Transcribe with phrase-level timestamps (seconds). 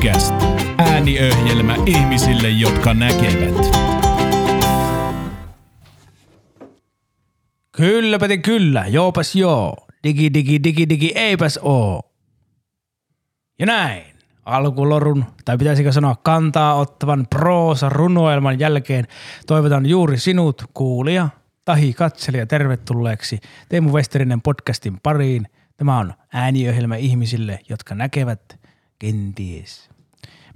[0.00, 0.34] Podcast.
[0.78, 3.56] Ääniöhjelmä ihmisille, jotka näkevät.
[7.72, 8.84] Kyllä, Peti, kyllä.
[8.86, 9.76] Joopas joo.
[10.04, 12.02] Digi, digi, digi, digi, eipäs oo.
[13.58, 14.04] Ja näin.
[14.44, 19.06] Alkulorun, tai pitäisikö sanoa kantaa ottavan proosa runoelman jälkeen
[19.46, 21.28] toivotan juuri sinut, kuulija,
[21.64, 25.46] tahi katselija, tervetulleeksi Teemu Westerinen podcastin pariin.
[25.76, 28.60] Tämä on ääniöhjelmä ihmisille, jotka näkevät
[28.98, 29.89] kenties.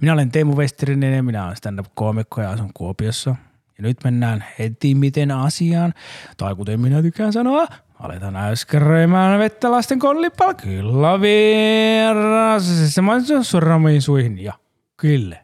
[0.05, 3.35] Minä olen Teemu Westerinen ja minä olen stand-up-koomikko ja asun Kuopiossa.
[3.77, 5.93] Ja nyt mennään heti miten asiaan,
[6.37, 7.67] tai kuten minä tykkään sanoa,
[7.99, 10.53] aletaan äskereimään vettä lasten kollipalla.
[10.53, 13.01] Kyllä vieras, se
[13.41, 14.53] sormiin suihin ja
[14.97, 15.37] kyllä.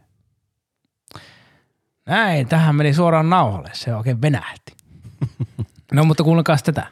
[2.05, 4.73] Näin, tähän meni suoraan nauhalle, se oikein venähti.
[5.93, 6.87] No mutta kuunnelkaa tätä.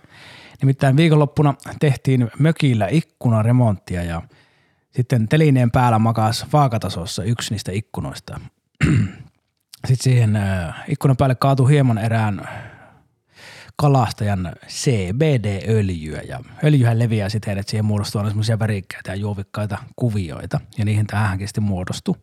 [0.61, 4.22] Nimittäin viikonloppuna tehtiin mökillä ikkunaremonttia ja
[5.00, 8.39] sitten telineen päällä makas vaakatasossa yksi niistä ikkunoista.
[9.88, 12.50] Sitten siihen äh, ikkunan päälle kaatui hieman erään
[13.75, 20.59] kalastajan CBD-öljyä ja öljyhän leviää siten, että siihen muodostuu aina semmoisia värikkäitä ja juovikkaita kuvioita
[20.78, 22.16] ja niihin tähänkin sitten muodostui.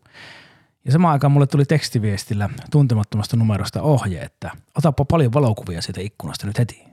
[0.85, 6.47] Ja samaan aikaan mulle tuli tekstiviestillä tuntemattomasta numerosta ohje, että otapa paljon valokuvia siitä ikkunasta
[6.47, 6.85] nyt heti.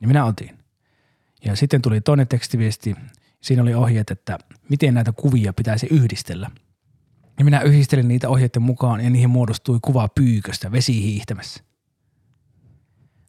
[0.00, 0.58] Ja minä otin.
[1.44, 2.96] Ja sitten tuli toinen tekstiviesti,
[3.42, 4.38] siinä oli ohjeet, että
[4.68, 6.50] miten näitä kuvia pitäisi yhdistellä.
[7.38, 11.64] Ja minä yhdistelin niitä ohjeiden mukaan ja niihin muodostui kuva pyyköstä vesihiihtämässä.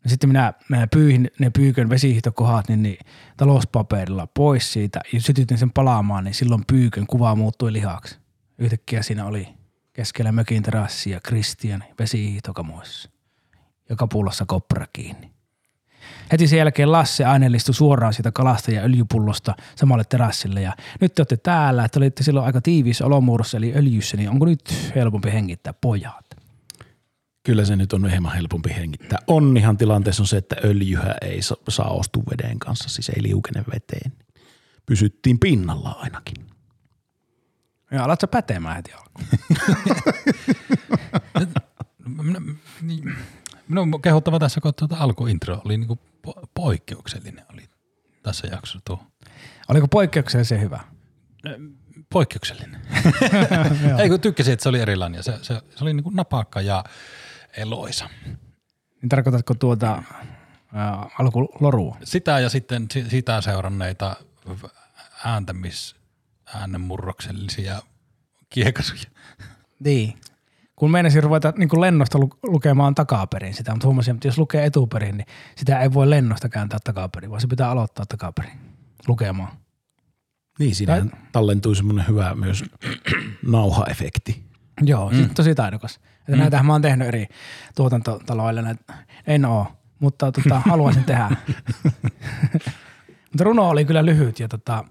[0.04, 2.98] No sitten minä, minä pyyhin ne pyykön vesihiihtokohat niin, niin
[3.38, 8.20] talouspaperilla pois siitä ja sytytin sen palaamaan, niin silloin pyykön kuva muuttui lihaksi.
[8.58, 9.48] Yhtäkkiä siinä oli
[9.94, 13.10] keskellä mökin terassia Kristian vesihiihtokamoissa
[13.90, 15.32] ja kapulassa koppara kiinni.
[16.32, 21.22] Heti sen jälkeen Lasse aineellistui suoraan siitä kalasta ja öljypullosta samalle terassille ja nyt te
[21.22, 25.74] olette täällä, että olitte silloin aika tiiviissä olomuodossa eli öljyssä, niin onko nyt helpompi hengittää
[25.74, 26.26] pojat?
[27.44, 29.20] Kyllä se nyt on hieman helpompi hengittää.
[29.28, 33.64] Onnihan tilanteessa on se, että öljyhä ei sa- saa ostua veden kanssa, siis ei liukene
[33.74, 34.12] veteen.
[34.86, 36.46] Pysyttiin pinnalla ainakin.
[37.92, 39.28] Ja alat sä pätemään heti alkuun.
[43.72, 47.70] Niin, Minun on kehottava tässä, kun tuota alkuintro oli niinku po- poikkeuksellinen oli
[48.24, 49.04] tässä jaksossa tuo.
[49.68, 50.80] Oliko poikkeuksellisen hyvä?
[52.10, 52.82] Poikkeuksellinen.
[54.00, 56.84] Ei kun tykkäsin, että se oli erilainen ja se, se, se oli niinku napakka ja
[57.58, 58.10] eloisa.
[59.02, 60.04] Niin tarkoitatko tuota
[60.74, 61.98] ää, alkulorua?
[62.04, 64.16] Sitä ja sitten si- sitä seuranneita
[65.26, 65.96] ääntämis,
[66.56, 67.82] äänenmurroksellisia
[68.50, 69.02] kiekasuja.
[69.80, 70.21] Niin.
[70.82, 74.66] Kun meinasin ruveta niin kuin lennosta lu- lukemaan takaperin sitä, mutta huomasin, että jos lukee
[74.66, 75.26] etuperin, niin
[75.56, 78.60] sitä ei voi lennosta kääntää takaperin, vaan se pitää aloittaa takaperin
[79.08, 79.52] lukemaan.
[80.60, 82.66] Niin, siinä tallentui semmoinen hyvä myös
[83.48, 84.44] nauhaefekti.
[84.82, 85.30] Joo, mm.
[85.30, 85.96] tosi taidokas.
[85.96, 86.38] Että mm.
[86.38, 87.28] näitähän mä oon tehnyt eri
[87.76, 88.62] tuotantotaloille.
[88.62, 88.94] Näitä.
[89.28, 89.68] En oo,
[90.00, 91.30] mutta tota, haluaisin tehdä.
[93.32, 94.86] mutta runo oli kyllä lyhyt ja tota,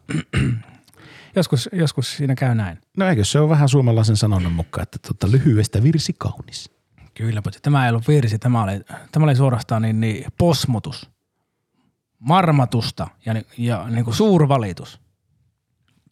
[1.36, 2.78] joskus, joskus siinä käy näin.
[2.96, 6.70] No eikö se ole vähän suomalaisen sanonnan mukaan, että tota, lyhyestä virsi kaunis.
[7.14, 8.80] Kyllä, mutta tämä ei ollut virsi, tämä oli,
[9.12, 11.10] tämä oli suorastaan niin, niin posmotus,
[12.18, 15.00] marmatusta ja, ja niin kuin suurvalitus.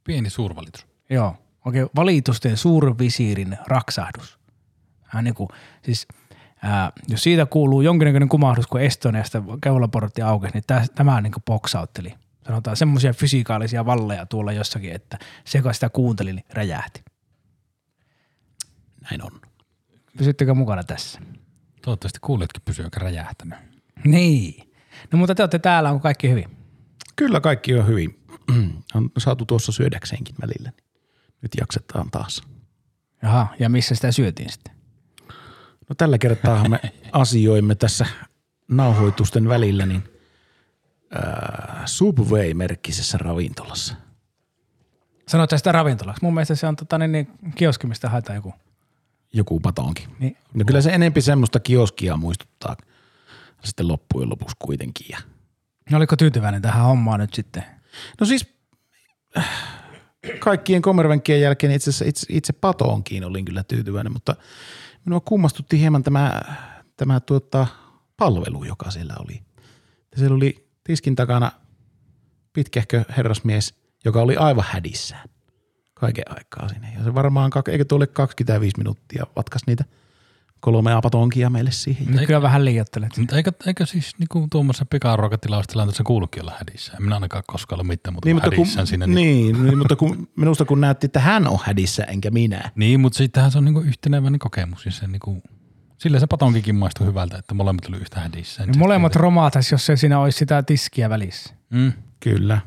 [0.05, 0.87] Pieni suurvalitus.
[1.11, 4.39] Joo, oikein valitusten suurvisiirin raksahdus.
[5.03, 5.49] Hän niin kuin,
[5.83, 6.09] siis,
[6.63, 11.43] ää, jos siitä kuuluu jonkinnäköinen kumahdus, kun Estoniasta keulaportti aukesi, niin tämä, tämä niin kuin
[11.47, 12.15] boksautteli.
[12.49, 17.03] Sanotaan semmoisia fysikaalisia valleja tuolla jossakin, että se, joka sitä kuunteli, niin räjähti.
[19.01, 19.41] Näin on.
[20.19, 21.21] Pysyttekö mukana tässä?
[21.83, 23.59] Toivottavasti kuulijatkin pysyy aika räjähtänyt.
[24.05, 24.73] Niin.
[25.13, 26.57] No mutta te olette täällä, onko kaikki hyvin?
[27.17, 28.25] Kyllä kaikki on hyvin.
[28.95, 30.73] on saatu tuossa syödäkseenkin välillä.
[31.43, 32.43] Nyt jaksetaan taas.
[33.23, 34.75] Jaha, ja missä sitä syötiin sitten?
[35.89, 36.81] No tällä kertaa me
[37.13, 38.07] asioimme tässä
[38.69, 40.18] nauhoitusten välillä niin
[41.17, 43.95] äh, Subway-merkkisessä ravintolassa.
[45.29, 46.23] Sanoit sitä ravintolaksi.
[46.25, 48.55] Mun mielestä se on tota, niin, niin, kioski, mistä haetaan joku.
[49.33, 50.09] Joku patonki.
[50.19, 52.77] Niin, No kyllä se enempi semmoista kioskia muistuttaa
[53.65, 55.07] sitten loppujen lopuksi kuitenkin.
[55.11, 55.19] Ja
[55.91, 57.65] no, oliko tyytyväinen tähän hommaan nyt sitten?
[58.21, 58.47] No siis
[60.39, 64.37] kaikkien komervenkkien jälkeen itse asiassa itse, itse patoonkin olin kyllä tyytyväinen, mutta
[65.05, 66.41] minua kummastutti hieman tämä,
[66.97, 67.67] tämä tuota,
[68.17, 69.43] palvelu, joka siellä oli.
[70.17, 71.53] Siellä oli tiskin takana
[72.53, 73.75] pitkähkö herrasmies,
[74.05, 75.29] joka oli aivan hädissään
[75.95, 76.93] kaiken aikaa sinne.
[76.99, 79.85] Ja se varmaan, kak- eikö tuolle 25 minuuttia vatkas niitä
[80.61, 82.07] kolmea patonkia meille siihen.
[82.07, 83.17] Nyt kyllä vähän liioittelet.
[83.17, 86.93] Mutta eikö, eikö siis niinku tuommoisessa pikaruokatilaustilanteessa kuulukin olla hädissä?
[86.93, 89.07] En minä ainakaan koskaan ole mitään muuta niin, mutta kun, hädissään siinä.
[89.07, 92.71] niin, niin, mutta kun, minusta kun näytti, että hän on hädissä enkä minä.
[92.75, 94.87] Niin, mutta sittenhän se on niinku yhteneväinen kokemus.
[94.87, 95.43] Ja se niinku,
[95.99, 98.67] sillä se patonkikin maistui hyvältä, että molemmat oli yhtä hädissä.
[98.67, 101.55] Niin molemmat romaatas, jos se siinä olisi sitä tiskiä välissä.
[101.71, 101.93] Mm.
[102.21, 102.61] Kyllä,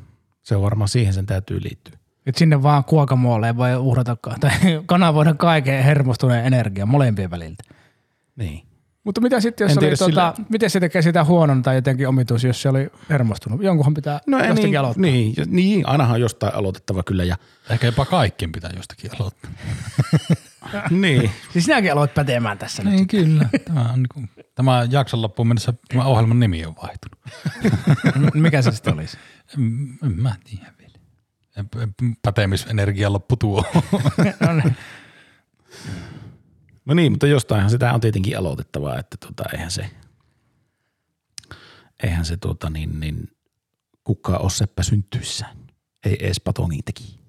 [0.43, 1.97] se on varmaan siihen sen täytyy liittyä.
[2.25, 4.51] Et sinne vaan kuokamuoleen voi uhrata tai
[4.85, 7.63] kanavoida kaiken hermostuneen energian molempien väliltä.
[8.35, 8.63] Niin.
[9.03, 11.75] Mutta mitä sitten, jos En oli, tiedä, tota, sillä- miten se tekee sitä huonon tai
[11.75, 13.63] jotenkin omituus, jos se oli hermostunut?
[13.63, 15.01] Jonkunhan pitää No no, ei jostakin niin, aloittaa.
[15.01, 17.23] niin, niin, ainahan on jostain aloitettava kyllä.
[17.23, 17.35] Ja,
[17.69, 19.51] Ehkä jopa kaikkien pitää jostakin aloittaa.
[20.89, 22.93] niin, Siis sinäkin aloit pätemään tässä nyt.
[22.93, 23.49] Niin kyllä.
[23.65, 27.19] Tämä, on niinku, tämä jakson loppuun mennessä tämä ohjelman nimi on vaihtunut.
[28.33, 29.17] Mikä se sitten olisi?
[29.57, 29.63] En,
[30.03, 30.97] en mä tiedä vielä.
[32.21, 33.65] Pätemisenergia loppu tuo.
[34.47, 34.77] no, niin.
[36.85, 39.89] no niin, mutta jostainhan sitä on tietenkin aloitettavaa, että tota, eihän se,
[42.03, 43.27] eihän se tota, niin, niin,
[44.03, 45.57] kukaan ole seppä syntyissään.
[46.05, 47.19] Ei edes patongin teki.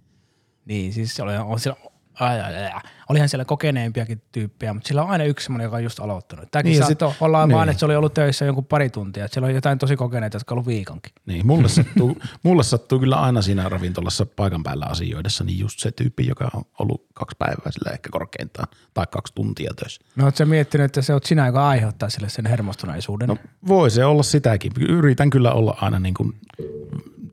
[0.64, 2.81] niin, siis se oli, on siellä, ai, ai, ai.
[3.09, 6.50] olihan siellä kokeneempiakin tyyppejä, mutta sillä on aina yksi semmoinen, joka on just aloittanut.
[6.50, 7.56] Tämäkin Niin, saattoi sit- olla niin.
[7.56, 9.25] vaan, että se oli ollut töissä jonkun pari tuntia.
[9.25, 11.12] Että siellä on jotain tosi kokeneita, jotka on ollut viikonkin.
[11.26, 15.91] Niin, mulle sattuu, mulle sattuu kyllä aina siinä ravintolassa paikan päällä asioidessa, niin just se
[15.93, 20.00] tyyppi, joka on ollut kaksi päivää sillä ehkä korkeintaan, tai kaksi tuntia töissä.
[20.17, 23.29] No ootko sä miettinyt, että se on sinä, joka aiheuttaa sille sen hermostuneisuuden?
[23.29, 23.37] No
[23.69, 24.73] voi se olla sitäkin.
[24.88, 26.35] Yritän kyllä olla aina niin kuin,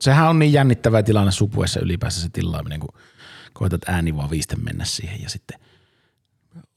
[0.00, 2.88] sehän on niin jännittävä tilanne supuessa ylipäänsä se tilaaminen, kun
[3.60, 5.60] koetat ääni vaan viisten mennä siihen ja sitten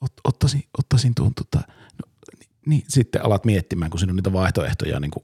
[0.02, 4.34] ot, ottaisin, ottaisin tuon tota, no, niin, niin, sitten alat miettimään, kun siinä on niitä
[4.34, 5.24] vaihtoehtoja niin kuin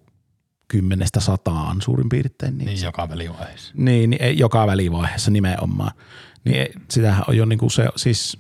[0.67, 2.57] kymmenestä sataan suurin piirtein.
[2.57, 3.73] Niin, niin joka välivaiheessa.
[3.77, 5.91] niin, niin ei, joka välivaiheessa nimenomaan.
[6.43, 8.37] Niin ei, sitähän on jo niin kuin se, siis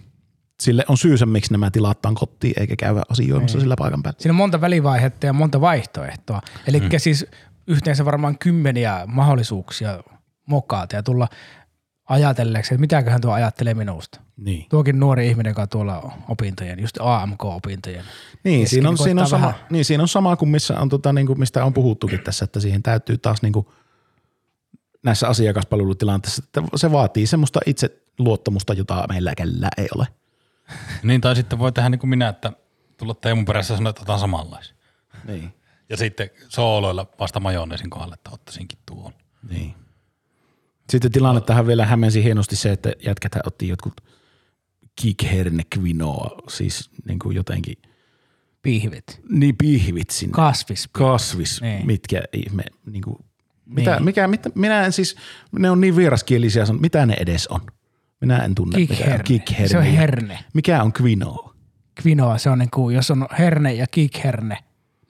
[0.59, 4.19] sille on syysä, miksi nämä tilataan kotiin eikä käydä asioimassa sillä paikan päällä.
[4.19, 6.41] Siinä on monta välivaihetta ja monta vaihtoehtoa.
[6.67, 6.89] Eli mm.
[6.97, 7.25] siis
[7.67, 10.03] yhteensä varmaan kymmeniä mahdollisuuksia
[10.45, 11.27] mokaata ja tulla
[12.09, 14.19] ajatelleeksi, että mitäköhän tuo ajattelee minusta.
[14.37, 14.65] Niin.
[14.69, 18.05] Tuokin nuori ihminen, joka on tuolla opintojen, just AMK-opintojen.
[18.43, 21.13] Niin, siinä on, siinä, on sama, vähän- niin siinä on sama kuin, missä on, tota,
[21.13, 23.67] niin kuin mistä on puhuttukin tässä, että siihen täytyy taas niin kuin,
[25.03, 30.07] näissä asiakaspalvelutilanteissa, että se vaatii semmoista itse luottamusta, jota meillä kellään ei ole.
[31.03, 32.53] Niin, tai sitten voi tehdä niin kuin minä, että
[32.97, 34.75] tulla Teemun perässä ja sanoa, että otan samanlaisen.
[35.27, 35.53] Niin.
[35.89, 39.13] Ja sitten sooloilla vasta majoneesin kohdalle, että ottaisinkin tuon.
[39.49, 39.75] niin.
[40.89, 43.93] Sitten tilanne tähän vielä hämmensi hienosti se, että jätkäthän otti jotkut
[45.01, 47.77] kikherne quinoa, siis niin kuin jotenkin
[48.61, 49.21] Pihvit.
[49.29, 50.31] niin pihvit sinne.
[50.33, 50.87] Kasvis.
[50.91, 51.85] kasvis, Niin.
[51.85, 53.17] mitkä ihme, niin kuin,
[53.65, 54.03] mitä, Niin.
[54.05, 55.15] mikä, mitä, minä en siis,
[55.59, 57.61] ne on niin vieraskielisiä, san- mitä ne edes on?
[58.21, 58.77] Minä en tunne.
[58.77, 59.23] Kikherne.
[59.23, 59.67] kikherne.
[59.67, 60.39] Se on herne.
[60.53, 61.55] Mikä on quinoa?
[62.05, 64.57] Quinoa, se on niin kuin, jos on herne ja kikherne,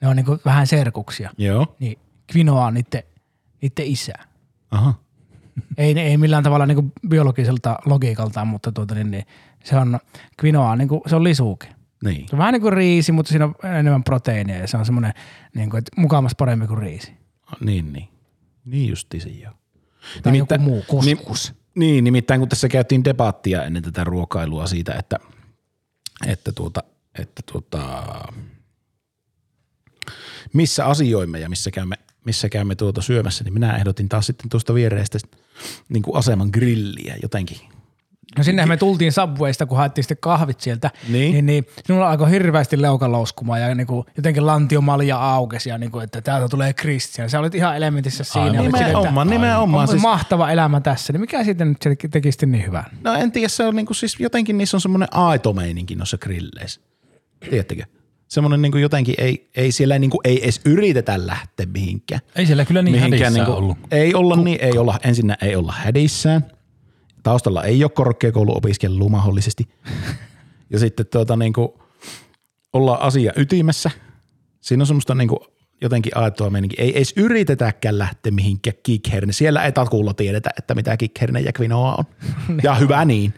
[0.00, 1.30] ne on niin kuin vähän serkuksia.
[1.38, 1.76] Joo.
[1.80, 1.98] Niin
[2.34, 3.02] quinoa on niiden,
[3.62, 4.12] niiden isä.
[4.70, 4.94] Aha.
[5.78, 9.26] Ei, ei millään tavalla niin biologiselta logiikaltaan, mutta tuota, niin, niin,
[9.64, 10.00] se on
[10.44, 11.68] quinoa, niin kuin, se on lisuuke.
[12.04, 12.28] Niin.
[12.28, 15.12] Se on vähän niin kuin riisi, mutta siinä on enemmän proteiinia ja se on semmoinen,
[15.54, 17.12] niin kuin, että mukamas parempi kuin riisi.
[17.60, 18.08] Niin, niin.
[18.64, 19.52] Niin justi se joo.
[20.22, 21.54] Tai Nimittä- joku muu kuskus.
[21.74, 25.18] Niin, nimittäin kun tässä käytiin debattia ennen tätä ruokailua siitä, että,
[26.26, 26.82] että, tuota,
[27.18, 28.04] että tuota,
[30.52, 34.74] missä asioimme ja missä käymme, missä käymme tuota syömässä, niin minä ehdotin taas sitten tuosta
[34.74, 35.18] viereistä
[35.88, 37.58] niin kuin aseman grilliä jotenkin.
[38.38, 41.32] No sinnehän me tultiin Subwaysta, kun haettiin sitten kahvit sieltä, Niin.
[41.32, 45.90] niin, niin sinulla alkoi hirveästi leuka louskumaan ja niin kuin, jotenkin lantiomalja aukesi ja niin
[45.90, 47.30] kuin, että täältä tulee Christian.
[47.30, 48.44] Sä olit ihan elementissä siinä.
[48.44, 48.60] Aivan.
[48.60, 49.82] olit silleen, että Nimenomaan, nimenomaan.
[49.82, 52.84] On Siis, mahtava elämä tässä, niin mikä sitten nyt se teki sitten niin hyvän?
[53.04, 56.18] no en tiedä, se on niin kuin, siis jotenkin niissä on semmoinen aito meininki noissa
[56.18, 56.80] grilleissä.
[57.50, 57.84] Tiedättekö?
[58.30, 62.20] Semmoinen niin kuin jotenkin ei, ei siellä niin kuin, ei edes yritetä lähteä mihinkään.
[62.36, 63.78] Ei siellä kyllä niin hädissään niinku- ollut.
[63.90, 66.44] Ei olla niin, ei olla, ensinnä ei olla hädissään.
[67.22, 69.68] Taustalla ei ole korkeakouluopiskelua mahdollisesti.
[70.70, 71.68] ja sitten tuota niin kuin,
[72.72, 73.90] ollaan asia ytimessä.
[74.60, 75.40] Siinä on semmoista niin kuin,
[75.80, 76.76] jotenkin aitoa meininki.
[76.78, 79.32] Ei edes yritetäkään lähteä mihinkään kikherne.
[79.32, 82.04] Siellä ei takuulla tiedetä, että mitä kikherne ja quinoa on.
[82.64, 83.34] ja hyvä niin.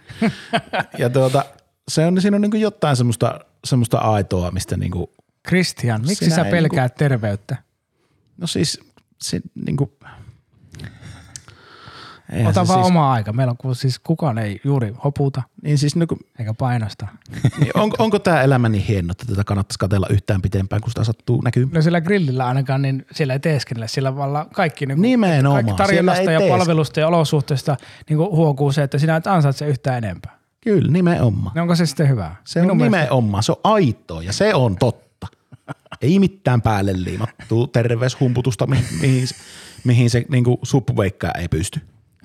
[0.98, 1.44] ja tuota,
[1.92, 5.06] se on, siinä on niin kuin jotain semmoista, semmoista aitoa, mistä niin kuin,
[5.48, 7.56] Christian, miksi sä ei pelkäät terveyttä?
[8.36, 8.80] no siis,
[9.20, 9.90] se, niin kuin,
[12.32, 13.32] eihän Ota vaan siis, oma aika.
[13.32, 17.06] Meillä on siis kukaan ei juuri hoputa Niin siis niin kuin, eikä painosta.
[17.58, 21.04] Niin on, onko tämä elämä niin hieno, että tätä kannattaisi katella yhtään pitempään, kun sitä
[21.04, 21.74] sattuu näkymään?
[21.74, 23.86] No sillä grillillä ainakaan, niin siellä ei teeskennellä.
[23.86, 25.64] Siellä vallan kaikki, niin Nimenomaan.
[25.64, 27.76] kaikki tarjonnasta ja tees- palvelusta ja olosuhteista
[28.08, 30.41] niin kuin huokuu se, että sinä et ansaitse yhtään enempää.
[30.64, 31.52] Kyllä, nimenomaan.
[31.56, 32.36] No onko se sitten hyvä?
[32.44, 35.26] Se on nimenomaan, se on aitoa ja se on totta.
[36.02, 39.34] Ei mitään päälle liimattua terveyshumputusta, mi- mihin, se-
[39.84, 41.80] mihin se niin suppuveikkaa ei pysty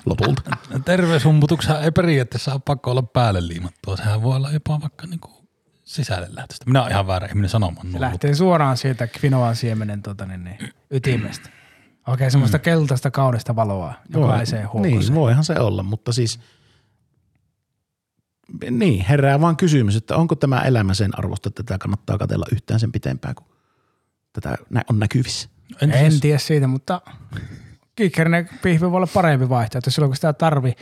[0.05, 0.41] lopulta.
[0.85, 3.97] Terveyshumputuksia ei periaatteessa ole pakko olla päälle liimattua.
[3.97, 5.31] Sehän voi olla jopa vaikka niinku
[5.83, 6.65] sisälle lähtöistä.
[6.65, 7.91] Minä olen ihan väärä ihminen sanomaan.
[7.91, 10.57] Se lähtee suoraan siitä kvinoan siemenen tota, niin, niin,
[10.91, 11.49] ytimestä.
[12.07, 12.61] Oikein semmoista mm.
[12.61, 14.99] keltaista kaunista valoa jokaiseen huokoseen.
[14.99, 16.39] Niin, voihan se olla, mutta siis
[18.71, 22.79] niin, herää vaan kysymys, että onko tämä elämä sen arvosta, että tätä kannattaa katella yhtään
[22.79, 23.45] sen pitempään, kun
[24.33, 25.49] tätä nä- on näkyvissä.
[25.81, 27.01] En siis- tiedä siitä, mutta
[27.95, 30.73] kiikkerinen pihvi voi olla parempi vaihtoehto silloin, kun sitä tarvii.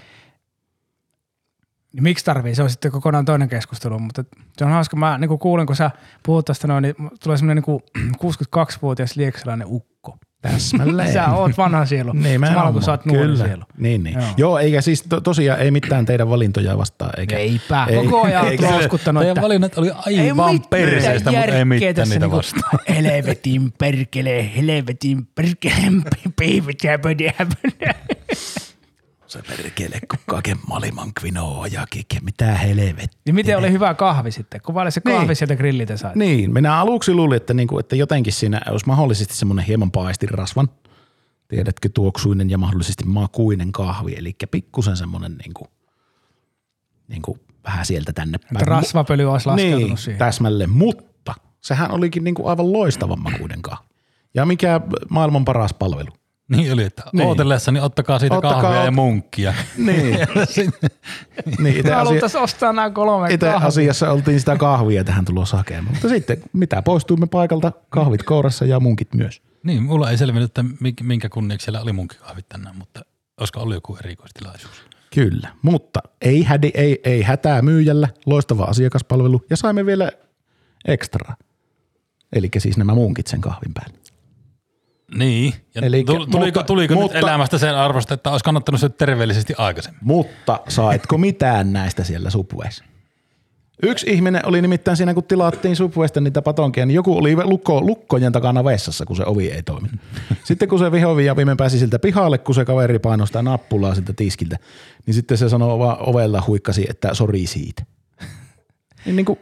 [1.94, 2.56] Niin miksi tarvii?
[2.56, 4.24] Se on sitten kokonaan toinen keskustelu, mutta
[4.58, 4.96] se on hauska.
[4.98, 5.92] Mä niin kuulin, kun sä
[6.24, 10.18] puhut tästä noin, niin tulee semmoinen niin 62-vuotias lieksalainen ukko.
[10.52, 11.14] Täsmälleen.
[11.14, 12.12] Sä oot vanha sielu.
[12.48, 13.46] Samalla kun sä oot nuori Kyllä.
[13.46, 13.64] sielu.
[13.78, 14.14] Niin, niin.
[14.14, 14.24] Joo.
[14.24, 14.34] Joo.
[14.38, 17.12] Joo, eikä siis to, tosiaan ei mitään teidän valintoja vastaan.
[17.20, 17.86] Eikä, Eipä.
[17.90, 17.96] Ei.
[17.98, 22.38] Koko ajan Eikä- oot louskuttanut, Teidän valinnat oli aivan perseestä, mutta ei mitään niitä niinku,
[22.38, 22.80] vastaan.
[22.90, 25.98] Helvetin perkele, helvetin perkele,
[26.84, 27.34] jäbödä,
[29.36, 33.20] Se perkele, kun kaiken maailman kvinoa ja kikke, mitä helvettiä.
[33.26, 34.62] Niin miten oli hyvä kahvi sitten?
[34.62, 35.36] Kuvaile se kahvi Niin.
[35.36, 36.16] sieltä grilliltä sait.
[36.16, 40.70] Niin, minä aluksi luulin, että, niinku, että jotenkin siinä olisi mahdollisesti semmoinen hieman paistirasvan,
[41.48, 45.68] tiedätkö, tuoksuinen ja mahdollisesti makuinen kahvi, eli pikkusen semmoinen niinku,
[47.08, 48.58] niinku, vähän sieltä tänne päin.
[48.58, 50.20] Että rasvapöly olisi laskeutunut niin, siihen.
[50.20, 53.86] täsmälleen, mutta sehän olikin niinku aivan loistavan makuinen kahvi.
[54.34, 56.12] Ja mikä maailman paras palvelu.
[56.50, 57.28] Niin oli, että Niin.
[57.28, 59.54] ootellessa, niin ottakaa siitä Ottakaa- kahvia ja munkkia.
[59.78, 60.20] Niin,
[61.60, 63.68] niin itse Me asia, haluttaisiin ostaa nämä kolme itse kahvia.
[63.68, 65.94] asiassa oltiin sitä kahvia tähän tulossa hakemaan.
[65.94, 69.42] Mutta sitten mitä, poistuimme paikalta, kahvit kourassa ja munkit myös.
[69.64, 70.66] Niin, mulla ei selvinnyt, että
[71.04, 73.02] minkä kunniaksi siellä oli munkikahvit tänään, mutta
[73.40, 74.84] olisiko ollut joku erikoistilaisuus?
[75.16, 80.12] Kyllä, mutta ei, hädi, ei, ei hätää myyjällä, loistava asiakaspalvelu ja saimme vielä
[80.88, 81.36] ekstra.
[82.34, 83.98] Eli siis nämä munkit sen kahvin päälle.
[85.18, 88.80] Niin, ja Elikkä- tu- tuliko, mutta- tuliko mutta- nyt elämästä sen arvosta, että olisi kannattanut
[88.80, 90.00] syödä terveellisesti aikaisemmin?
[90.04, 92.84] Mutta saetko mitään näistä siellä Subwayssa?
[93.84, 98.32] Yksi ihminen oli nimittäin siinä, kun tilattiin Subwaysta niitä patonkia, niin joku oli lukko, lukkojen
[98.32, 100.00] takana vessassa, kun se ovi ei toiminut.
[100.44, 103.96] Sitten kun se vihovi ja viimein pääsi siltä pihalle, kun se kaveri painoi sitä nappulaa
[103.96, 104.58] siltä tiskiltä,
[105.06, 107.84] niin sitten se sanoi vaan ovella huikkasi, että sori siitä.
[109.06, 109.40] Niin, niin kuin,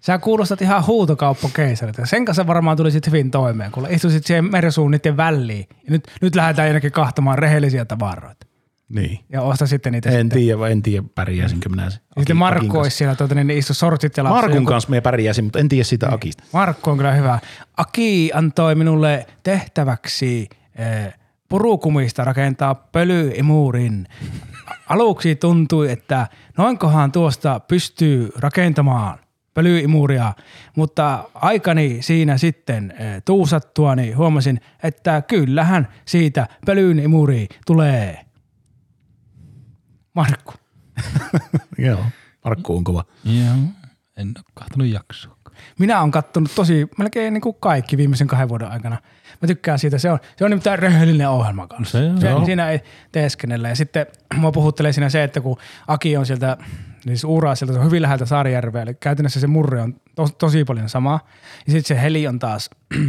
[0.00, 2.06] Sä kuulostat ihan huutokauppakeisarilta.
[2.06, 5.66] Sen kanssa varmaan tulisit hyvin toimeen, kun istuisit siihen mersuun niiden väliin.
[5.70, 8.46] Ja nyt, nyt lähdetään jonnekin kahtamaan rehellisiä tavaroita.
[8.88, 9.18] niin.
[9.32, 10.38] Ja osta sitten niitä En sitten.
[10.38, 12.00] tiedä, en tiedä pärjäisinkö minä sen.
[12.16, 14.24] Ja sitten Markku olisi siellä, tuota, niin ne istu sortsit ja.
[14.24, 16.42] Markun kanssa me pärjäisin, mutta en tiedä sitä Akista.
[16.52, 17.38] Markku on kyllä hyvä.
[17.76, 21.14] Aki antoi minulle tehtäväksi eh,
[21.48, 24.06] purukumista rakentaa pölyimuurin.
[24.88, 26.26] Aluksi tuntui, että
[26.58, 29.18] noinkohan tuosta pystyy rakentamaan
[29.54, 30.32] pölyimuuria,
[30.76, 38.20] mutta aikani siinä sitten eh, tuusattuani huomasin, että kyllähän siitä pölyimuri tulee.
[40.14, 40.52] Markku.
[41.78, 42.04] Joo.
[42.44, 43.04] Markku on kova.
[43.24, 43.54] Joo,
[44.16, 45.40] en ole kahtonut jaksoa.
[45.78, 48.96] Minä olen kattonut tosi melkein niin kuin kaikki viimeisen kahden vuoden aikana.
[49.42, 49.98] Mä tykkään siitä.
[49.98, 51.98] Se on, se on nimittäin rehellinen ohjelma kanssa.
[51.98, 52.40] Se on.
[52.40, 52.80] se, siinä ei
[53.12, 53.68] teeskennellä.
[53.68, 56.56] Ja sitten mua puhuttelee siinä se, että kun Aki on sieltä,
[57.04, 60.64] siis Uuraa sieltä, se on hyvin läheltä Saarijärveä, eli käytännössä se murre on tos, tosi
[60.64, 61.20] paljon sama.
[61.66, 62.70] Ja sitten se Heli on taas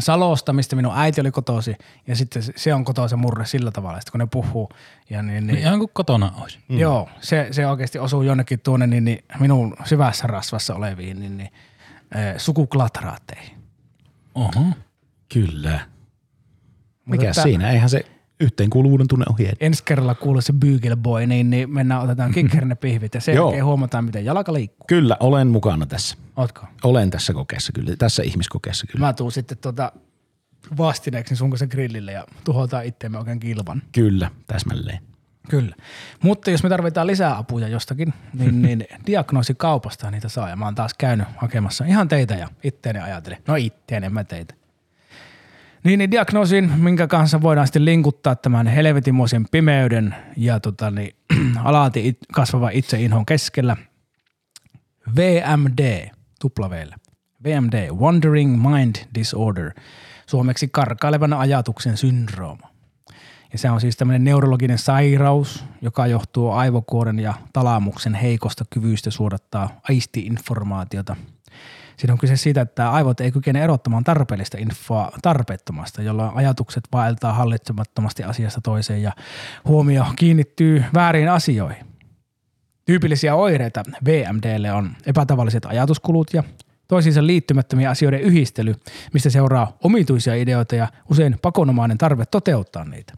[0.00, 1.76] Salosta, mistä minun äiti oli kotosi,
[2.06, 4.68] ja sitten se- se on kotoa se murre sillä tavalla, sitten kun ne puhuu.
[5.10, 6.58] Ja niin, Niin niin, ihan kuin kotona olisi.
[6.68, 6.78] mm.
[6.78, 11.50] Joo, se, se oikeasti osuu jonnekin tuonne niin, niin minun syvässä rasvassa oleviin niin, niin,
[12.14, 13.56] eh, sukuklatraatteihin.
[14.34, 14.64] Oho.
[15.32, 15.80] Kyllä.
[17.06, 17.70] Mikä Mutta- siinä?
[17.70, 18.04] Eihän se
[18.40, 19.48] yhteenkuuluvuuden tunne ohi.
[19.60, 23.64] ensi kerralla kuulee se Beagle Boy, niin, niin mennään otetaan kikkerinne pihvit ja sen jälkeen
[23.64, 24.84] huomataan, miten jalka liikkuu.
[24.88, 26.16] Kyllä, olen mukana tässä.
[26.36, 26.66] Ootko?
[26.84, 29.06] Olen tässä kokeessa kyllä, tässä ihmiskokeessa kyllä.
[29.06, 29.92] Mä tuun sitten tuota
[30.76, 33.82] vastineeksi sun kanssa grillille ja tuhotaan itteemme oikein kilvan.
[33.92, 34.98] Kyllä, täsmälleen.
[35.50, 35.76] Kyllä.
[36.22, 40.48] Mutta jos me tarvitaan lisää apuja jostakin, niin, niin diagnoosikaupasta niitä saa.
[40.48, 43.42] Ja mä oon taas käynyt hakemassa ihan teitä ja itteeni ajatellen.
[43.48, 44.54] No itteeni, en mä teitä.
[45.84, 51.16] Niin, niin diagnoosin, minkä kanssa voidaan sitten linkuttaa tämän helvetimoisen pimeyden ja tota, niin,
[51.64, 53.76] alati it, kasvava itseinhon keskellä.
[55.16, 56.08] VMD,
[56.40, 56.96] tupla V:llä.
[57.44, 59.72] VMD, Wandering Mind Disorder,
[60.26, 62.68] suomeksi karkailevan ajatuksen syndrooma.
[63.52, 69.80] Ja se on siis tämmöinen neurologinen sairaus, joka johtuu aivokuoren ja talamuksen heikosta kyvystä suodattaa
[69.88, 71.16] aisti-informaatiota.
[71.96, 77.32] Siinä on kyse siitä, että aivot ei kykene erottamaan tarpeellista infoa tarpeettomasta, jolloin ajatukset vaeltaa
[77.32, 79.12] hallitsemattomasti asiasta toiseen ja
[79.64, 81.86] huomio kiinnittyy väärin asioihin.
[82.84, 86.44] Tyypillisiä oireita VMDlle on epätavalliset ajatuskulut ja
[86.88, 88.74] toisiinsa liittymättömiä asioiden yhdistely,
[89.12, 93.14] mistä seuraa omituisia ideoita ja usein pakonomainen tarve toteuttaa niitä.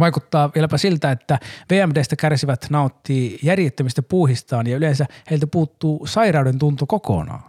[0.00, 1.38] Vaikuttaa vieläpä siltä, että
[1.72, 7.42] VMDstä kärsivät nauttii järjettömistä puuhistaan ja yleensä heiltä puuttuu sairauden tunto kokonaan.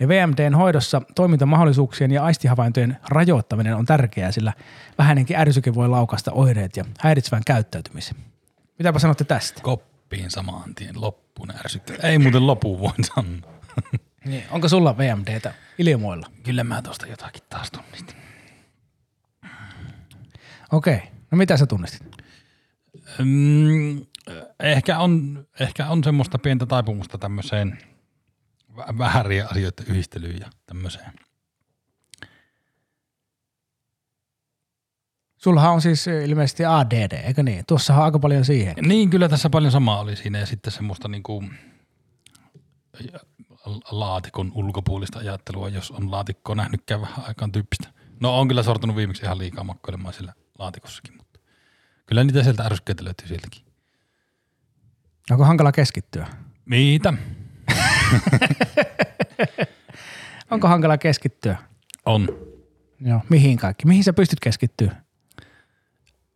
[0.00, 4.52] Ja VMDn hoidossa toimintamahdollisuuksien ja aistihavaintojen rajoittaminen on tärkeää, sillä
[4.98, 8.16] vähänenkin ärsyke voi laukasta oireet ja häiritsevän käyttäytymisen.
[8.78, 9.60] Mitäpä sanotte tästä?
[9.62, 11.96] Koppiin samaan tien loppuun ärsykkää.
[12.02, 13.56] Ei muuten lopu voin sanoa.
[14.24, 14.44] Niin.
[14.50, 16.26] Onko sulla VMDtä ilmoilla?
[16.42, 18.16] Kyllä mä tosta jotakin taas tunnistin.
[20.72, 21.02] Okei.
[21.30, 22.16] No mitä sä tunnistit?
[23.18, 24.06] Mm,
[24.60, 27.78] ehkä, on, ehkä on semmoista pientä taipumusta tämmöiseen
[28.76, 31.12] vä- vähärien asioiden yhdistelyyn ja tämmöiseen.
[35.36, 37.64] Sullahan on siis ilmeisesti ADD, eikö niin?
[37.66, 38.74] Tuossahan on aika paljon siihen.
[38.86, 41.44] Niin, kyllä tässä paljon samaa oli siinä ja sitten semmoista niinku
[43.90, 47.88] laatikon ulkopuolista ajattelua, jos on laatikkoa nähnytkään vähän aikaan tyyppistä.
[48.20, 51.40] No on kyllä sortunut viimeksi ihan liikaa makkoilemaan sillä laatikossakin, mutta
[52.06, 53.62] kyllä niitä sieltä ärsykkeitä löytyy sieltäkin.
[55.30, 56.26] Onko hankala keskittyä?
[56.64, 57.12] Mitä?
[60.50, 61.56] Onko hankala keskittyä?
[62.06, 62.28] On.
[63.00, 63.20] Joo.
[63.28, 63.86] Mihin kaikki?
[63.86, 64.96] Mihin sä pystyt keskittyä?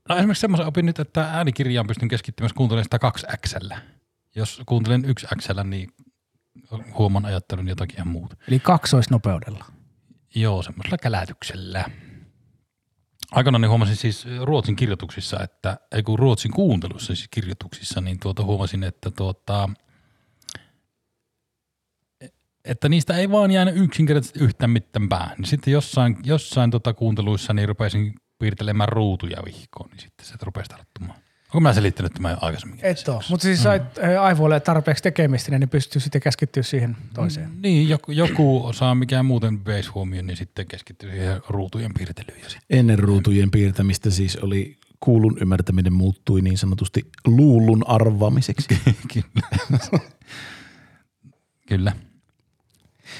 [0.08, 3.70] No esimerkiksi semmoisen opin nyt, että äänikirjaan pystyn keskittymään, jos kuuntelen sitä kaksi XL.
[4.34, 5.88] Jos kuuntelen yksi XL, niin
[6.98, 8.36] huomaan ajattelun jotakin ihan muuta.
[8.48, 9.64] Eli kaksoisnopeudella.
[10.34, 11.84] Joo, semmoisella kälätyksellä.
[13.32, 18.44] Aikanaan niin huomasin siis Ruotsin kirjoituksissa, että, ei kun Ruotsin kuuntelussa siis kirjoituksissa, niin tuota
[18.44, 19.68] huomasin, että tuota,
[22.64, 25.36] että niistä ei vaan jäänyt yksinkertaisesti yhtään mitään päähän.
[25.38, 30.68] Niin sitten jossain, jossain tota kuunteluissa niin rupesin piirtelemään ruutuja vihkoon, niin sitten se rupesi
[30.68, 31.18] tarttumaan.
[31.48, 32.78] Onko mä selittänyt tämän jo aikaisemmin?
[32.82, 33.22] Et ole.
[33.30, 34.20] Mutta siis sait mm.
[34.20, 37.50] aivoille tarpeeksi tekemistä, niin ne pystyy sitten keskittyä siihen toiseen.
[37.50, 37.62] Mm.
[37.62, 42.40] Niin, joku, joku osaa mikä muuten veisi huomioon, niin sitten keskittyy siihen ruutujen piirtelyyn.
[42.70, 48.68] Ennen ruutujen piirtämistä siis oli kuulun ymmärtäminen muuttui niin sanotusti luulun arvaamiseksi.
[49.12, 49.48] Kyllä.
[51.68, 51.92] Kyllä.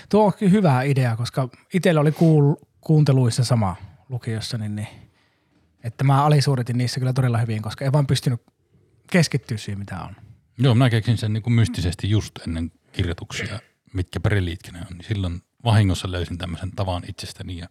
[0.08, 3.76] Tuo on hyvä idea, koska itsellä oli kuul, kuunteluissa sama
[4.08, 4.88] lukiossa, niin, niin
[5.84, 8.42] että mä alisuoritin niissä kyllä todella hyvin, koska ei vaan pystynyt
[9.10, 10.16] keskittyä siihen, mitä on.
[10.58, 13.60] Joo, mä keksin sen niin kuin mystisesti just ennen kirjoituksia,
[13.92, 14.96] mitkä preliitkin ne on.
[14.96, 17.68] Niin silloin vahingossa löysin tämmöisen tavan itsestäni ja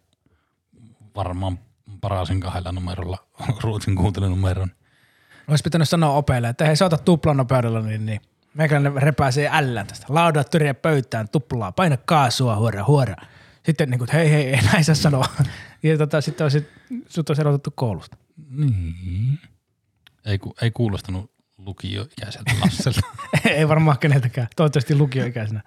[1.16, 1.58] varmaan
[2.00, 3.18] parasin kahdella numerolla
[3.62, 4.70] ruotsin kuuntelunumeron.
[5.48, 8.20] Olisi pitänyt sanoa opeille, että hei, sä otat tuplanopeudella, niin, niin
[8.54, 10.06] meikäläinen repäisee ällään tästä.
[10.08, 13.14] Laudat tyriä pöytään, tuplaa, paina kaasua, huora, huora.
[13.66, 15.26] Sitten niin kuin, hei, hei, ei näin saa sanoa.
[15.82, 16.68] Ja tota, sitten olisi,
[17.08, 18.16] sut olisi erotettu koulusta.
[18.50, 19.38] Niin.
[20.24, 23.00] Ei, ku, ei kuulostanut lukioikäiseltä Lasselta.
[23.56, 24.48] ei varmaan keneltäkään.
[24.56, 25.62] Toivottavasti lukioikäisenä.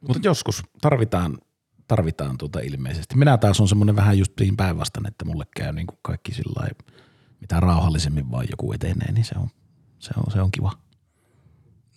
[0.00, 1.38] Mutta joskus tarvitaan,
[1.88, 3.16] tarvitaan tuota ilmeisesti.
[3.16, 6.78] Minä taas on semmoinen vähän just päinvastainen, että mulle käy niin kuin kaikki sillä lailla,
[7.40, 9.48] mitä rauhallisemmin vaan joku etenee, niin se on,
[9.98, 10.72] se on, se on kiva.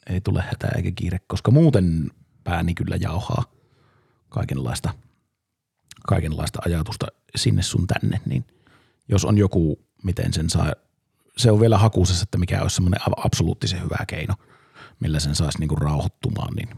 [0.09, 2.11] Ei tule hätää eikä kiire, koska muuten
[2.43, 3.43] pääni kyllä jauhaa
[4.29, 4.93] kaikenlaista,
[6.07, 8.45] kaikenlaista ajatusta sinne sun tänne, niin
[9.09, 10.73] jos on joku, miten sen saa,
[11.37, 14.35] se on vielä hakusessa, että mikä olisi semmoinen absoluuttisen hyvä keino,
[14.99, 16.69] millä sen saisi niinku rauhoittumaan, niin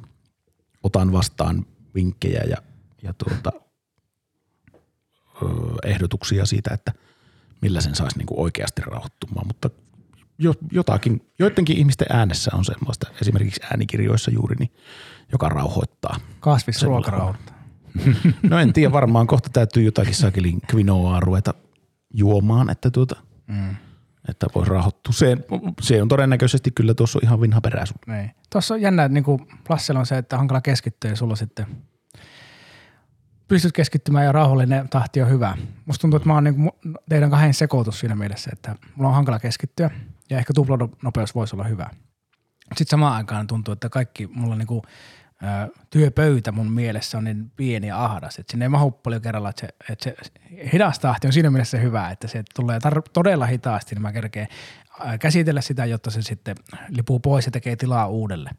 [0.83, 2.57] otan vastaan vinkkejä ja,
[3.03, 3.51] ja tuota,
[5.85, 6.93] ehdotuksia siitä, että
[7.61, 9.69] millä sen saisi niinku oikeasti rauhoittumaan, mutta
[10.37, 14.71] jo, jotakin, joidenkin ihmisten äänessä on semmoista, esimerkiksi äänikirjoissa juuri, niin,
[15.31, 16.15] joka rauhoittaa.
[16.39, 17.55] Kasvisruoka rauhoittaa.
[18.43, 21.53] No en tiedä, varmaan kohta täytyy jotakin sakelin quinoaa ruveta
[22.13, 23.15] juomaan, että, tuota,
[23.47, 23.75] Mm.
[24.29, 25.13] että voi rauhoittua.
[25.13, 25.37] Se,
[25.81, 27.83] se on todennäköisesti kyllä tuossa on ihan vinha perä.
[28.07, 28.31] Niin.
[28.51, 31.65] Tuossa on jännä, että niinku Lassella on se, että hankala keskittyä ja sulla sitten
[33.47, 35.57] pystyt keskittymään ja rauhallinen tahti on hyvä.
[35.85, 36.71] Musta tuntuu, että mä oon niinku
[37.09, 39.89] teidän kahden sekoitus siinä mielessä, että mulla on hankala keskittyä
[40.29, 41.89] ja ehkä tuplanopeus voisi olla hyvä.
[42.75, 44.81] Sitten samaan aikaan tuntuu, että kaikki mulla niinku,
[45.43, 49.49] ö, työpöytä mun mielessä on niin pieni ja ahdas, että sinne ei mahu paljon kerralla,
[49.49, 50.31] että se, että se
[50.73, 54.47] hidas tahti on siinä mielessä hyvä, että se tulee tar- todella hitaasti, niin mä kerkeen
[55.19, 56.55] käsitellä sitä, jotta se sitten
[56.89, 58.49] lipuu pois ja tekee tilaa uudelle.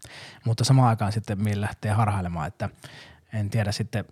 [0.44, 2.68] Mutta samaan aikaan sitten mieli lähtee harhailemaan, että
[3.32, 4.04] en tiedä sitten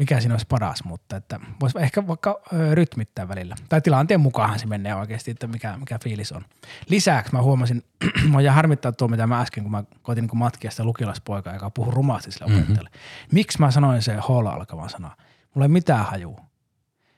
[0.00, 3.56] mikä siinä olisi paras, mutta että voisi ehkä vaikka ö, rytmittää välillä.
[3.68, 6.44] Tai tilanteen mukaan se menee oikeasti, että mikä, mikä fiilis on.
[6.88, 7.84] Lisäksi mä huomasin,
[8.32, 11.70] mä ja harmittaa tuo, mitä mä äsken, kun mä koitin niin matkia sitä lukilaispoikaa, joka
[11.70, 12.90] puhui rumasti sille opettajalle.
[13.32, 15.16] Miksi mä sanoin se holla alkavan sana?
[15.54, 16.40] Mulla ei mitään hajua.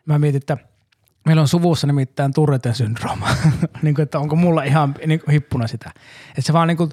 [0.06, 0.56] Mä mietin, että
[1.26, 3.28] meillä on suvussa nimittäin Turreten syndrooma.
[3.82, 5.90] niin kuin, että onko mulla ihan niin kuin hippuna sitä.
[6.28, 6.90] Että se vaan niin kuin,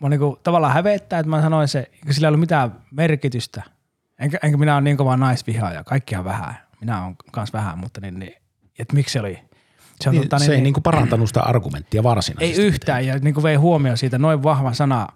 [0.00, 3.77] mä niin kuin, tavallaan hävettää, että mä sanoin se, kun sillä ei ollut mitään merkitystä.
[4.18, 6.54] Enkä, enkä minä ole niin kovaa naisvihaaja, kaikkia vähän.
[6.80, 8.32] Minä olen kans vähän, mutta niin, niin
[8.78, 9.38] että miksi se oli.
[10.00, 12.62] Se, on, Niin, tota, se niin, ei niin, niinku parantanut sitä argumenttia ei varsinaisesti.
[12.62, 15.08] yhtään ja niin kuin vei huomioon siitä noin vahva sana,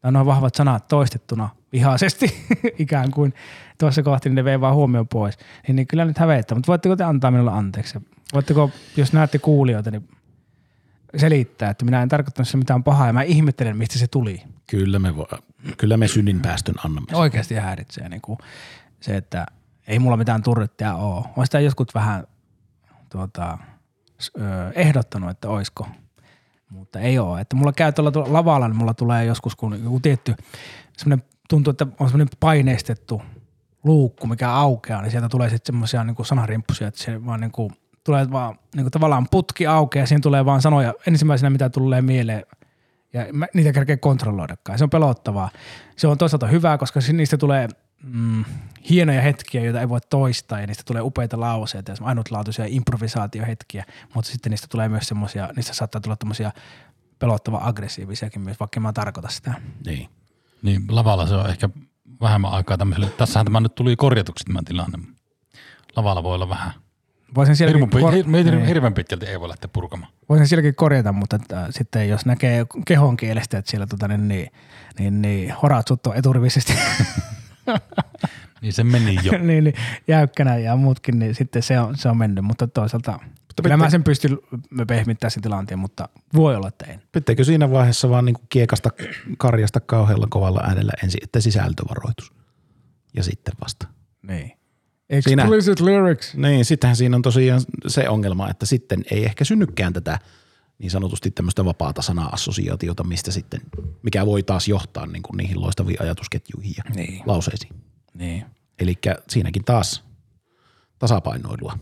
[0.00, 2.46] tai noin vahvat sanat toistettuna vihaisesti
[2.78, 3.34] ikään kuin
[3.78, 5.38] tuossa kohti, niin ne vei vaan huomioon pois.
[5.66, 7.98] Niin, niin kyllä nyt hävettää, mutta voitteko te antaa minulle anteeksi?
[8.34, 10.08] Voitteko, jos näette kuulijoita, niin
[11.16, 14.42] selittää, että minä en tarkoittanut se mitään pahaa ja mä ihmettelen, mistä se tuli.
[14.70, 15.28] Kyllä me, vo,
[15.76, 17.16] kyllä me synninpäästön annamme.
[17.16, 18.38] Oikeasti häiritsee niin kuin
[19.00, 19.46] se, että
[19.86, 21.24] ei mulla mitään turrettia ole.
[21.36, 22.26] Olen sitä joskus vähän
[23.08, 23.58] tuota,
[24.74, 25.88] ehdottanut, että oisko,
[26.70, 27.40] mutta ei ole.
[27.40, 30.34] Että mulla käy tuolla lavalla, niin mulla tulee joskus, kun joku tietty,
[30.98, 33.22] semmoinen tuntuu, että on semmoinen paineistettu
[33.84, 37.72] luukku, mikä aukeaa, niin sieltä tulee sitten semmoisia niin sanarimppusia, että se vaan niin kuin,
[38.04, 42.02] tulee vaan niin kuin tavallaan putki aukeaa ja siinä tulee vaan sanoja ensimmäisenä, mitä tulee
[42.02, 42.42] mieleen
[43.12, 44.78] ja mä, niitä kerkeä kontrolloidakaan.
[44.78, 45.50] Se on pelottavaa.
[45.96, 47.68] Se on toisaalta hyvää, koska niistä tulee
[48.02, 48.44] mm,
[48.90, 53.84] hienoja hetkiä, joita ei voi toistaa ja niistä tulee upeita lauseita ja ainutlaatuisia improvisaatiohetkiä,
[54.14, 56.52] mutta sitten niistä tulee myös semmoisia, niistä saattaa tulla tämmöisiä
[57.18, 59.54] pelottava aggressiivisiakin myös, vaikka mä tarkoita sitä.
[59.86, 60.08] Niin.
[60.62, 61.68] Niin lavalla se on ehkä
[62.20, 63.10] vähemmän aikaa tämmöiselle.
[63.10, 64.98] Tässähän tämä nyt tuli korjatuksi tämä tilanne.
[65.96, 66.72] Lavalla voi olla vähän.
[67.34, 68.66] Voisin sielläkin, Hirmu, kor- niin.
[68.66, 70.12] hirveän pitkälti ei voi lähteä purkamaan.
[70.28, 74.50] voisin sielläkin korjata, mutta että sitten jos näkee kehon kielestä, että siellä tota, niin, niin,
[74.98, 76.72] niin, niin horatsut on eturivisesti
[78.62, 79.32] Niin se meni jo.
[79.38, 79.74] niin, niin,
[80.08, 83.86] jäykkänä ja muutkin, niin sitten se on, se on mennyt, mutta toisaalta mutta kyllä pitää-
[83.86, 84.38] mä sen pystyn
[84.86, 87.02] pehmittämään sen tilanteen, mutta voi olla, että en.
[87.12, 88.90] Pitääkö siinä vaiheessa vaan niinku kiekasta
[89.38, 92.32] karjasta kauhealla kovalla äänellä ensin, että sisältövaroitus
[93.16, 93.86] ja sitten vasta.
[94.22, 94.52] Niin.
[95.20, 96.34] Siinä- Explicit lyrics.
[96.34, 100.18] Niin, sittenhän siinä on tosiaan se ongelma, että sitten ei ehkä synnykään tätä
[100.78, 103.60] niin sanotusti tämmöistä vapaata sana-assosiaatiota, mistä sitten,
[104.02, 107.22] mikä voi taas johtaa niin kuin niihin loistaviin ajatusketjuihin ja Niin.
[107.26, 107.72] lauseisiin.
[108.14, 108.44] Niin.
[108.78, 108.98] Eli
[109.28, 110.04] siinäkin taas
[110.98, 111.78] tasapainoilua.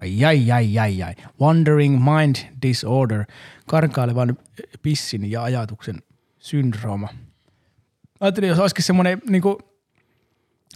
[0.00, 1.14] Ai, ai, ai, ai, ai.
[1.40, 3.24] Wandering mind disorder,
[3.66, 4.38] karkailevan
[4.82, 6.02] pissin ja ajatuksen
[6.38, 7.08] syndrooma.
[8.20, 9.58] Ajattelin, jos olisikin semmoinen niinku,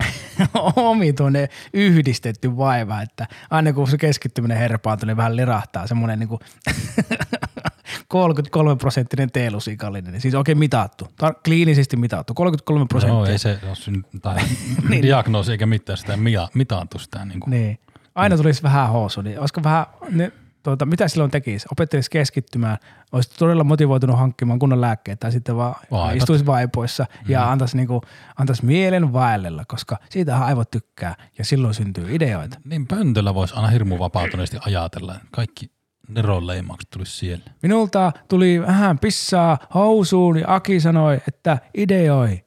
[0.76, 6.40] omituinen yhdistetty vaiva, että aina kun se keskittyminen herpaantuu, niin vähän lirahtaa semmoinen niinku
[8.08, 13.18] 33 prosenttinen teelusikallinen, niin siis oikein mitattu, tar- kliinisesti mitattu, 33 prosenttia.
[13.18, 14.36] Joo, ei se ole syn, tai
[15.02, 17.24] diagnoosi eikä mitään sitä mia, mitaantu sitä.
[17.24, 17.50] Niin kuin.
[17.50, 17.78] Niin.
[18.14, 20.32] Aina tulisi vähän housu, niin olisiko vähän, ne,
[20.70, 21.66] tuota, mitä silloin tekisi?
[21.72, 22.78] Opettelisi keskittymään,
[23.12, 26.16] olisi todella motivoitunut hankkimaan kunnon lääkkeitä tai sitten vaan Vaipat.
[26.16, 28.02] istuisi vaipoissa ja antaisi, niinku,
[28.36, 32.60] antaisi mielen vaellella, koska siitähän aivot tykkää ja silloin syntyy ideoita.
[32.64, 35.20] Niin pöntöllä voisi aina hirmu vapautuneesti ajatella.
[35.30, 35.70] Kaikki
[36.08, 37.44] neronleimaukset tulisi siellä.
[37.62, 42.44] Minulta tuli vähän pissaa housuun ja Aki sanoi, että ideoi.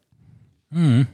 [0.70, 1.06] Mm.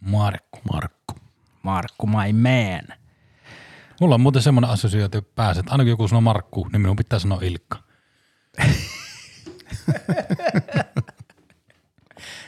[0.00, 0.58] Markku.
[0.72, 1.14] Markku.
[1.62, 2.99] Markku, my man.
[4.00, 7.18] Mulla on muuten semmoinen assosiaatio päässä, että aina kun joku sanoo Markku, niin minun pitää
[7.18, 7.78] sanoa Ilkka.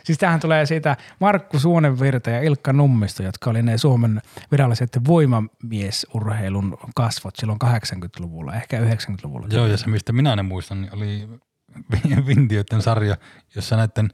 [0.05, 6.79] Siis tämähän tulee siitä Markku Suonenvirta ja Ilkka Nummisto, jotka oli ne Suomen viralliset voimamiesurheilun
[6.95, 9.47] kasvot silloin 80-luvulla, ehkä 90-luvulla.
[9.51, 11.29] Joo, ja se mistä minä ne muistan, niin oli
[12.27, 13.17] Vintiöiden sarja,
[13.55, 14.11] jossa näiden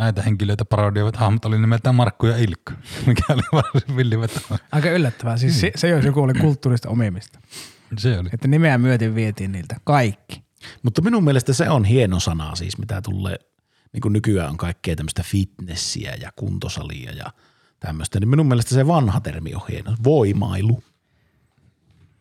[0.00, 2.72] näitä henkilöitä parodioivat hahmot oli nimeltään Markku ja Ilkka,
[3.06, 4.40] mikä oli varsin villiveto.
[4.72, 5.36] Aika yllättävää.
[5.36, 7.40] Siis se, se jos joku oli kulttuurista omimista.
[7.98, 8.28] Se oli.
[8.32, 10.42] Että nimeä myöten vietiin niiltä kaikki.
[10.82, 13.36] Mutta minun mielestä se on hieno sana siis, mitä tulee,
[13.92, 17.26] niin kuin nykyään on kaikkea tämmöistä fitnessiä ja kuntosalia ja
[17.80, 20.82] tämmöistä, niin minun mielestä se vanha termi on hieno, voimailu.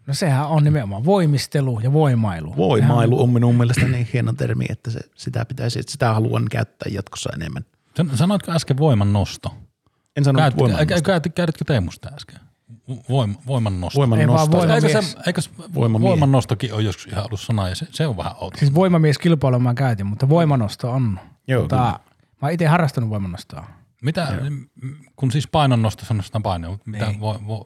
[0.10, 2.56] No sehän on nimenomaan voimistelu ja voimailu.
[2.58, 6.92] Voimailu on minun mielestä niin hieno termi, että se, sitä pitäisi, että sitä haluan käyttää
[6.92, 7.66] jatkossa enemmän.
[7.98, 9.56] San- Sanoitko äsken voiman nosto?
[10.18, 11.02] En sano Käytkö, voimannosto.
[11.06, 12.40] käytkö, käytkö Teemusta äsken?
[13.10, 14.00] Voim, voiman nosto.
[14.00, 14.58] Voiman Ei vaan nosto.
[14.58, 15.42] voima- Eikö, se, eikö
[15.74, 16.10] Voimamies.
[16.10, 18.58] voiman nostokin on joskus ihan ollut sana ja se, se on vähän outo.
[18.58, 21.20] Siis voimamies kilpailu mä käytin, mutta voimanosto on.
[21.48, 21.90] Joo, mutta kyllä.
[21.90, 22.00] mä
[22.42, 23.66] oon itse harrastanut voimanostoa.
[24.02, 27.20] Mitä, m- kun siis painonnosto sanotaan paino, mutta mitä Niin.
[27.20, 27.66] voi, voi,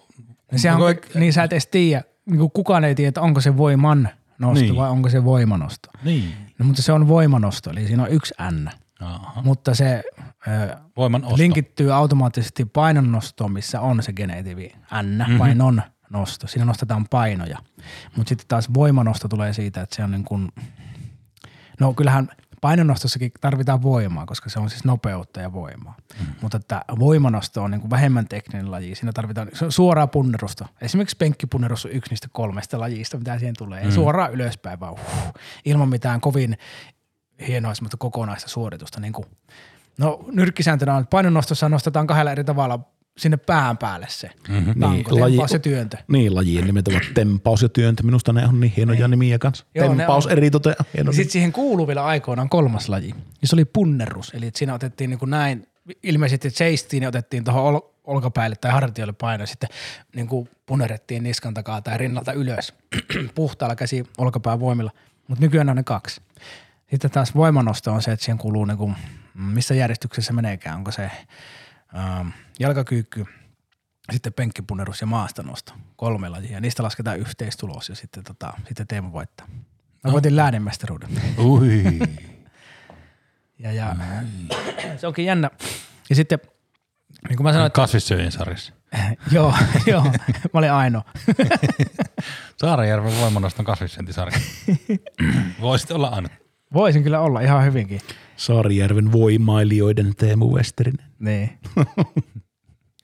[0.52, 3.58] Niin, sehän on, niin sä et edes tiedä, niin kuin kukaan ei tiedä, onko se
[3.58, 4.10] voiman
[4.40, 4.76] nosto Niin.
[4.76, 5.90] vai onko se voimanosto.
[6.04, 6.34] Niin.
[6.60, 8.70] No, mutta se on voimanosto, eli siinä on yksi N.
[9.02, 9.42] Aha.
[9.42, 10.04] Mutta se
[10.48, 11.38] ö, Voiman osto.
[11.38, 15.38] linkittyy automaattisesti painonnostoon, missä on se genetiivi N, mm-hmm.
[15.38, 16.48] painon nosto.
[16.48, 17.58] Siinä nostetaan painoja.
[18.16, 20.50] Mutta sitten taas voimanosto tulee siitä, että se on niin kuin,
[21.80, 22.30] no kyllähän
[22.64, 25.96] painonnostossakin tarvitaan voimaa, koska se on siis nopeutta ja voimaa.
[26.20, 26.26] Mm.
[26.42, 28.96] Mutta että voimanosto on niin kuin vähemmän tekninen laji.
[28.96, 30.68] Siinä tarvitaan suoraa punnerusta.
[30.82, 33.84] Esimerkiksi penkkipunnerus on yksi niistä kolmesta lajista, mitä siihen tulee.
[33.84, 33.92] Mm.
[33.92, 35.00] Suoraan ylöspäin vaan uh,
[35.66, 36.58] ilman mitään kovin
[37.48, 39.00] hienoa kokonaista suoritusta.
[39.00, 39.26] Niin kuin,
[39.98, 42.80] no nyrkkisääntönä on, että painonnostossa nostetaan kahdella eri tavalla
[43.18, 44.30] sinne pään päälle se.
[44.50, 44.80] Mm-hmm.
[44.80, 45.98] Tanko, Niin, laji- ja työntö.
[46.08, 48.04] Niin, lajien nimet ovat tempaus ja työntö.
[48.04, 49.66] Minusta ne on niin hienoja nimiä kanssa.
[49.76, 50.28] Joo, tempaus.
[50.94, 54.32] Hieno Ja sitten siihen kuuluu vielä aikoinaan kolmas laji, ja se oli punnerus.
[54.34, 55.68] Eli että siinä otettiin niin kuin näin,
[56.04, 59.70] ilmeisesti seistiin ja otettiin tuohon ol, olkapäälle tai hartioille paino, sitten
[60.16, 62.74] niin kuin punnerettiin niskan takaa tai rinnalta ylös
[63.36, 64.92] puhtaalla käsi olkapään voimilla.
[65.28, 66.22] Mutta nykyään on ne kaksi.
[66.90, 68.96] Sitten taas voimanosto on se, että siihen kuuluu niin kuin,
[69.34, 70.78] missä järjestyksessä meneekään.
[70.78, 71.12] Onko se
[71.98, 72.28] ähm,
[72.60, 73.26] jalkakyykky,
[74.12, 75.74] sitten penkkipunnerus ja maastonosto.
[75.96, 76.60] Kolme lajia.
[76.60, 79.48] Niistä lasketaan yhteistulos ja sitten, tota, sitten Teemu voittaa.
[80.04, 81.10] Mä voitin läänemestaruuden.
[81.38, 81.84] Ui.
[83.60, 83.96] Ja, ja
[84.98, 85.50] se onkin jännä.
[86.10, 86.40] Ja sitten,
[87.30, 88.74] niin kuin mä sanoin, että Kasvissyöjien sarjassa.
[89.32, 89.54] joo,
[89.92, 91.04] joo, mä olin ainoa.
[92.58, 94.40] Saarijärven voimanoston kasvissyöntisarja.
[95.62, 96.32] Voisit olla ainut.
[96.74, 98.02] Voisin kyllä olla ihan hyvinkin.
[98.38, 101.06] Saarijärven voimailijoiden Teemu Westerinen.
[101.24, 101.60] Niin.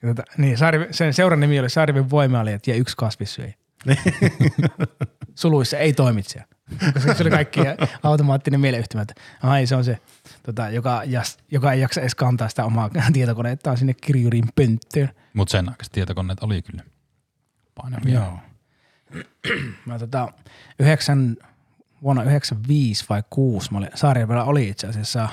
[0.06, 3.54] Tota, niin, Saari, sen seuran nimi oli Saariven voimailijat ja yksi kasvissyöjä.
[5.34, 6.44] Suluissa ei toimitsija.
[6.94, 7.60] Koska se oli kaikki
[8.02, 9.98] automaattinen mieleyhtymä, että ai se on se,
[10.42, 15.08] tota, joka, jas, joka ei jaksa edes kantaa sitä omaa tietokonettaan sinne kirjurin pönttöön.
[15.34, 16.82] Mutta sen aikaiset tietokoneet oli kyllä
[17.74, 18.14] painavia.
[18.14, 18.38] Joo.
[19.86, 20.28] Mä tota,
[20.78, 21.36] yhdeksän,
[22.02, 25.28] vuonna 95 vai 6, mä olin, Saarijärvellä oli itse asiassa,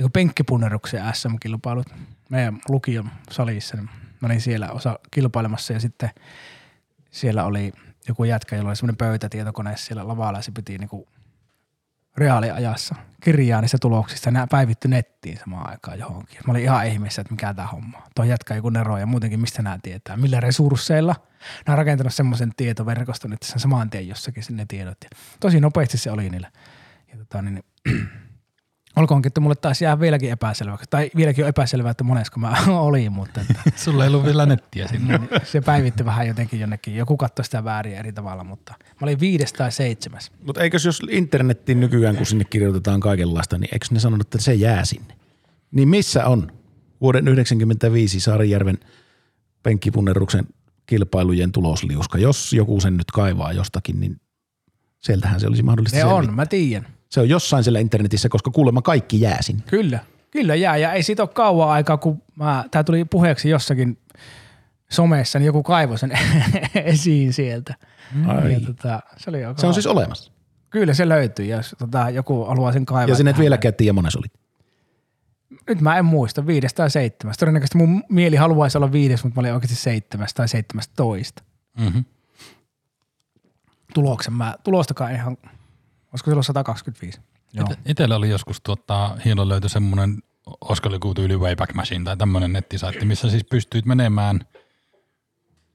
[0.00, 1.86] oliko penkkipunneruksen SM-kilpailut
[2.30, 6.10] meidän lukion salissa, niin mä olin siellä osa kilpailemassa ja sitten
[7.10, 7.72] siellä oli
[8.08, 11.08] joku jätkä, jolla oli semmoinen pöytätietokone siellä lavalla ja se piti niinku
[12.16, 16.38] reaaliajassa kirjaa niistä tuloksista nämä päivitty nettiin samaan aikaan johonkin.
[16.46, 18.02] Mä olin ihan ihmeessä, että mikä tämä homma on.
[18.14, 21.16] Tuo jätkä joku nero ja muutenkin mistä nämä tietää, millä resursseilla.
[21.66, 24.98] Nämä on rakentanut semmoisen tietoverkoston, että sen saman tien jossakin ne tiedot.
[25.04, 26.50] Ja tosi nopeasti se oli niillä.
[27.12, 27.64] Ja tota, niin,
[28.96, 30.86] olkoonkin, että mulle taisi jää vieläkin epäselväksi.
[30.90, 33.54] Tai vieläkin on epäselvää, että monesko mä olin, mutta että,
[33.84, 35.18] Sulla ei ollut vielä nettiä sinne.
[35.18, 36.96] niin, se päivitti vähän jotenkin jonnekin.
[36.96, 40.32] Joku katsoi sitä väärin eri tavalla, mutta mä olin viides tai seitsemäs.
[40.46, 44.54] Mutta eikös jos internettiin nykyään, kun sinne kirjoitetaan kaikenlaista, niin eikö ne sanonut, että se
[44.54, 45.14] jää sinne?
[45.70, 46.52] Niin missä on
[47.00, 48.78] vuoden 1995 Saarijärven
[49.62, 50.46] penkkipunneruksen
[50.86, 52.18] kilpailujen tulosliuska?
[52.18, 54.20] Jos joku sen nyt kaivaa jostakin, niin
[55.00, 56.16] sieltähän se olisi mahdollista Ne selvitä.
[56.16, 56.95] on, mä tiedän.
[57.08, 59.62] Se on jossain siellä internetissä, koska kuulemma kaikki jää sinne.
[59.66, 59.98] Kyllä,
[60.30, 60.76] kyllä jää.
[60.76, 63.98] Ja ei siitä ole kauan aikaa, kun mä, tää tuli puheeksi jossakin
[64.90, 66.12] somessa, niin joku kaivoi sen
[66.74, 67.74] esiin sieltä.
[68.26, 68.52] Ai.
[68.52, 70.32] Ja tota, se, oli Se on siis olemassa.
[70.70, 73.08] Kyllä se löytyy, jos tota, joku haluaa sen kaivaa.
[73.08, 74.26] Ja sinne et vieläkään tiedä mones oli.
[75.68, 77.36] Nyt mä en muista, viides tai seitsemäs.
[77.36, 81.42] Todennäköisesti mun mieli haluaisi olla viides, mutta mä olin oikeasti seitsemäs tai seitsemästoista.
[81.78, 82.04] Mm-hmm.
[83.94, 85.36] Tuloksen mä, tulostakaan ihan,
[86.12, 87.20] olisiko se ollut 125?
[87.52, 87.68] Joo.
[87.86, 90.22] Itellä oli joskus tuota, hieno löytö semmoinen,
[90.60, 94.40] olisiko joku tyyli Wayback Machine tai tämmöinen nettisaitti, missä siis pystyit menemään,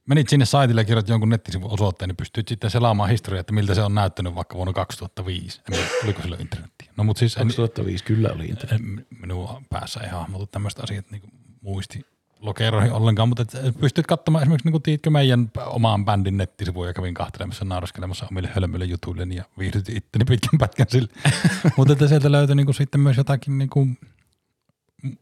[0.06, 3.74] menit sinne saitille ja kirjoitit jonkun nettisivun osoitteen, niin pystyit sitten selaamaan historiaa, että miltä
[3.74, 5.60] se on näyttänyt vaikka vuonna 2005.
[5.68, 6.92] En tiedä, oliko silloin internettiä.
[6.96, 8.80] No mutta siis en, 2005 kyllä oli internet.
[8.80, 11.22] en, minun päässä ei hahmotu tämmöistä asiat niin
[11.60, 12.06] muisti
[12.42, 16.94] lokeroihin ollenkaan, mutta et pystyt katsomaan esimerkiksi, niin kuin, tiedätkö, meidän omaan bändin nettisivuja ja
[16.94, 21.08] kävin kahtelemassa nauraskelemassa omille hölmöille jutuille ja viihdytin itteni pitkän pätkän sille.
[21.76, 23.98] mutta että sieltä löytyi niin kuin, sitten myös jotakin niin kuin,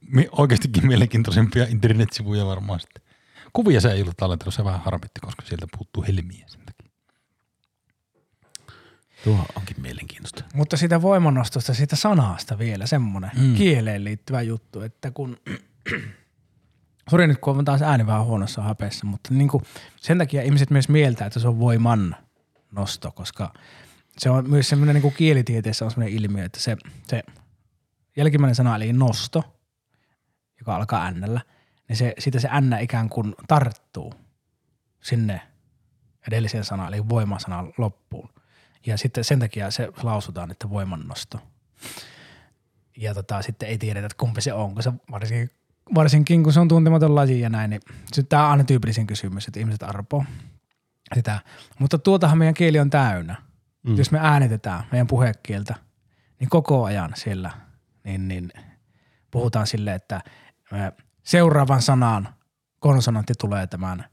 [0.01, 3.03] mi- oikeastikin mielenkiintoisempia internetsivuja varmaan sitten.
[3.53, 6.91] Kuvia se ei ollut tallentanut, se vähän harmitti, koska sieltä puuttuu helmiä sen takia.
[9.25, 10.45] Tuo onkin mielenkiintoista.
[10.55, 13.55] Mutta siitä voimannostosta, siitä sanasta vielä semmoinen mm.
[13.55, 15.37] kieleen liittyvä juttu, että kun,
[17.11, 19.65] sori nyt kun on taas ääni vähän huonossa hapeessa, mutta niin kuin
[19.97, 22.17] sen takia ihmiset myös mieltää, että se on voiman
[22.73, 23.53] nosto, koska
[24.19, 26.77] se on myös semmoinen niin kielitieteessä on semmoinen ilmiö, että se,
[27.09, 27.23] se
[28.17, 29.45] jälkimmäinen sana eli nosto,
[30.59, 31.41] joka alkaa n
[31.89, 34.15] niin se, siitä se n ikään kuin tarttuu
[35.03, 35.41] sinne
[36.29, 38.29] edelliseen sanaan, eli voimasanan loppuun.
[38.87, 41.39] Ja sitten sen takia se lausutaan, että voimannosto.
[42.97, 45.51] Ja tota, sitten ei tiedetä, että kumpi se on, kun se varsinkin,
[45.95, 47.81] varsinkin kun se on tuntematon laji ja näin, niin
[48.29, 50.25] tämä on aina tyypillisin kysymys, että ihmiset arpoo
[51.15, 51.41] sitä.
[51.79, 53.37] Mutta tuotahan meidän kieli on täynnä.
[53.83, 53.97] Mm.
[53.97, 55.75] Jos me äänitetään meidän puhekieltä,
[56.41, 57.51] niin koko ajan siellä
[58.05, 58.53] niin, niin
[59.31, 60.21] puhutaan silleen, että
[61.23, 62.29] seuraavan sanan
[62.79, 64.05] konsonantti tulee tämän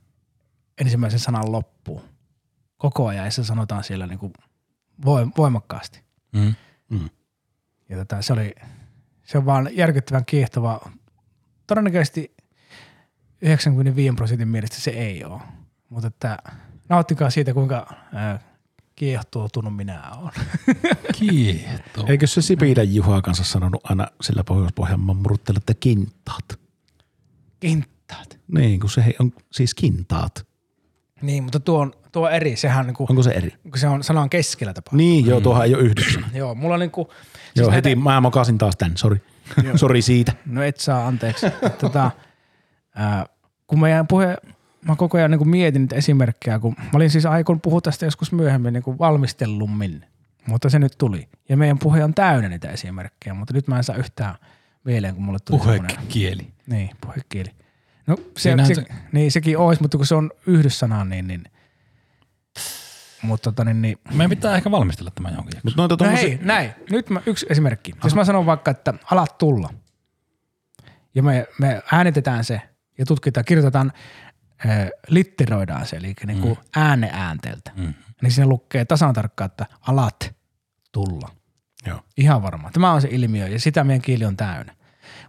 [0.77, 2.01] ensimmäisen sanan loppuun.
[2.77, 4.33] Koko ajan ja se sanotaan siellä niin kuin
[5.37, 6.03] voimakkaasti.
[6.33, 6.55] Mm.
[7.89, 8.55] Ja tota, se oli,
[9.23, 10.91] se on vaan järkyttävän kiehtova.
[11.67, 12.35] Todennäköisesti
[13.41, 15.41] 95 prosentin mielestä se ei ole.
[15.89, 16.37] Mutta että
[16.89, 17.93] nauttikaa siitä, kuinka
[18.95, 20.31] kiehtoutunut minä olen.
[21.19, 22.05] Kiehto.
[22.07, 26.59] Eikö se Sipilän Juha kanssa sanonut aina sillä Pohjois-Pohjanmaan murutteella, että kintaat?
[27.59, 28.39] Kinttaat.
[28.47, 30.47] Niin, kun se on siis kintaat.
[31.21, 32.55] Niin, mutta tuo on, tuo on eri.
[32.55, 33.49] Sehän on, niinku, Onko se eri?
[33.63, 34.97] kun se on sanan keskellä tapahtunut.
[34.97, 36.27] Niin, joo, tuohan ei ole yhdyssana.
[36.33, 39.21] Joo, mulla on niinku, siis Joo, näitä- heti mä mokasin taas tän, sori.
[39.75, 40.33] Sori siitä.
[40.45, 41.45] No et saa, anteeksi.
[41.81, 42.11] tota,
[42.95, 43.25] ää,
[43.67, 44.37] kun mä jäin puhe,
[44.85, 48.31] mä koko ajan niin mietin niitä esimerkkejä, kun mä olin siis aikon puhua tästä joskus
[48.31, 50.05] myöhemmin niin valmistellummin,
[50.47, 51.27] mutta se nyt tuli.
[51.49, 54.35] Ja meidän puhe on täynnä niitä esimerkkejä, mutta nyt mä en saa yhtään
[54.83, 56.47] mieleen, kun mulle tuli semmoinen- Puhekieli.
[56.67, 57.49] Niin, puhekieli.
[58.07, 61.43] No se, Siinähän se, se- niin sekin olisi, mutta kun se on yhdyssana, niin, niin
[63.27, 65.61] mutta tota niin, niin Meidän pitää ehkä valmistella tämä johonkin jaksoon.
[65.63, 66.73] Mutta noita No tommosia, hei, näin.
[66.91, 67.93] Nyt mä, yksi esimerkki.
[68.03, 69.73] Jos mä sanon vaikka, että alat tulla
[71.15, 72.61] ja me, me äänitetään se
[72.97, 73.91] ja tutkitaan, kirjoitetaan,
[74.65, 76.63] äh, litteroidaan se, eli niin kuin mm.
[76.75, 77.93] ääne äänteeltä, Mm.
[78.21, 80.35] niin siinä lukee tasan tarkkaan, että alat
[80.91, 81.31] tulla.
[81.85, 81.99] Joo.
[82.17, 82.71] Ihan varma.
[82.71, 84.75] Tämä on se ilmiö ja sitä meidän kieli on täynnä.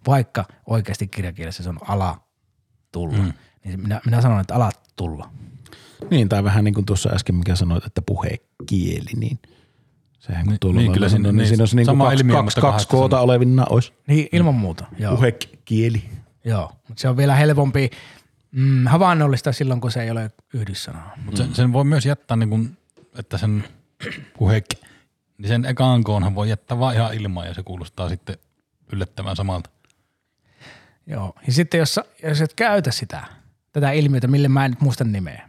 [0.07, 2.21] Vaikka oikeasti kirjakielessä se on ala
[2.93, 3.33] tulla, mm.
[3.65, 5.31] niin minä, minä sanon, että alat tulla.
[6.11, 9.39] Niin, tai vähän niin kuin tuossa äsken, mikä sanoit, että puhekieli, niin
[10.19, 12.37] sehän kun Niin, tuolla niin, kyllä siinä- niin niin, siinä olisi niin kuin kaksi, ilmiö,
[12.37, 13.93] kaksi, kaksi koota olevina olisi.
[14.07, 14.85] Niin ilman muuta.
[14.99, 15.17] Joo.
[15.17, 16.03] Puhekieli.
[16.45, 17.91] Joo, mutta se on vielä helpompi
[18.53, 21.13] mm, havainnollista silloin, kun se ei ole yhdyssanaa.
[21.25, 22.77] Mutta sen, sen voi myös jättää, niin kuin,
[23.19, 23.65] että sen
[24.39, 24.65] puhek,
[25.39, 28.37] niin sen ekaan koonhan voi jättää vaan ihan ilman ja se kuulostaa sitten
[28.93, 29.71] yllättävän samalta.
[31.07, 33.25] Joo, ja sitten jos, jos et käytä sitä,
[33.73, 35.49] tätä ilmiötä, mille mä en nyt muista nimeä,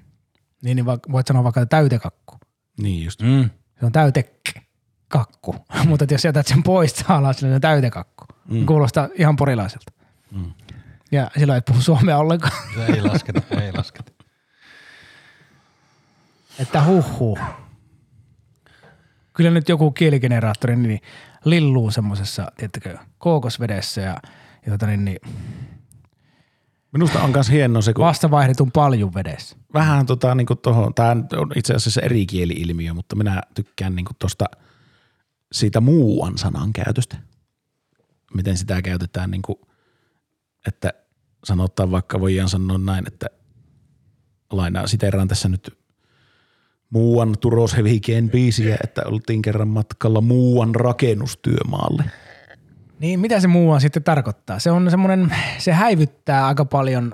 [0.63, 2.39] niin, niin va- voit sanoa vaikka täytekakku.
[2.77, 3.21] Niin just.
[3.21, 3.49] Mm.
[3.79, 4.51] Se on täytekke
[5.07, 5.55] kakku,
[5.87, 8.25] mutta jos jätät sen pois alas, niin se on täytekakku.
[8.49, 8.65] Mm.
[8.65, 9.91] Kuulostaa ihan porilaiselta.
[10.31, 10.53] Mm.
[11.11, 14.11] Ja silloin et puhu suomea ollenkaan, Se ei lasketa, ei lasketa.
[16.59, 17.39] että huhhuh.
[19.33, 21.01] Kyllä nyt joku kieligeneraattori niin
[21.45, 24.17] lilluu semmoisessa, tiedättekö, kookosvedessä ja,
[24.65, 25.19] ja tota niin, niin
[26.91, 29.55] Minusta on myös hienoa se, kun vastavaihdetun paljun vedessä.
[29.73, 34.05] vähän tota niin kuin tohon, tämä on itse asiassa eri kieli-ilmiö, mutta minä tykkään niin
[34.05, 34.45] kuin tosta
[35.51, 37.17] siitä muuan sanan käytöstä.
[38.33, 39.59] Miten sitä käytetään niin kuin,
[40.67, 40.93] että
[41.43, 43.27] sanotaan vaikka voidaan sanoa näin, että
[44.51, 45.77] lainaa siteraan tässä nyt
[46.89, 52.03] muuan Turos Hevikeen biisiä, että oltiin kerran matkalla muuan rakennustyömaalle.
[52.99, 54.59] Niin, mitä se muu on sitten tarkoittaa?
[54.59, 57.13] Se on semmoinen, se häivyttää aika paljon,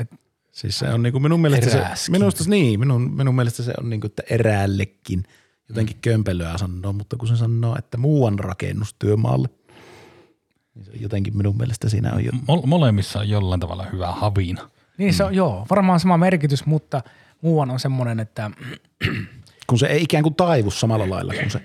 [0.00, 0.16] että
[0.52, 4.06] Siis se on niinku minun mielestä se, minusta niin, minun, minun mielestä se on niinku,
[4.06, 5.22] että eräällekin
[5.68, 9.48] jotenkin kömpelöä sanoo, mutta kun se sanoo, että muuan rakennustyömaalle,
[10.74, 14.06] niin se on jotenkin minun mielestä siinä on jo, Mol- molemmissa on jollain tavalla hyvä
[14.06, 14.70] havina.
[14.98, 17.02] niin se on, joo, varmaan sama merkitys, mutta
[17.42, 18.50] muuan on semmoinen, että
[19.66, 21.60] kun se ei ikään kuin taivu samalla lailla kuin se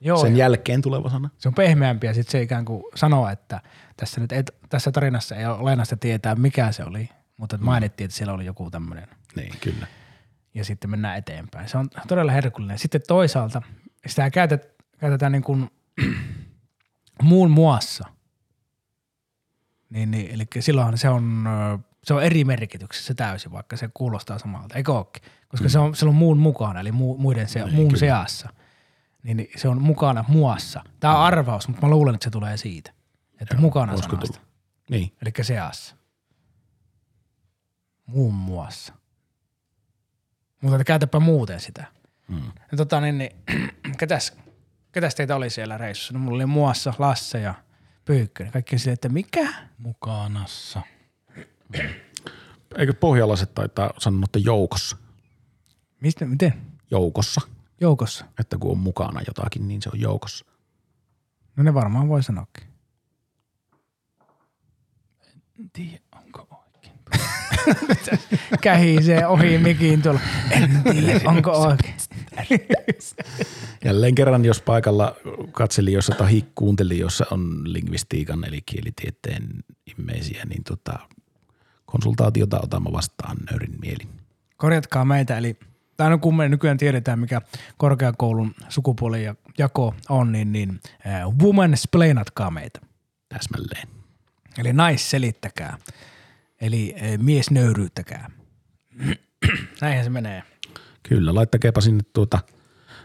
[0.00, 1.30] joo, sen ja jälkeen tuleva sana.
[1.38, 3.60] se on pehmeämpi ja sitten se ikään kuin sanoo, että
[3.96, 8.04] tässä, nyt ei, tässä tarinassa ei ole olennaista tietää, mikä se oli, mutta että mainittiin,
[8.04, 9.86] että siellä oli joku tämmöinen Niin, kyllä.
[10.54, 11.68] ja sitten mennään eteenpäin.
[11.68, 12.78] Se on todella herkullinen.
[12.78, 13.62] Sitten toisaalta
[14.06, 15.70] sitä käytet, käytetään niin kuin
[17.22, 18.04] muun muassa.
[19.90, 21.48] Niin, niin, eli silloin se on,
[22.04, 24.74] se on eri merkityksessä täysin, vaikka se kuulostaa samalta.
[24.74, 25.22] Eikö ookin?
[25.48, 25.70] Koska mm.
[25.70, 28.00] se, on, se on muun mukana, eli mu, muiden se, Niin, muun kyllä.
[28.00, 28.48] seassa.
[29.22, 30.84] Niin, se on mukana muassa.
[31.00, 32.92] Tämä on arvaus, mutta mä luulen, että se tulee siitä.
[33.40, 34.40] Että Joo, mukana sanasta.
[34.90, 35.12] Niin.
[35.22, 35.96] Eli seassa.
[38.06, 38.92] Muun muassa.
[40.62, 41.84] Mutta käytäpä muuten sitä.
[42.28, 42.52] Mm.
[42.70, 43.30] Ja tota niin, niin
[43.98, 44.32] ketäs,
[44.92, 46.14] ketäs teitä oli siellä reissussa?
[46.14, 47.54] No mulla oli muassa Lasse ja
[48.08, 48.52] Pyykkönen.
[48.52, 49.54] Kaikki oli silleen, että mikä?
[49.78, 50.82] Mukanassa.
[52.78, 54.96] Eikö pohjalaiset taitaa sanoa, että joukossa?
[56.00, 56.54] Mistä, miten?
[56.90, 57.40] Joukossa.
[57.80, 58.24] Joukossa.
[58.40, 60.44] Että kun on mukana jotakin, niin se on joukossa.
[61.56, 62.68] No ne varmaan voi sanoakin.
[65.58, 66.98] En tiedä, onko oikein.
[68.62, 70.20] Kähisee ohi mikin tuolla.
[70.50, 71.94] En tiedä, onko oikein.
[73.84, 75.16] Jälleen kerran, jos paikalla
[75.52, 79.64] katselijoissa tai kuuntelijoissa on lingvistiikan eli kielitieteen
[79.98, 80.98] immeisiä, niin tota,
[81.86, 84.08] konsultaatiota otamme vastaan nöyrin mielin.
[84.56, 85.56] Korjatkaa meitä, eli
[85.98, 87.40] tai no kun me nykyään tiedetään, mikä
[87.76, 92.80] korkeakoulun sukupuolen ja- jako on, niin, niin äh, woman splainatkaa meitä.
[93.28, 93.88] Täsmälleen.
[94.58, 95.78] Eli naisselittäkää.
[96.60, 98.30] Eli äh, mies nöyryyttäkää.
[99.80, 100.42] Näinhän se menee.
[101.02, 102.38] Kyllä, laittakeepa sinne tuota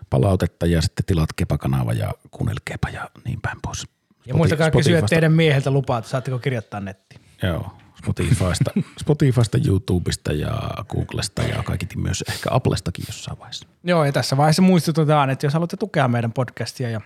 [0.10, 3.88] palautetta ja sitten tilatkeepa kanava ja kuunnelkeepa ja niin päin pois.
[4.26, 7.22] Ja muistakaa kysyä teidän mieheltä lupaa, että saatteko kirjoittaa nettiin.
[7.44, 13.68] Joo, Spotifysta, Spotifysta, YouTubesta ja Googlesta ja kaikiti myös ehkä Applestakin jossain vaiheessa.
[13.84, 17.01] Joo, ja tässä vaiheessa muistutetaan, että jos haluatte tukea meidän podcastia ja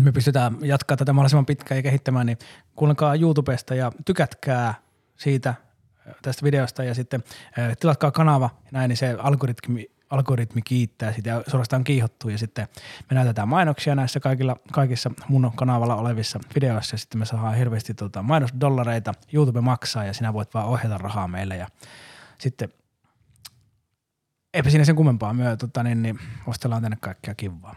[0.00, 2.38] me pystytään jatkaa tätä mahdollisimman pitkään ja kehittämään, niin
[2.76, 4.74] kuunnelkaa YouTubesta ja tykätkää
[5.16, 7.24] siitä äh, tästä videosta ja sitten
[7.58, 12.68] äh, tilatkaa kanava näin, niin se algoritmi, algoritmi kiittää sitä ja suorastaan kiihottuu ja sitten
[13.10, 17.94] me näytetään mainoksia näissä kaikilla, kaikissa mun kanavalla olevissa videoissa ja sitten me saadaan hirveästi
[17.94, 21.66] tota, mainosdollareita, YouTube maksaa ja sinä voit vaan ohjata rahaa meille ja
[22.38, 22.68] sitten
[24.54, 25.34] eipä siinä sen kummempaa.
[25.34, 27.76] Myö, tota, niin, niin ostellaan tänne kaikkea kivaa.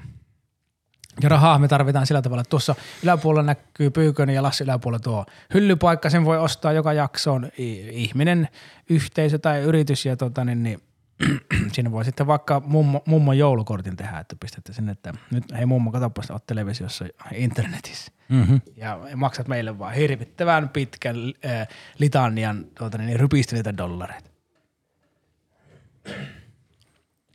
[1.22, 5.26] Ja rahaa me tarvitaan sillä tavalla, että tuossa yläpuolella näkyy Pyykönen ja Lassi yläpuolella tuo
[5.54, 7.50] hyllypaikka, sen voi ostaa joka jaksoon.
[7.92, 8.48] Ihminen,
[8.90, 10.82] yhteisö tai yritys ja tota, niin, niin,
[11.74, 15.92] siinä voi sitten vaikka mummo, mummon joulukortin tehdä, että pistätte sinne, että nyt hei mummo,
[15.92, 18.62] katsopas, oot televisiossa internetissä Mm-hmm.
[18.78, 21.68] ja maksat meille vaan hirvittävän pitkän äh,
[22.00, 24.30] litanian tuota, niin, rypistelyitä dollareita.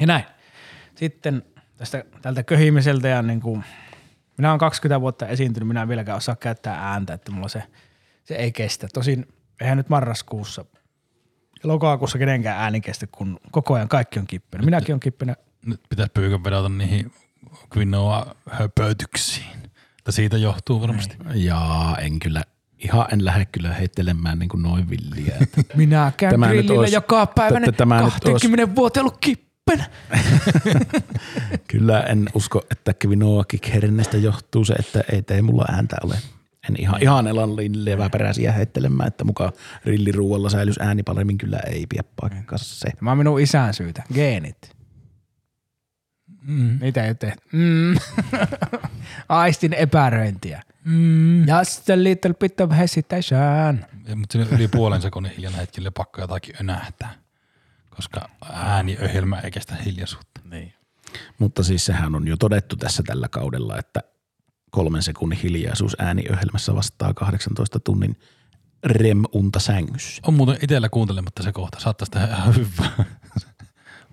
[0.01, 0.25] Ja näin.
[0.95, 1.43] Sitten
[1.77, 3.65] tästä tältä köhimiseltä ja niin kuin,
[4.37, 7.63] minä olen 20 vuotta esiintynyt, minä en vieläkään osaa käyttää ääntä, että mulla se,
[8.25, 8.89] se ei kestä.
[8.95, 9.29] Tosin
[9.61, 10.65] eihän nyt marraskuussa
[11.65, 14.65] lokakuussa kenenkään ääni kestä, kun koko ajan kaikki on kippinä.
[14.65, 15.37] Minäkin on kippinä.
[15.67, 17.13] Nyt pitäisi pyykän vedota niihin
[17.77, 19.57] quinoa höpötyksiin.
[19.99, 21.17] Että siitä johtuu varmasti.
[21.35, 22.43] Ja en kyllä,
[22.79, 25.35] ihan en lähde kyllä heittelemään niin kuin noin villiä.
[25.77, 29.85] Minä käyn Tämä grillillä olisi- joka päivä että tämä nyt 20 vuotta ollut kippinä.
[31.71, 36.17] kyllä en usko, että Kvinoa Kikhernestä johtuu se, että ei tee mulla ääntä ole.
[36.69, 39.53] En ihan, ihan elan leväperäisiä heittelemään, että mukaan
[39.85, 42.91] rilliruualla säilys ääni paremmin kyllä ei pidä paikkansa se.
[42.91, 44.03] Tämä on minun isän syytä.
[44.15, 44.77] Geenit.
[46.43, 46.79] Mm.
[46.81, 47.41] Niitä ei ole tehty.
[47.53, 47.97] Mm.
[49.29, 50.63] Aistin epäröintiä.
[50.85, 51.49] Mm.
[51.49, 53.85] Just a little bit of hesitation.
[54.09, 57.15] Ja, mutta siinä yli puolen sekunnin hiljan hetkellä pakko jotakin önähtää,
[57.91, 60.41] koska ääniöhjelmä ei kestä hiljaisuutta.
[60.45, 60.75] Niin.
[61.39, 64.01] Mutta siis sehän on jo todettu tässä tällä kaudella, että
[64.71, 68.17] kolmen sekunnin hiljaisuus ääniöhjelmässä vastaa 18 tunnin
[68.85, 70.23] rem-unta sängyssä.
[70.27, 73.05] On muuten itsellä kuuntelematta se kohta, saattaisi tehdä ihan hyvää.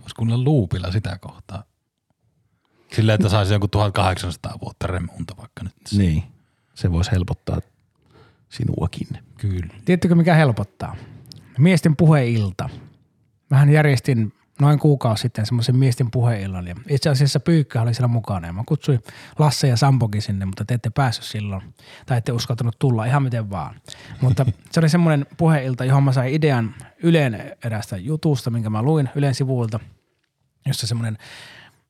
[0.02, 1.64] Voisi kuunnella luupilla sitä kohtaa.
[2.96, 5.74] Sillä, että saisi joku 1800 vuotta remunta vaikka nyt.
[5.92, 6.24] Niin.
[6.76, 7.60] Se voisi helpottaa
[8.50, 9.08] sinuakin.
[9.38, 9.74] Kyllä.
[9.86, 10.96] Tiedättekö mikä helpottaa?
[11.58, 12.70] Miesten puheilta.
[13.50, 18.48] Mähän järjestin noin kuukausi sitten semmoisen miesten puheillan ja itse asiassa Pyykkö oli siellä mukana
[18.48, 19.04] ja mä kutsuin
[19.40, 21.74] Lasse ja Sampokin sinne, mutta te ette päässyt silloin
[22.06, 23.76] tai ette uskaltanut tulla ihan miten vaan.
[24.22, 29.10] Mutta se oli semmoinen puheilta, johon mä sain idean Ylen erästä jutusta, minkä mä luin
[29.16, 29.80] Ylen sivuilta,
[30.66, 31.18] jossa semmoinen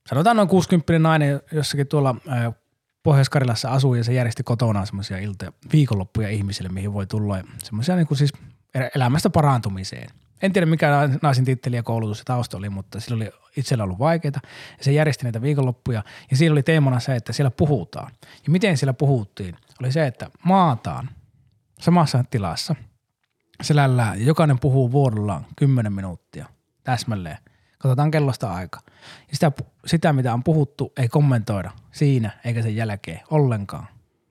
[0.08, 2.16] sanotaan noin 60 nainen jossakin tuolla
[3.02, 7.96] Pohjois-Karjalassa asuu ja se järjesti kotonaan semmoisia iltoja, viikonloppuja ihmisille, mihin voi tulla ja semmoisia
[7.96, 8.32] niin kuin siis
[8.94, 10.10] elämästä parantumiseen.
[10.42, 13.98] En tiedä mikä naisin titteli ja koulutus ja tausta oli, mutta sillä oli itsellä ollut
[13.98, 14.40] vaikeita
[14.78, 18.12] ja se järjesti näitä viikonloppuja ja siinä oli teemana se, että siellä puhutaan.
[18.22, 21.10] Ja miten siellä puhuttiin, oli se, että maataan
[21.80, 22.74] samassa tilassa
[23.62, 26.46] selällään ja jokainen puhuu vuorollaan 10 minuuttia
[26.84, 27.38] täsmälleen.
[27.78, 28.80] Katsotaan kellosta aika.
[29.30, 29.52] Ja sitä,
[29.86, 33.86] sitä, mitä on puhuttu, ei kommentoida siinä eikä sen jälkeen ollenkaan.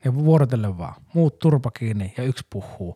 [0.05, 0.93] Ja vuorotellen vaan.
[1.13, 2.95] Muut turpa kiinni ja yksi puhuu.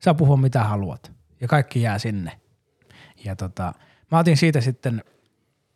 [0.00, 1.12] Saa puhua mitä haluat.
[1.40, 2.40] Ja kaikki jää sinne.
[3.24, 3.72] Ja tota,
[4.10, 5.04] mä otin siitä sitten,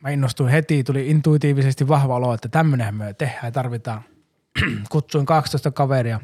[0.01, 4.03] mä innostuin heti, tuli intuitiivisesti vahva olo, että tämmönenhän me tehdään ja tarvitaan.
[4.91, 6.21] Kutsuin 12 kaveria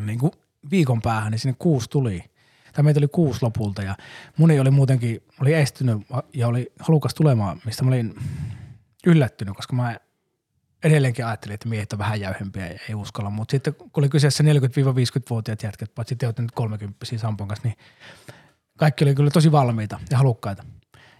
[0.00, 0.32] niin kuin
[0.70, 2.24] viikon päähän, niin sinne kuusi tuli.
[2.72, 3.96] Tai meitä oli kuusi lopulta ja
[4.38, 5.98] moni oli muutenkin, oli estynyt
[6.34, 8.14] ja oli halukas tulemaan, mistä mä olin
[9.06, 9.96] yllättynyt, koska mä
[10.84, 13.30] edelleenkin ajattelin, että miehet on vähän jäyhempiä ja ei uskalla.
[13.30, 17.78] Mutta sitten kun oli kyseessä 40-50-vuotiaat jätkät, paitsi te olette nyt 30 Sampon kanssa, niin
[18.78, 20.64] kaikki oli kyllä tosi valmiita ja halukkaita.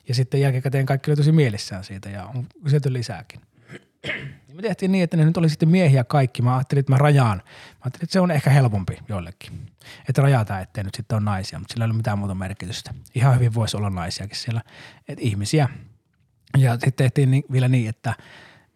[0.09, 3.41] Ja sitten jälkikäteen kaikki oli tosi mielissään siitä ja on kyselty lisääkin.
[4.49, 6.43] Ja me tehtiin niin, että ne nyt oli sitten miehiä kaikki.
[6.43, 7.39] Mä ajattelin, että mä rajaan.
[7.39, 9.67] Mä ajattelin, että se on ehkä helpompi joillekin.
[10.09, 12.95] Että rajataan, ettei nyt sitten ole naisia, mutta sillä ei ole mitään muuta merkitystä.
[13.15, 14.63] Ihan hyvin voisi olla naisiakin siellä,
[15.09, 15.69] että ihmisiä.
[16.59, 18.15] Ja sitten tehtiin niin, vielä niin, että,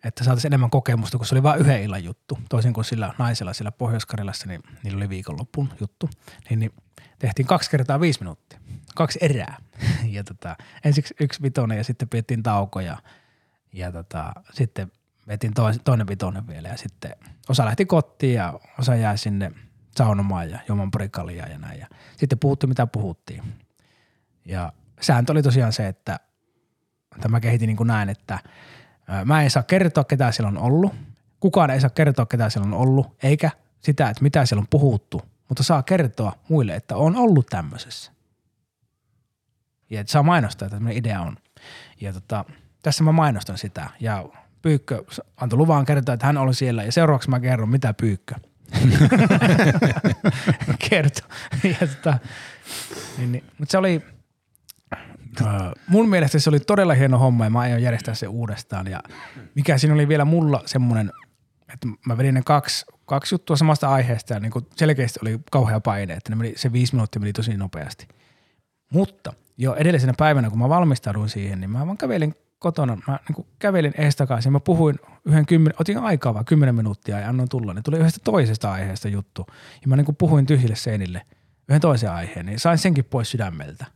[0.07, 2.39] että saataisiin enemmän kokemusta, kun se oli vain yhden illan juttu.
[2.49, 4.07] Toisin kuin sillä naisella siellä pohjois
[4.47, 6.11] niin niillä oli viikonloppuun juttu.
[6.51, 6.73] Niin, niin
[7.19, 8.59] tehtiin kaksi kertaa viisi minuuttia.
[8.95, 9.57] Kaksi erää.
[10.05, 12.97] Ja tota, ensiksi yksi vitonen ja sitten pidettiin tauko ja,
[13.73, 14.93] ja tota, sitten
[15.29, 15.53] vetin
[15.85, 17.17] toinen vitonen vielä ja sitten
[17.49, 19.53] osa lähti kotiin ja osa jäi sinne
[19.97, 21.81] saunomaan ja juomaan prikalia ja näin.
[21.81, 21.87] Ja
[22.17, 23.43] sitten puhuttiin mitä puhuttiin.
[24.45, 26.21] Ja sääntö oli tosiaan se, että
[27.21, 28.39] tämä kehitin niin kuin näin, että
[29.25, 30.95] mä en saa kertoa ketä siellä on ollut.
[31.41, 33.51] Kukaan ei saa kertoa ketä siellä on ollut, eikä
[33.81, 38.13] sitä, että mitä siellä on puhuttu, mutta saa kertoa muille, että on ollut tämmöisessä.
[39.91, 41.37] Ja että saa mainostaa, että tämmöinen idea on.
[42.01, 42.45] Ja tota,
[42.83, 43.91] tässä mä mainostan sitä.
[44.01, 44.25] Ja
[44.63, 45.05] Pyykkö
[45.37, 46.85] antoi luvan kertoa, että hän oli siellä.
[46.85, 48.35] Ja seuraavaksi mä kerron, mitä Pyykkö
[50.91, 51.29] kertoi.
[51.79, 52.19] Tota,
[53.19, 53.45] niin, niin.
[53.59, 54.03] Mutta se oli,
[55.43, 58.87] äh, mun mielestä se oli todella hieno homma ja mä aion järjestää se uudestaan.
[58.87, 59.03] Ja
[59.55, 61.13] mikä siinä oli vielä mulla semmoinen,
[61.73, 66.15] että mä vedin ne kaksi, kaksi juttua samasta aiheesta ja niin selkeästi oli kauhea paine,
[66.15, 68.09] että ne meni, se viisi minuuttia meni tosi nopeasti.
[68.93, 73.35] Mutta jo edellisenä päivänä, kun mä valmistauduin siihen, niin mä vaan kävelin kotona, mä niin
[73.35, 77.49] kuin kävelin ees takaisin, mä puhuin yhden kymmenen, otin aikaa vaan kymmenen minuuttia ja annoin
[77.49, 79.47] tulla, niin tuli yhdestä toisesta aiheesta juttu.
[79.83, 81.23] Ja mä niin kuin puhuin tyhjille seinille
[81.69, 83.96] yhden toisen aiheen, niin sain senkin pois sydämeltä.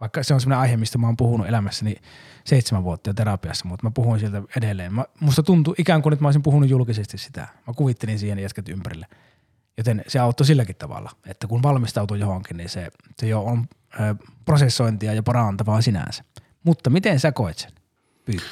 [0.00, 1.96] Vaikka se on sellainen aihe, mistä mä oon puhunut elämässäni
[2.44, 4.94] seitsemän vuotta jo terapiassa, mutta mä puhuin sieltä edelleen.
[4.94, 7.40] Mä, musta tuntui ikään kuin, että mä olisin puhunut julkisesti sitä.
[7.40, 9.06] Mä kuvittelin siihen jätkät ympärille.
[9.76, 12.88] Joten se auttoi silläkin tavalla, että kun valmistautuu johonkin, niin se,
[13.18, 13.66] se jo on
[14.00, 16.24] ö, prosessointia ja parantavaa sinänsä.
[16.64, 17.70] Mutta miten sä koet sen?
[18.24, 18.44] Pyykkä.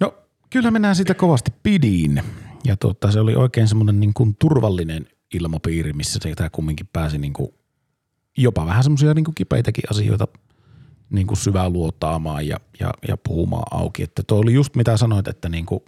[0.00, 0.14] No
[0.50, 2.22] kyllä minä sitä kovasti pidin
[2.64, 7.18] ja tuota, se oli oikein semmoinen niin kuin turvallinen ilmapiiri, missä se tämä kumminkin pääsi
[7.18, 7.54] niin kuin
[8.36, 10.28] jopa vähän semmoisia niin kuin kipeitäkin asioita
[11.10, 14.02] niin kuin syvää luotaamaan ja, ja, ja puhumaan auki.
[14.02, 15.80] Että tuo oli just mitä sanoit, että niin kuin,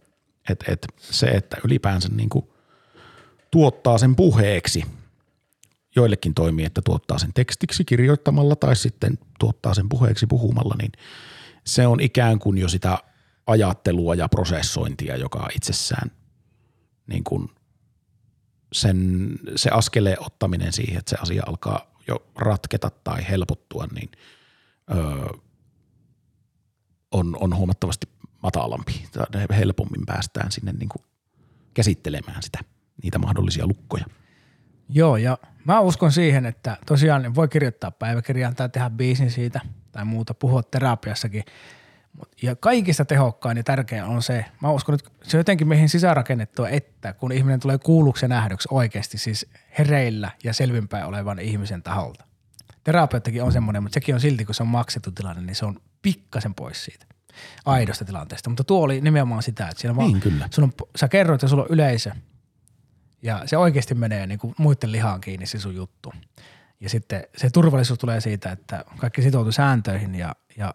[0.50, 2.48] et, et se, että ylipäänsä niin kuin
[3.50, 4.84] tuottaa sen puheeksi,
[5.96, 10.92] joillekin toimii, että tuottaa sen tekstiksi kirjoittamalla tai sitten tuottaa sen puheeksi puhumalla, niin
[11.66, 12.98] se on ikään kuin jo sitä
[13.46, 16.10] ajattelua ja prosessointia, joka itsessään
[17.06, 17.48] niin kuin
[18.72, 24.10] sen, se askeleen ottaminen siihen, että se asia alkaa jo ratketa tai helpottua, niin
[24.90, 25.38] öö,
[27.10, 28.08] on, on huomattavasti
[28.42, 29.06] matalampi
[29.58, 31.02] helpommin päästään sinne niin kuin
[31.74, 32.58] käsittelemään sitä,
[33.02, 34.04] niitä mahdollisia lukkoja.
[34.88, 39.60] Joo, ja mä uskon siihen, että tosiaan voi kirjoittaa päiväkirjaan tai tehdä biisin siitä
[39.92, 41.44] tai muuta, puhua terapiassakin.
[42.42, 46.68] Ja kaikista tehokkain ja tärkein on se, mä uskon, että se on jotenkin meihin sisäänrakennettua,
[46.68, 49.46] että kun ihminen tulee kuulluksi ja nähdyksi oikeasti, siis
[49.78, 52.27] hereillä ja selvinpäin olevan ihmisen taholta.
[52.88, 55.80] Terapeuttakin on semmoinen, mutta sekin on silti, kun se on maksettu tilanne, niin se on
[56.02, 57.06] pikkasen pois siitä
[57.64, 58.50] aidosta tilanteesta.
[58.50, 60.48] Mutta tuo oli nimenomaan sitä, että siellä vaan, Niin, kyllä.
[60.50, 62.10] Sun on, sä kerroit, että sulla on yleisö
[63.22, 66.12] ja se oikeasti menee niin kuin muiden lihaan kiinni se sun juttu.
[66.80, 70.74] Ja sitten se turvallisuus tulee siitä, että kaikki sitoutuu sääntöihin ja, ja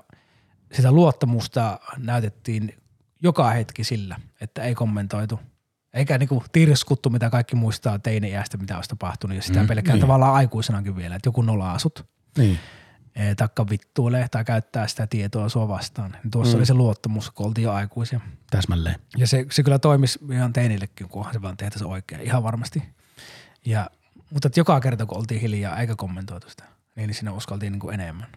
[0.71, 2.77] sitä luottamusta näytettiin
[3.23, 5.39] joka hetki sillä, että ei kommentoitu.
[5.93, 9.35] Eikä niinku tirskuttu, mitä kaikki muistaa teini-iästä, mitä olisi tapahtunut.
[9.35, 10.01] Ja sitä mm, pelkkää niin.
[10.01, 12.05] tavallaan aikuisenakin vielä, että joku nolaa sut,
[12.37, 12.59] Niin.
[13.15, 16.11] eh, taikka vittuilee tai käyttää sitä tietoa sua vastaan.
[16.11, 16.59] Niin tuossa mm.
[16.59, 18.19] oli se luottamus, kun oltiin jo aikuisia.
[18.49, 18.95] Täsmälleen.
[19.17, 22.83] Ja se, se kyllä toimisi ihan teinillekin, kunhan se vaan tehtäisiin oikein, ihan varmasti.
[23.65, 23.89] Ja,
[24.29, 26.63] mutta että joka kerta, kun oltiin hiljaa eikä kommentoitu sitä,
[26.95, 28.27] niin siinä uskaltiin niin kuin enemmän.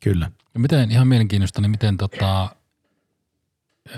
[0.00, 0.30] Kyllä.
[0.54, 2.56] Ja miten, ihan mielenkiintoista, niin miten tota,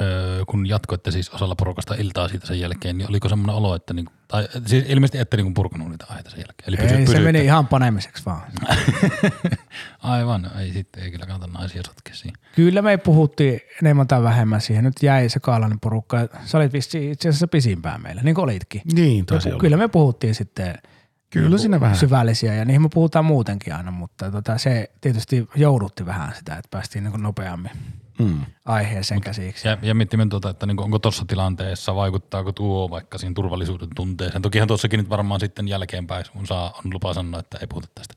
[0.01, 3.95] öö, kun jatkoitte siis osalla porukasta iltaa siitä sen jälkeen, niin oliko semmoinen olo, että
[3.95, 6.68] niinku, tai siis ilmeisesti ette niinku purkanut niitä aiheita sen jälkeen?
[6.68, 8.43] Eli pysy, Ei, se pysyitte- meni ihan panemiseksi vaan.
[10.03, 12.36] Aivan, no ei sitten, ei kyllä kannata naisia sotkea siihen.
[12.57, 14.84] Kyllä me puhuttiin enemmän tai vähemmän siihen.
[14.84, 16.28] Nyt jäi se kaalainen porukka.
[16.45, 18.82] Sä olit vissiin itse asiassa pisimpään meillä, niin kuin olitkin.
[18.93, 19.61] Niin, Ja olla.
[19.61, 20.74] kyllä me puhuttiin sitten
[21.30, 21.97] Kyllä siinä vähän.
[21.97, 26.68] syvällisiä ja niihin me puhutaan muutenkin aina, mutta tota, se tietysti joudutti vähän sitä, että
[26.70, 27.70] päästiin niin nopeammin
[28.21, 28.47] Mm.
[28.64, 29.68] aiheeseen käsiksi.
[29.68, 34.43] Ja, ja miettimme tuota, että niinku, onko tuossa tilanteessa, vaikuttaako tuo vaikka siihen turvallisuuden tunteeseen.
[34.43, 38.14] Tokihan tuossakin nyt varmaan sitten jälkeenpäin on, saa, on lupa sanoa, että ei puhuta tästä.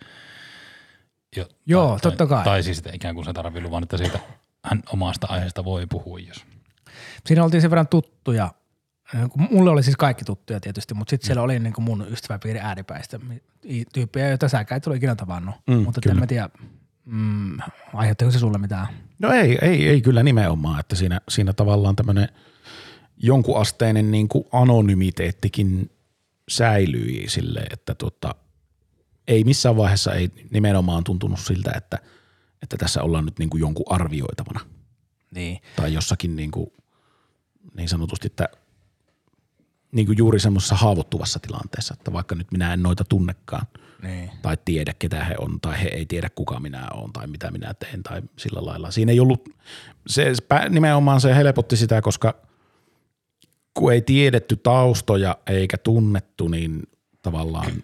[1.35, 2.37] Jo, Joo, tai, totta kai.
[2.37, 4.19] Tai, tai siis että ikään kuin se tarvii luvan, että siitä
[4.65, 6.45] hän omasta aiheesta voi puhua, jos.
[7.25, 8.51] Siinä oltiin sen verran tuttuja.
[9.29, 12.59] Kuin Mulle oli siis kaikki tuttuja tietysti, mutta sitten siellä oli niin kuin mun ystäväpiiri
[12.59, 13.19] ääripäistä
[13.93, 15.55] tyyppejä, joita säkään et ole ikinä tavannut.
[15.67, 16.49] Mm, mutta en mä tiedä,
[17.05, 17.57] mm,
[17.93, 18.87] aiheuttiko se sulle mitään?
[19.19, 22.29] No ei, ei, ei kyllä nimenomaan, että siinä, siinä tavallaan tämmöinen
[23.17, 25.91] jonkun asteinen niin kuin anonymiteettikin
[26.49, 28.35] säilyi sille, että tota,
[29.27, 31.99] ei missään vaiheessa ei nimenomaan tuntunut siltä, että,
[32.61, 34.59] että tässä ollaan nyt niin kuin jonkun arvioitavana
[35.31, 35.61] Niin.
[35.75, 36.67] tai jossakin niin, kuin,
[37.77, 38.49] niin sanotusti, että
[39.91, 43.67] niin kuin juuri semmoisessa haavoittuvassa tilanteessa, että vaikka nyt minä en noita tunnekaan
[44.03, 44.31] Niin.
[44.41, 47.73] tai tiedä ketä he on tai he ei tiedä kuka minä olen tai mitä minä
[47.73, 48.91] teen tai sillä lailla.
[48.91, 49.49] Siinä ei ollut,
[50.07, 50.33] se
[50.69, 52.35] nimenomaan se helpotti sitä, koska
[53.73, 56.83] kun ei tiedetty taustoja eikä tunnettu, niin
[57.21, 57.83] tavallaan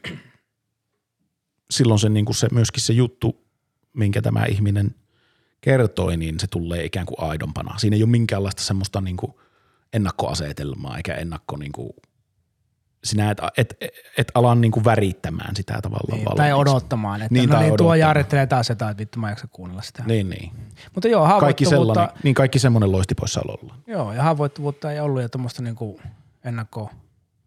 [1.71, 3.43] silloin se, niin kuin se myöskin se juttu,
[3.93, 4.95] minkä tämä ihminen
[5.61, 7.77] kertoi, niin se tulee ikään kuin aidompana.
[7.77, 9.33] Siinä ei ole minkäänlaista semmoista niin kuin
[9.93, 11.89] ennakkoasetelmaa eikä ennakko niin kuin
[13.03, 13.75] sinä et, et,
[14.17, 16.35] et ala niin kuin värittämään sitä tavallaan Niin, valmiiksi.
[16.37, 17.99] tai odottamaan, että Niin, niin, no niin, tuo odottamaan.
[17.99, 20.03] jaarittelee taas jotain, että vittu mä en jaksa kuunnella sitä.
[20.05, 20.51] Niin, niin.
[20.95, 23.75] Mutta joo, Kaikki haavoittuvuutta, sellainen, niin kaikki semmoinen loisti poissaololla.
[23.87, 25.99] joo, ja haavoittuvuutta ei ollut ja tuommoista niinku
[26.43, 26.89] ennakkoa,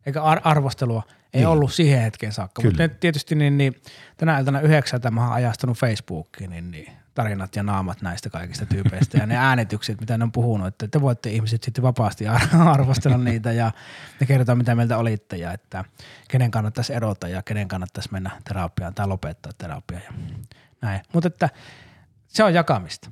[0.06, 1.40] eikä ar- arvostelua ei Niin.
[1.40, 1.46] niin.
[1.46, 2.62] ollut siihen hetkeen saakka.
[2.62, 2.88] Mutta Kyllä.
[2.88, 3.74] nyt tietysti niin, niin,
[4.16, 9.18] tänä iltana yhdeksältä mä oon ajastanut Facebookiin niin, niin, tarinat ja naamat näistä kaikista tyypeistä
[9.18, 13.18] ja ne äänitykset, mitä ne on puhunut, että te voitte ihmiset sitten vapaasti ar- arvostella
[13.18, 13.72] niitä ja,
[14.20, 15.84] ja kertoa, mitä mieltä olitte ja että
[16.28, 20.12] kenen kannattaisi erota ja kenen kannattaisi mennä terapiaan tai lopettaa terapia ja
[20.82, 21.00] näin.
[21.12, 21.50] Mutta että
[22.28, 23.10] se on jakamista.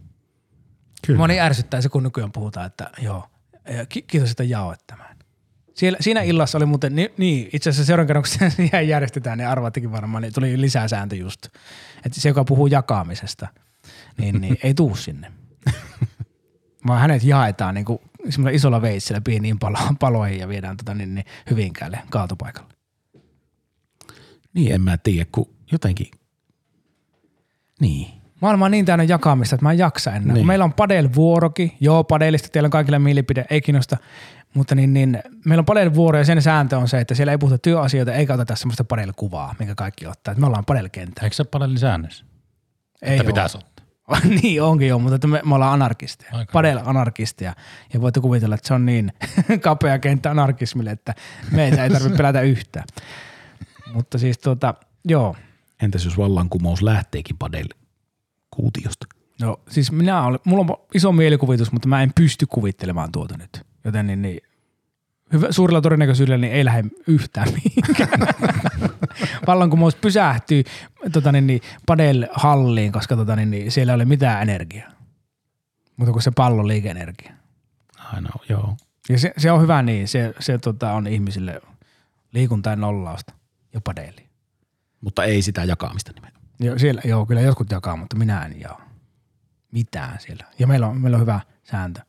[1.07, 1.19] Kyllä.
[1.19, 3.31] Moni ärsyttää se, kun nykyään puhutaan, että joo,
[3.89, 5.17] ki- kiitos, että jaoit tämän.
[5.75, 9.49] Siellä, siinä illassa oli muuten, niin, niin itse asiassa seuraavan kerran, kun siihen järjestetään, niin
[9.49, 11.47] arvattekin varmaan, niin tuli lisää sääntö just.
[12.05, 13.49] Että se, joka puhuu jakamisesta,
[14.19, 15.33] niin, niin ei tuu sinne.
[16.87, 21.15] Vaan hänet jaetaan niin kuin semmoisella isolla veitsellä pieniin palo, paloihin ja viedään tota, niin,
[21.15, 22.75] niin, Hyvinkäälle kaatopaikalle.
[24.55, 26.07] Niin, en mä tiedä, kun jotenkin,
[27.81, 28.21] niin.
[28.41, 30.35] Maailma on niin täynnä jakamista, että mä en jaksa enää.
[30.35, 30.47] Niin.
[30.47, 31.73] Meillä on padel-vuorokin.
[31.81, 33.97] Joo, padelista teillä on kaikilla mielipide, ei kiinnosta.
[34.55, 37.59] Mutta niin, niin, meillä on padel-vuoro ja sen sääntö on se, että siellä ei puhuta
[37.59, 40.33] työasioita eikä oteta semmoista padel-kuvaa, minkä kaikki ottaa.
[40.33, 41.21] Että me ollaan padel-kenttä.
[41.23, 42.25] Eikö se paljon säännössä?
[43.03, 43.27] Ei Että oo.
[43.27, 43.70] pitäisi ottaa.
[44.43, 46.31] niin onkin joo, mutta että me, me ollaan anarkisteja.
[46.33, 47.55] Aika Padel-anarkisteja.
[47.93, 49.13] Ja voitte kuvitella, että se on niin
[49.63, 51.15] kapea kenttä anarkismille, että
[51.51, 52.87] meitä ei tarvitse pelätä yhtään.
[53.95, 54.75] mutta siis tuota,
[55.09, 55.37] joo.
[55.83, 57.69] Entäs jos vallankumous lähteekin padel
[58.51, 59.07] kuutiosta?
[59.41, 63.67] No siis minä olen, mulla on iso mielikuvitus, mutta mä en pysty kuvittelemaan tuota nyt.
[63.85, 64.41] Joten niin, niin
[65.33, 68.21] hyvä, suurella todennäköisyydellä niin ei lähde yhtään mihinkään.
[69.47, 70.65] Vallankumous pysähtyy
[71.13, 74.91] tota niin, niin, padel-halliin, koska tota niin, niin, siellä ei ole mitään energiaa.
[75.97, 77.33] Mutta kun se pallo liike-energia.
[78.13, 78.77] Aina joo.
[79.09, 81.61] Ja se, se on hyvä niin, se, se tota, on ihmisille
[82.33, 83.33] liikuntaa ja nollausta
[83.75, 84.29] ja padeli.
[85.01, 86.45] Mutta ei sitä jakamista nimenomaan.
[86.61, 88.91] Joo, siellä, joo, kyllä jotkut jakaa, mutta minä en jaa
[89.73, 90.45] mitään siellä.
[90.59, 92.01] Ja meillä on, meillä on hyvä sääntö.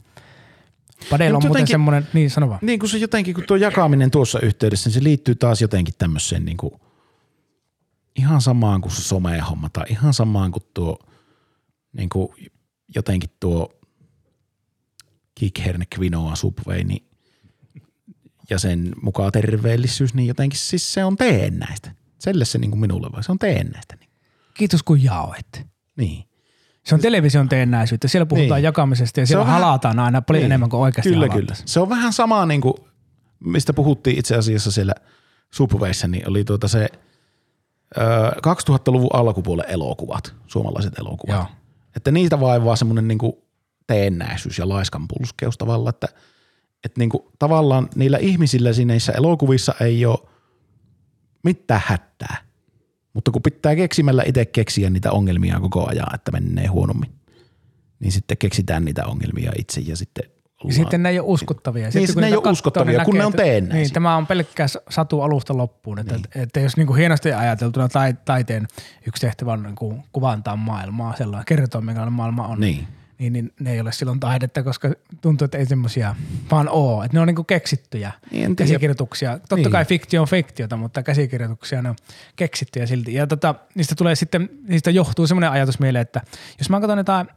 [1.10, 2.60] Padel Ja on muuten semmoinen, niin sano vaan.
[2.62, 6.46] Niin kuin se jotenkin, kun tuo jakaminen tuossa yhteydessä, niin se liittyy taas jotenkin tämmöiseen
[6.46, 6.74] niin kuin,
[8.16, 10.98] ihan samaan kuin se somehomma tai ihan samaan kuin tuo
[11.94, 12.30] niin kuin
[12.96, 13.70] jotenkin tuo
[15.36, 17.08] kikherne quinoa subway, niin
[18.50, 21.92] ja sen mukaan terveellisyys, niin jotenkin siis se on teennäistä.
[22.20, 23.96] Selle se niin kuin minulle vai se on teennäistä.
[24.00, 24.10] Niin.
[24.54, 25.48] Kiitos kun jaoit.
[25.98, 26.24] niin.
[26.86, 28.08] Se on television teennäisyyttä.
[28.08, 28.64] Siellä puhutaan Niin.
[28.64, 30.46] jakamisesta ja siellä vähän- halataan aina paljon Niin.
[30.46, 31.34] enemmän kuin oikeasti Kyllä, kyllä.
[31.34, 31.68] halattaisiin.
[31.68, 32.74] Se on vähän sama niin kuin,
[33.40, 34.94] mistä puhuttiin itse asiassa siellä
[35.54, 36.90] Subwayssa, niin oli tuota se
[38.48, 41.36] 2000-luvun alkupuolen elokuvat, suomalaiset elokuvat.
[41.36, 41.46] Joo.
[41.96, 43.34] Että niitä vaivaa semmoinen niin kuin
[43.88, 46.08] teennäisyys ja laiskanpulskeus tavallaan, että,
[46.84, 50.20] että niin kuin, tavallaan niillä ihmisillä siinä elokuvissa ei ole
[51.44, 52.38] mitään hätää.
[53.14, 57.12] Mutta kun pitää keksimällä itse keksiä niitä ongelmia koko ajan, että menee huonommin,
[58.00, 60.32] niin sitten keksitään niitä ongelmia itse ja sitten
[60.68, 61.84] Ja sitten ne ei ole uskottavia.
[61.84, 63.82] Niin, Sitten, kun ne ei ole uskottavia, kun ne näkee, on että- teennäisiä.
[63.84, 66.00] Niin, tämä on pelkkää satu alusta loppuun.
[66.00, 66.26] Että, niin.
[66.26, 68.68] että, että jos niin kuin hienosti ajateltuna tai, taiteen
[69.08, 72.88] yksi tehtävä on niin kuin kuvantaa maailmaa, sellainen, kertoa minkälainen maailma on, Niin.
[73.20, 74.92] niin, niin ne ei ole silloin taidetta, koska
[75.22, 76.16] tuntuu, että ei semmoisia
[76.52, 77.04] vaan oo.
[77.04, 79.32] Että ne on niinku keksittyjä Niin, käsikirjoituksia.
[79.40, 79.72] Totta Niin.
[79.72, 81.96] kai fiktio on fiktiota, mutta käsikirjoituksia ne on
[82.36, 83.14] keksittyjä silti.
[83.14, 86.22] Ja tota, niistä tulee sitten, niistä johtuu semmoinen ajatus mieleen, että
[86.60, 87.28] jos mä katson jotain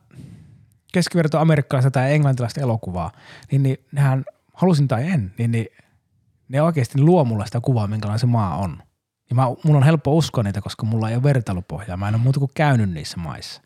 [0.95, 3.13] keskiverto amerikkalaista tai englantilaista elokuvaa,
[3.51, 4.25] niin, niin nehän
[4.55, 5.67] halusin tai en, niin, niin
[6.49, 8.83] ne oikeasti luo mulle sitä kuvaa, minkälainen se maa on.
[9.31, 11.97] Ja mä, mun on helppo uskoa niitä, koska mulla ei ole vertailupohjaa.
[11.97, 13.63] Mä en ole muuta kuin käynyt niissä maissa.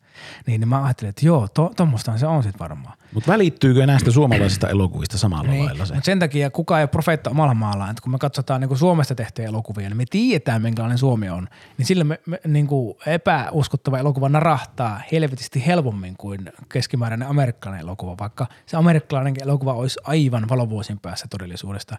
[0.47, 2.99] Niin, niin mä ajattelin, että joo, to, tommostahan se on sitten varmaan.
[3.15, 5.95] Mutta välittyykö näistä suomalaisista elokuvista samalla Niin, lailla se?
[5.95, 7.91] mutta sen takia kukaan ei ole profeetta omalla maallaan.
[7.91, 11.49] Että kun me katsotaan niin kuin Suomesta tehtyjä elokuvia, niin me tiedetään, minkälainen Suomi on.
[11.79, 18.17] Niin sillä me, me niin kuin epäuskottava elokuva narahtaa helvetisti helpommin kuin keskimääräinen amerikkalainen elokuva.
[18.21, 21.97] Vaikka se amerikkalainen elokuva olisi aivan valovuosin päässä todellisuudesta,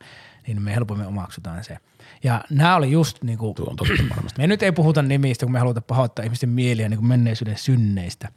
[0.48, 1.78] niin me helpommin omaksutaan se.
[2.24, 4.42] Ja nämä oli just niin kuin, Tuo on totta varmasti.
[4.42, 8.32] me nyt ei puhuta nimistä, kun me halutaan pahoittaa ihmisten mieliä niin kuin menneisyyden synneistä.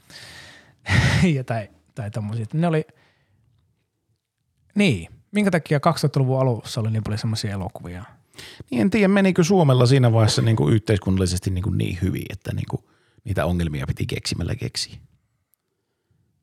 [1.37, 2.47] ja tai, tai tommosia.
[2.53, 2.87] Ne oli,
[4.75, 8.05] niin, minkä takia 2000-luvun alussa oli niin paljon semmoisia elokuvia?
[8.71, 12.55] Niin en tiedä, menikö Suomella siinä vaiheessa niin kuin yhteiskunnallisesti niin, kuin niin hyvin, että
[12.55, 12.85] niin kuin
[13.25, 14.97] niitä ongelmia piti keksimällä keksiä.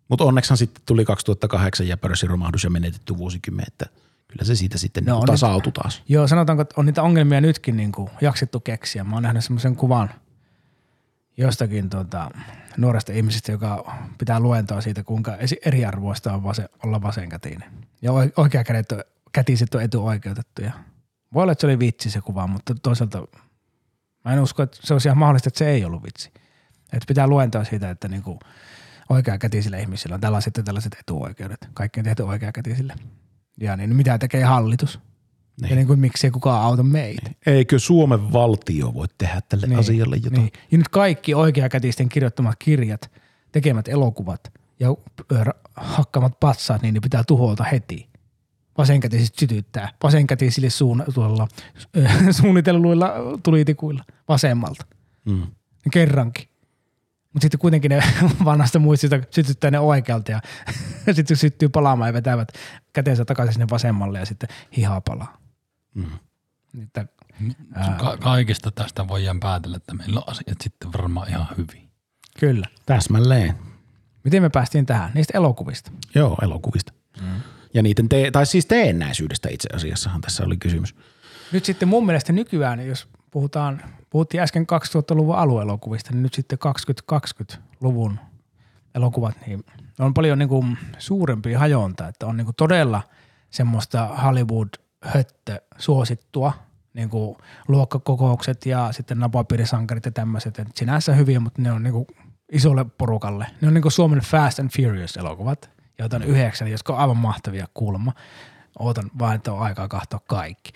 [0.08, 3.86] Mutta onneksi sitten tuli 2008 ja pörssiromahdus ja menetetty vuosikymmen, että
[4.32, 6.04] kyllä se siitä sitten No on tasautui taas.
[6.08, 9.04] Joo, sanotaanko, että on niitä ongelmia nytkin niin kuin jaksettu keksiä.
[9.04, 10.10] Mä oon nähnyt semmoisen kuvan
[11.38, 12.32] jostakin tota,
[12.78, 17.72] nuoresta ihmisestä, joka pitää luentoa siitä, kuinka eriarvoista on vase, olla vasenkätinen.
[18.02, 20.72] Ja oi- oikea on, kätiset on etuoikeutettuja.
[21.34, 23.28] Voi olla, että se oli vitsi se kuva, mutta toisaalta
[24.26, 26.32] mä en usko, että se olisi ihan mahdollista, että se ei ollut vitsi.
[26.94, 28.40] Että pitää luentaa siitä, että niinku
[29.10, 31.70] oikeakätisillä ihmisillä on tällaiset ja tällaiset etuoikeudet.
[31.74, 32.96] Kaikki on tehty oikeakätisille.
[33.62, 35.00] Ja niin mitä tekee hallitus?
[35.62, 35.70] Niin.
[35.70, 37.32] Ja niin kuin miksei kukaan auta meitä.
[37.46, 40.42] Eikö Suomen valtio voi tehdä tälle niin, asialle jotain?
[40.42, 40.52] Niin.
[40.72, 43.12] Ja nyt kaikki oikeakätisten kirjoittamat kirjat,
[43.52, 44.96] tekemät elokuvat ja
[45.76, 48.10] hakkamat patsaat, niin ne pitää tuhota heti.
[48.78, 49.90] Vasenkätiset sytyttää.
[50.04, 51.48] Vasenkätisille suun, tuolla,
[52.42, 54.86] suunnitelluilla tulitikuilla vasemmalta.
[55.26, 55.48] Mm.
[55.92, 56.49] Kerrankin.
[57.34, 58.04] Mutta sitten kuitenkin ne
[58.46, 60.42] vanhasta muistista sytyttää ne oikealta ja
[61.16, 62.52] sitten syttyy palaamaan ja vetävät
[62.94, 65.38] käteensä takaisin sinne vasemmalle ja sitten hihaa palaa.
[65.96, 66.12] Mm.
[66.84, 67.06] Että,
[67.74, 71.90] ää, Ka- kaikesta tästä voidaan päätellä, että meillä on asiat sitten varmaan ihan hyvin.
[72.40, 72.68] Kyllä.
[72.86, 73.56] Täsmälleen.
[74.24, 75.12] Miten me päästiin tähän?
[75.14, 75.92] Niistä elokuvista.
[76.16, 76.94] Joo, elokuvista.
[77.22, 77.42] Mm.
[77.74, 80.96] Ja niiden, te- tai siis teennäisyydestä itse asiassahan tässä oli kysymys.
[81.52, 86.60] Nyt sitten mun mielestä nykyään, jos puhutaan, puhuttiin äsken 2000-luvun aluelokuvista, niin nyt sitten
[87.14, 88.20] 2020-luvun
[88.96, 89.66] elokuvat, niin
[90.00, 93.02] on paljon niin kuin suurempia hajonta, että on niin kuin todella
[93.50, 96.54] semmoista Hollywood-höttö suosittua,
[96.94, 97.38] niin kuin
[97.68, 102.08] luokkakokoukset ja sitten napapiirisankarit ja tämmöiset, että sinänsä hyviä, mutta ne on niin kuin
[102.52, 103.48] isolle porukalle.
[103.62, 107.68] Ne on niin kuin Suomen Fast and Furious-elokuvat, joita on yhdeksän, jotka on aivan mahtavia
[107.74, 108.14] kulma.
[108.80, 110.72] Ootan vain, että on aikaa katsoa kaikki.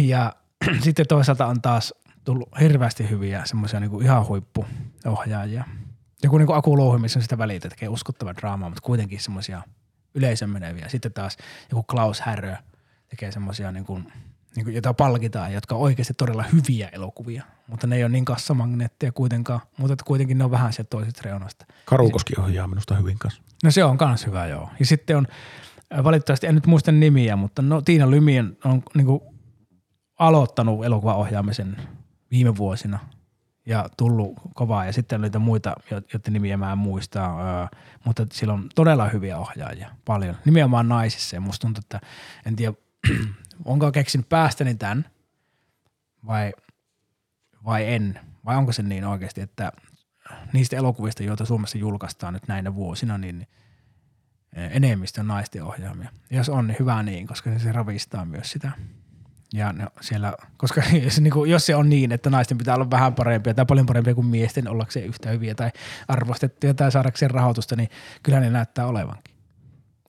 [0.00, 0.32] Ja
[0.84, 1.94] sitten toisaalta on taas
[2.24, 5.64] tullut hirveästi hyviä semmoisia niin ihan huippuohjaajia.
[6.22, 9.62] Joku niin kuin Aku Louhi, missä on sitä välitä, tekee uskottavan draamaa, mutta kuitenkin semmoisia
[10.14, 10.88] yleisön meneviä.
[10.88, 11.36] Sitten taas
[11.70, 12.56] joku Klaus Härö
[13.08, 14.12] tekee semmoisia, niin kuin,
[14.56, 17.44] niin kuin, jota palkitaan, jotka on oikeasti todella hyviä elokuvia.
[17.66, 21.66] Mutta ne ei ole niin kassamagneetteja kuitenkaan, mutta kuitenkin ne on vähän sieltä toisesta reunasta.
[21.84, 23.42] Karukoski ohjaa minusta hyvin kanssa.
[23.64, 24.70] No se on myös hyvä, joo.
[24.78, 25.26] Ja sitten on,
[26.04, 29.20] valitettavasti en nyt muista nimiä, mutta no Tiina Lymien on niin kuin
[30.18, 31.76] aloittanut elokuvaohjaamisen
[32.30, 32.98] viime vuosina
[33.66, 34.86] ja tullut kovaa.
[34.86, 37.30] Ja sitten on niitä muita, joiden nimiä mä en muista,
[38.04, 40.36] mutta sillä on todella hyviä ohjaajia paljon.
[40.44, 42.00] Nimenomaan naisissa ja musta tuntuu, että
[42.46, 42.72] en tiedä,
[43.64, 45.04] onko keksinyt päästäni tämän
[46.26, 46.52] vai,
[47.64, 48.20] vai en.
[48.44, 49.72] Vai onko se niin oikeasti, että
[50.52, 53.46] niistä elokuvista, joita Suomessa julkaistaan nyt näinä vuosina, niin
[54.52, 56.10] enemmistö on naisten ohjaamia.
[56.30, 58.70] Jos on, niin hyvä niin, koska se ravistaa myös sitä
[59.52, 62.90] ja ne siellä, koska jos, niin kuin, jos se on niin, että naisten pitää olla
[62.90, 65.70] vähän parempia tai paljon parempia kuin miesten ollakseen yhtä hyviä tai
[66.08, 67.88] arvostettuja tai saadakseen rahoitusta, niin
[68.22, 69.34] kyllä ne näyttää olevankin.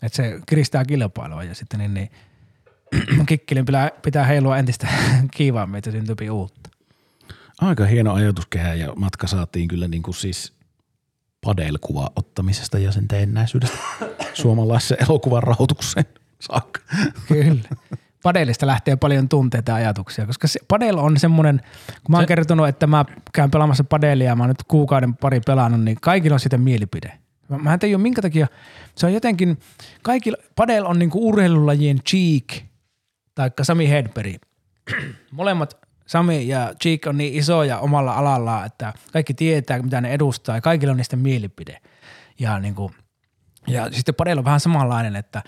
[0.02, 2.10] Että se kiristää kilpailua ja sitten niin, niin
[3.28, 4.88] kikkilin pitää, pitää heilua entistä
[5.38, 6.70] kiivaammin, että syntyy uutta.
[7.62, 10.54] Aika hieno ajatuskehä ja matka saatiin kyllä niin kuin siis
[11.46, 13.78] padelkuva ottamisesta ja sen teennäisyydestä
[14.34, 16.06] suomalaisen elokuvan rahoitukseen
[16.40, 16.82] saakka.
[17.28, 17.62] Kyllä
[18.24, 22.28] padelista lähtee paljon tunteita ja ajatuksia, koska se, padel on semmoinen, kun mä oon se,
[22.28, 26.34] kertonut, että mä käyn pelaamassa padelia ja mä oon nyt kuukauden pari pelannut, niin kaikilla
[26.34, 27.18] on sitä mielipide.
[27.50, 28.48] Mä, mä en tiedä minkä takia,
[28.96, 29.60] se on jotenkin,
[30.02, 32.64] kaikilla, padel on niinku urheilulajien Cheek,
[33.36, 34.36] taikka Sami Hedberg.
[35.32, 40.56] Molemmat Sami ja Cheek on niin isoja omalla alallaan, että kaikki tietää, mitä ne edustaa
[40.56, 41.78] ja kaikilla on niistä mielipide.
[42.40, 42.92] Ja, niinku,
[43.68, 45.44] ja sitten padel on vähän samanlainen, että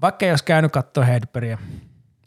[0.00, 1.58] vaikka jos käynyt katsoa Hedbergia,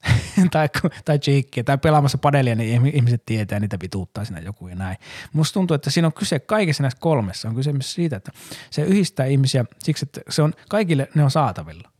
[0.52, 0.70] tai,
[1.06, 4.97] tai cheekkiä tai pelaamassa padelia, niin ihmiset tietää niitä vituuttaa siinä joku ja näin.
[5.34, 7.49] Musta tuntuu, että siinä on kyse kaikissa näissä kolmessa.
[7.49, 8.32] On kyse myös siitä, että
[8.70, 11.91] se yhdistää ihmisiä siksi, että se on, kaikille ne on saatavilla.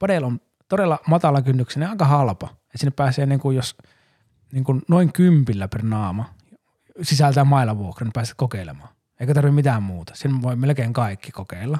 [0.00, 2.46] Padel on todella matala kynnyksen aika halpa.
[2.46, 3.76] Että sinne pääsee niin kuin jos
[4.52, 6.34] niin kuin noin kympillä per naama
[7.02, 8.88] sisältää mailavuokra, niin pääset kokeilemaan.
[9.20, 10.12] Eikä tarvitse mitään muuta.
[10.16, 11.78] Siinä voi melkein kaikki kokeilla.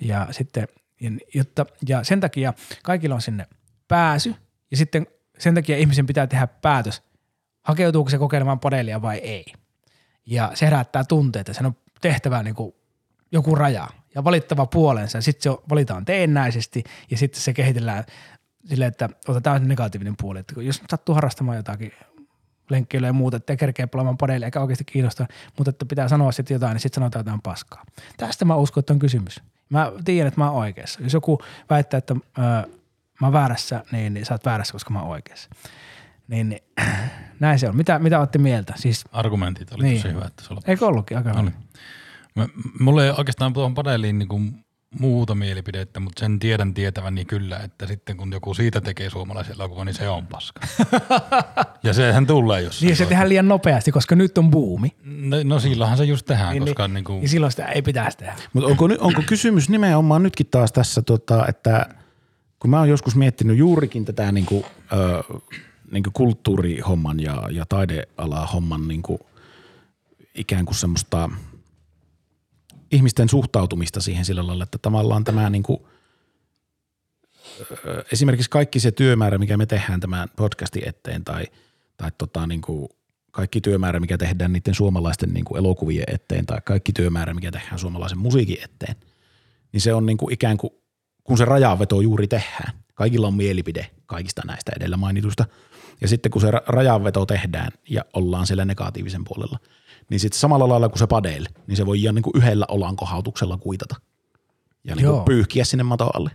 [0.00, 0.68] Ja sitten,
[1.34, 3.46] jotta, ja sen takia kaikilla on sinne
[3.88, 4.34] pääsy–
[4.74, 5.06] ja sitten
[5.38, 7.02] sen takia ihmisen pitää tehdä päätös,
[7.62, 9.44] hakeutuuko se kokeilemaan padelia vai ei.
[10.26, 12.74] Ja se herättää tunteita, sen on tehtävä niin kuin
[13.32, 15.20] joku raja ja valittava puolensa.
[15.20, 18.04] Sitten se valitaan teennäisesti ja sitten se kehitellään
[18.68, 20.38] silleen, että otetaan negatiivinen puoli.
[20.38, 21.92] Että jos sattuu harrastamaan jotakin
[22.70, 25.26] lenkkeilyä ja muuta, että kerkeä pelaamaan padelia eikä oikeasti kiinnosta,
[25.58, 27.84] mutta että pitää sanoa sitten jotain, niin sitten sanotaan jotain paskaa.
[28.16, 29.42] Tästä mä uskon, että on kysymys.
[29.68, 31.02] Mä tiedän, että mä oon oikeassa.
[31.02, 31.38] Jos joku
[31.70, 32.16] väittää, että
[33.20, 35.50] mä oon väärässä, niin, niin sä oot väärässä, koska mä oon oikeassa.
[36.28, 36.62] Niin, niin
[37.40, 37.76] näin se on.
[37.76, 38.74] Mitä, mitä olette mieltä?
[38.76, 40.02] Siis, Argumentit oli niin.
[40.02, 40.24] tosi hyvä.
[40.24, 41.50] Että sulla Eikö ollutkin aika hyvä?
[42.80, 44.64] Mulla ei oikeastaan tuohon padeliin niin kuin
[44.98, 49.54] muuta mielipidettä, mutta sen tiedän tietävän niin kyllä, että sitten kun joku siitä tekee suomalaisen
[49.54, 50.60] elokuvan, niin se on paska.
[51.84, 52.86] ja sehän tulee jossain.
[52.86, 54.88] Niin se tehdään liian nopeasti, koska nyt on buumi.
[55.04, 57.20] No, no silloinhan se just tehdään, niin, koska niin, niin kuin...
[57.20, 58.34] niin silloin sitä ei pitäisi tehdä.
[58.52, 61.86] Mutta onko, onko kysymys nimenomaan nytkin taas tässä, tota, että–
[62.64, 65.22] kun mä oon joskus miettinyt juurikin tätä niin kuin, ö,
[65.90, 69.18] niin kulttuurihomman ja, ja taideala homman niin kuin
[70.34, 71.30] ikään kuin semmoista
[72.92, 75.78] ihmisten suhtautumista siihen sillä lailla, että tavallaan tämä niin kuin,
[77.60, 81.46] ö, esimerkiksi kaikki se työmäärä, mikä me tehdään tämän podcastin eteen tai,
[81.96, 82.88] tai tota niin kuin
[83.30, 87.78] kaikki työmäärä, mikä tehdään niiden suomalaisten niin kuin elokuvien eteen tai kaikki työmäärä, mikä tehdään
[87.78, 88.96] suomalaisen musiikin eteen,
[89.72, 90.83] niin se on niin kuin ikään kuin,
[91.24, 92.72] kun se rajanveto juuri tehdään.
[92.94, 95.44] Kaikilla on mielipide kaikista näistä edellä mainituista.
[96.00, 99.58] Ja sitten kun se ra- rajanveto tehdään ja ollaan siellä negatiivisen puolella,
[100.10, 103.56] niin sitten samalla lailla kuin se padel, niin se voi ihan niin kuin yhdellä olankohautuksella
[103.56, 103.96] kuitata
[104.84, 106.30] ja niin kuin pyyhkiä sinne maton alle.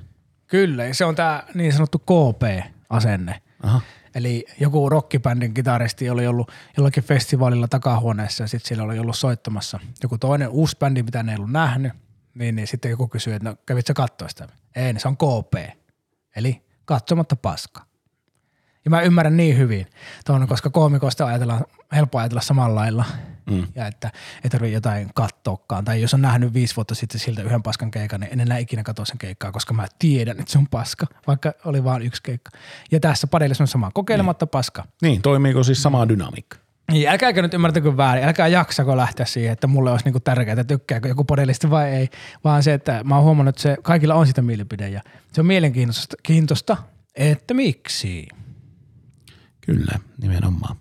[0.47, 3.41] Kyllä, ja se on tämä niin sanottu KP-asenne.
[3.63, 3.81] Aha.
[4.15, 9.79] Eli joku rockibändin kitaristi oli ollut jollakin festivaalilla takahuoneessa ja sitten siellä oli ollut soittamassa
[10.03, 11.93] joku toinen uusi bändi, mitä ne ei ollut nähnyt.
[12.33, 14.47] Niin, niin sitten joku kysyi, että no kävit sä katsoa sitä?
[14.75, 15.79] Ei, niin se on KP.
[16.35, 17.89] Eli katsomatta paska.
[18.85, 19.87] Ja mä ymmärrän niin hyvin
[20.25, 23.05] tuon, koska koomikoista ajatellaan, helppo ajatella samalla lailla.
[23.49, 23.67] Mm.
[23.75, 24.11] Ja että
[24.43, 25.85] ei tarvitse jotain kattoakaan.
[25.85, 28.83] Tai jos on nähnyt viisi vuotta sitten siltä yhden paskan keikan, niin en enää ikinä
[28.83, 32.51] katso sen keikkaa, koska mä tiedän, että se on paska, vaikka oli vain yksi keikka.
[32.91, 34.51] Ja tässä padellissa on sama, kokeilematta niin.
[34.51, 34.85] paska.
[35.01, 36.57] Niin, toimiiko siis sama dynamiikka?
[36.91, 41.07] Niin, älkääkö nyt ymmärtäkö väärin, älkää jaksako lähteä siihen, että mulle olisi niinku tärkeää, tykkääkö
[41.07, 42.09] joku podellista vai ei,
[42.43, 45.01] vaan se, että mä oon huomannut, että se, kaikilla on sitä mielipide ja
[45.33, 46.77] se on mielenkiintoista, kiintosta,
[47.15, 48.27] että miksi.
[49.61, 50.77] Kyllä, nimenomaan.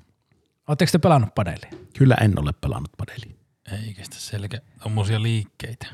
[0.69, 1.71] Oletteko te pelannut padellia?
[1.99, 3.39] Kyllä en ole pelannut padelia.
[3.73, 5.87] Ei kestä selkeä tommosia liikkeitä.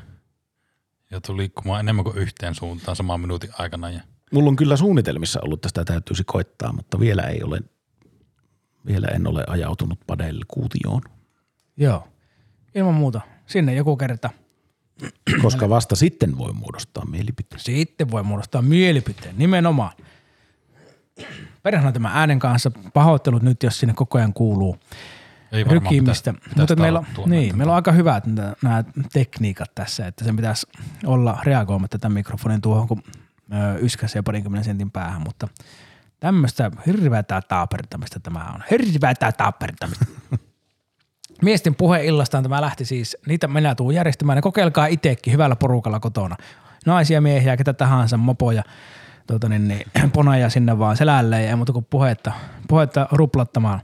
[1.11, 3.89] Ja tuli liikkumaan enemmän kuin yhteen suuntaan saman minuutin aikana.
[3.89, 4.01] Ja
[4.31, 7.61] Mulla on kyllä suunnitelmissa ollut, että sitä täytyisi koittaa, mutta vielä ei ole,
[8.87, 11.01] vielä en ole ajautunut padel kuutioon,
[11.77, 12.07] Joo,
[12.75, 13.21] ilman muuta.
[13.45, 14.29] Sinne joku kerta.
[15.41, 17.59] koska vasta sitten voi muodostaa mielipiteen.
[17.59, 19.91] Sitten voi muodostaa mielipiteen, nimenomaan.
[21.63, 22.71] Perhana tämä äänen kanssa.
[22.93, 24.77] Pahoittelut nyt, jos sinne koko ajan kuuluu
[25.51, 26.33] ei rykimistä.
[26.33, 28.83] pitäisi, pitäisi Mutta meillä, niin, meillä on aika hyvät nämä, nämä
[29.13, 30.67] tekniikat tässä, että sen pitäisi
[31.05, 33.03] olla reagoimatta tämän mikrofonin tuohon, kun
[33.53, 35.47] ö, yskäsee parinkymmenen sentin päähän, mutta
[36.25, 38.63] tämmöistä hirveätä taapertamista tämä on.
[38.71, 40.05] Hirveätä taapertamista.
[41.41, 46.35] Miesten puheillastaan tämä lähti siis, niitä minä tuun järjestämään ja kokeilkaa itsekin hyvällä porukalla kotona.
[46.85, 48.63] Naisia, miehiä, ketä tahansa, mopoja,
[49.27, 52.31] tuota niin, niin, ponaja sinne vaan selälle ja muuta kuin puhetta,
[52.67, 53.81] puhetta ruplattamaan.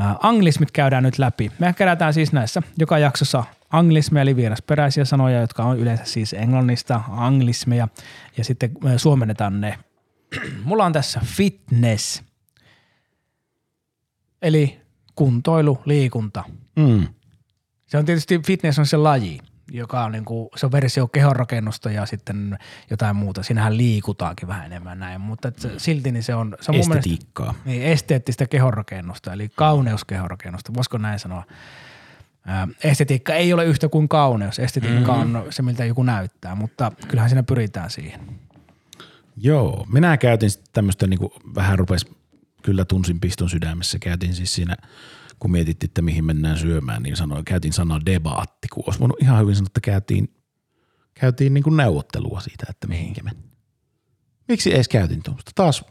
[0.00, 1.52] Ää, anglismit käydään nyt läpi.
[1.58, 7.00] Me kerätään siis näissä joka jaksossa anglismeja eli vierasperäisiä sanoja, jotka on yleensä siis englannista
[7.08, 7.88] anglismeja
[8.36, 9.78] ja sitten suomennetaan ne.
[10.64, 12.22] Mulla on tässä fitness,
[14.42, 14.80] eli
[15.14, 16.44] kuntoilu, liikunta.
[16.76, 17.06] Mm.
[17.86, 22.06] Se on tietysti, fitness on se laji, joka on niinku, se on versio kehonrakennusta ja
[22.06, 22.58] sitten
[22.90, 23.42] jotain muuta.
[23.42, 26.88] Siinähän liikutaankin vähän enemmän näin, mutta et se, silti niin se on, se on mun
[26.88, 31.44] mielestä niin, esteettistä kehonrakennusta, eli kauneuskehonrakennusta, voisiko näin sanoa.
[32.84, 34.58] Estetiikka ei ole yhtä kuin kauneus.
[34.58, 35.34] Estetiikka mm-hmm.
[35.34, 38.20] on se, miltä joku näyttää, mutta kyllähän siinä pyritään siihen.
[39.40, 42.06] Joo, minä käytin sitten tämmöistä niin kuin vähän rupes,
[42.62, 43.98] kyllä tunsin piston sydämessä.
[43.98, 44.76] Käytin siis siinä,
[45.38, 49.40] kun mietittiin, että mihin mennään syömään, niin sanoin, käytin sanaa debaatti, kun olisi voinut ihan
[49.40, 50.34] hyvin sanoa, että käytiin,
[51.14, 53.48] käytiin niin kuin neuvottelua siitä, että mihinkä mennään.
[54.48, 55.52] Miksi edes käytin tuommoista?
[55.54, 55.84] Taas,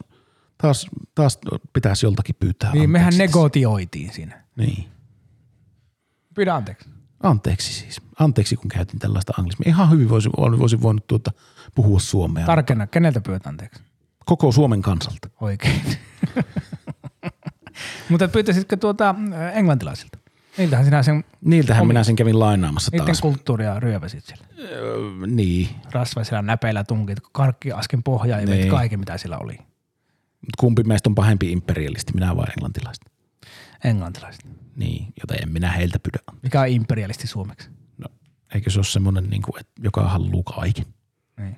[0.58, 1.39] taas, taas
[1.74, 4.43] pitäisi joltakin pyytää Niin mehän negotioitiin siinä.
[4.56, 4.88] Niin.
[6.36, 6.97] Pyydä anteeksi.
[7.24, 8.01] Anteeksi siis.
[8.20, 9.70] Anteeksi, kun käytin tällaista anglismia.
[9.70, 11.32] Ihan hyvin voisin, voisin voinut tuota,
[11.76, 12.45] puhua suomea.
[12.45, 13.82] Tarkenna, keneltä pyydät anteeksi?
[14.26, 15.30] Koko Suomen kansalta.
[15.41, 15.82] Oikein.
[18.09, 20.18] mutta pyytäisitkö tuota ä, englantilaisilta?
[20.57, 23.22] Niiltähän sinä sen, Niiltähän Omi- minä sen kävin lainaamassa niiden taas.
[23.22, 24.45] kulttuuria ryöväsit siellä.
[24.59, 24.97] Öö,
[25.28, 28.70] niin, Rasvaisilla näpeillä tunkit, karkki asken pohjaa ja Niin.
[28.70, 29.53] kaiken mitä siellä oli.
[30.41, 33.05] Mut kumpi meistä on pahempi imperialisti, minä vai englantilaiset?
[33.84, 34.45] Englantilaiset.
[34.78, 36.40] Niin, joten en minä heiltä pyydä.
[36.44, 37.70] Mikä on imperialisti suomeksi?
[37.98, 38.08] No,
[38.54, 40.86] eikö se ole semmoinen, niin kuin, että joka haluaa kaiken?
[41.38, 41.58] Niin.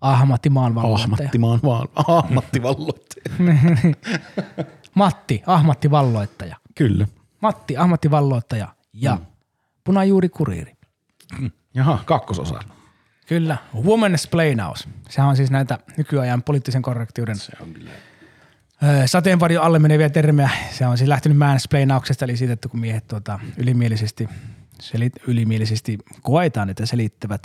[0.00, 1.14] Ahmatti maanvalloittaja.
[1.14, 3.24] Ahmatti maan vaan, ahmatti valloittaja.
[4.94, 6.56] Matti, Ahmatti valloittaja.
[6.74, 7.06] Kyllä.
[7.40, 9.26] Matti, Ahmatti valloittaja ja mm.
[9.84, 10.76] punajuuri kuriiri.
[11.74, 12.60] Jaha, kakkososa.
[13.26, 14.88] Kyllä, woman's playhouse.
[15.08, 17.90] Sehän on siis näitä nykyajan poliittisen korrektiuden Se on kyllä.
[19.06, 20.50] Sateenvarjon alle meneviä termejä.
[20.70, 24.28] Se on siis lähtenyt mansplainauksesta, eli siitä, että kun miehet tuota, ylimielisesti,
[24.80, 27.42] selit, ylimielisesti koetaan, että selittävät.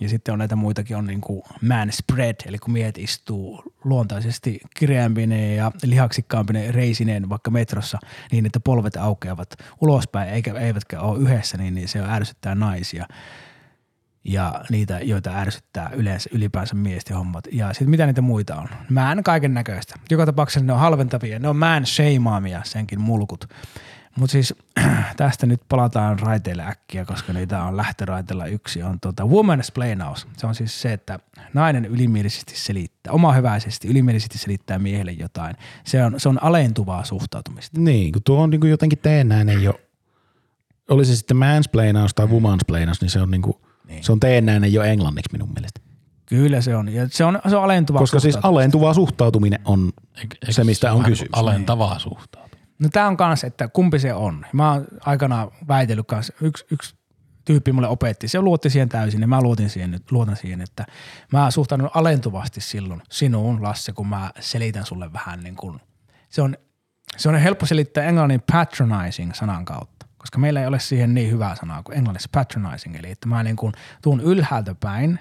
[0.00, 5.56] Ja sitten on näitä muitakin, on niin kuin manspread, eli kun miehet istuu luontaisesti kireämpineen
[5.56, 7.98] ja lihaksikkaampineen reisineen vaikka metrossa
[8.32, 13.06] niin, että polvet aukeavat ulospäin eikä, eivätkä ole yhdessä, niin, niin se ärsyttää naisia.
[14.24, 17.44] Ja niitä, joita ärsyttää yleensä ylipäänsä miesten hommat.
[17.52, 18.68] Ja sitten mitä niitä muita on?
[18.90, 19.94] Mään kaiken näköistä.
[20.10, 23.48] Joka tapauksessa ne on halventavia, ne on man shameaamia, senkin mulkut.
[24.18, 24.54] Mutta siis
[25.16, 28.82] tästä nyt palataan raiteille äkkiä, koska niitä on lähtöraiteella yksi.
[28.82, 30.26] On tuota woman's plainaus.
[30.36, 31.18] Se on siis se, että
[31.54, 35.56] nainen ylimielisesti selittää, oma hyväisesti ylimielisesti selittää miehelle jotain.
[35.84, 37.80] Se on, se on alentuvaa suhtautumista.
[37.80, 39.80] Niin, kun tuo on niin kuin jotenkin teennäinen jo,
[40.88, 43.56] oli se sitten mansplainaus tai womansplainaus, niin se on, niin kuin,
[43.94, 44.04] niin.
[44.04, 45.80] se on teennäinen jo englanniksi minun mielestä.
[46.26, 46.88] Kyllä se on.
[46.88, 50.92] Ja se on, se on alentuvaa Koska siis alentuvaa suhtautuminen on Eikö- eikö se, mistä
[50.92, 51.30] on vähän kysymys.
[51.32, 52.74] Alentavaa suhtautumista.
[52.78, 54.46] No tämä on kans, että kumpi se on.
[54.52, 56.96] Mä oon aikanaan väitellyt kanssa, yksi, yksi
[57.44, 60.86] tyyppi mulle opetti, se luotti siihen täysin ja mä luotin siihen, nyt, luotan siihen, että
[61.32, 65.80] mä suhtaudun alentuvasti silloin sinuun, Lasse, kun mä selitän sulle vähän niin kuin,
[66.28, 66.56] se on,
[67.16, 69.93] se on helppo selittää englannin patronizing sanan kautta,
[70.24, 73.56] koska meillä ei ole siihen niin hyvää sanaa kuin englannissa patronizing, eli että mä niin
[73.56, 73.72] kuin
[74.02, 75.18] tuun ylhäältä päin,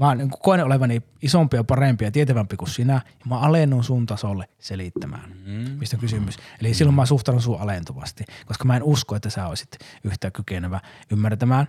[0.00, 3.84] mä niin kuin koen olevani isompi ja parempi ja tietävämpi kuin sinä, ja mä alennun
[3.84, 5.70] sun tasolle selittämään, mm.
[5.70, 6.36] mistä on kysymys.
[6.60, 10.80] Eli silloin mä suhtaudun sun alentuvasti, koska mä en usko, että sä olisit yhtä kykenevä
[11.10, 11.66] ymmärtämään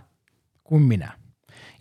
[0.64, 1.12] kuin minä.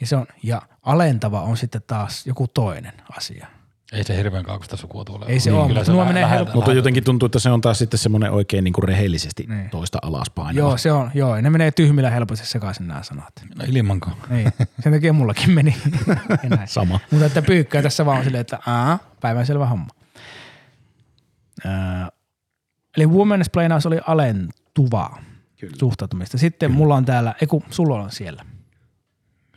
[0.00, 3.46] Ja, se on, ja alentava on sitten taas joku toinen asia.
[3.94, 5.26] Ei se hirveän kaukaista sukua tuolla.
[5.26, 6.54] Ei se ole, kyllä mutta nuo lähe- menee.
[6.54, 9.70] Mutta jotenkin tuntuu, että se on taas sitten semmoinen oikein niin kuin rehellisesti Niin.
[9.70, 10.56] toista alaspain.
[10.56, 13.32] Joo, se on, joo, ne menee tyhmillä helposti sekaisin nämä sanat.
[13.54, 14.10] No ilmanko.
[14.30, 15.76] Niin, sen takia mullakin meni.
[16.66, 17.00] Sama.
[17.10, 19.88] Mutta että pyykkää tässä vaan on silleen, että aa, päivänselvä homma.
[21.66, 21.72] Öö,
[22.96, 25.18] eli women's plainaus oli alentuvaa
[25.60, 25.76] Kyllä.
[25.78, 26.38] suhtautumista.
[26.38, 26.78] Sitten Kyllä.
[26.78, 28.44] mulla on täällä, ei kun sulla on siellä.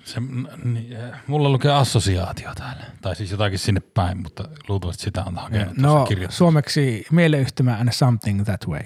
[0.07, 0.19] Se,
[0.63, 0.97] niin,
[1.27, 2.85] mulla lukee assosiaatio täällä.
[3.01, 6.37] Tai siis jotakin sinne päin, mutta luultavasti sitä on hakenut No tuossa kirjoituksessa.
[6.37, 8.81] suomeksi mieleyhtymä and something that way.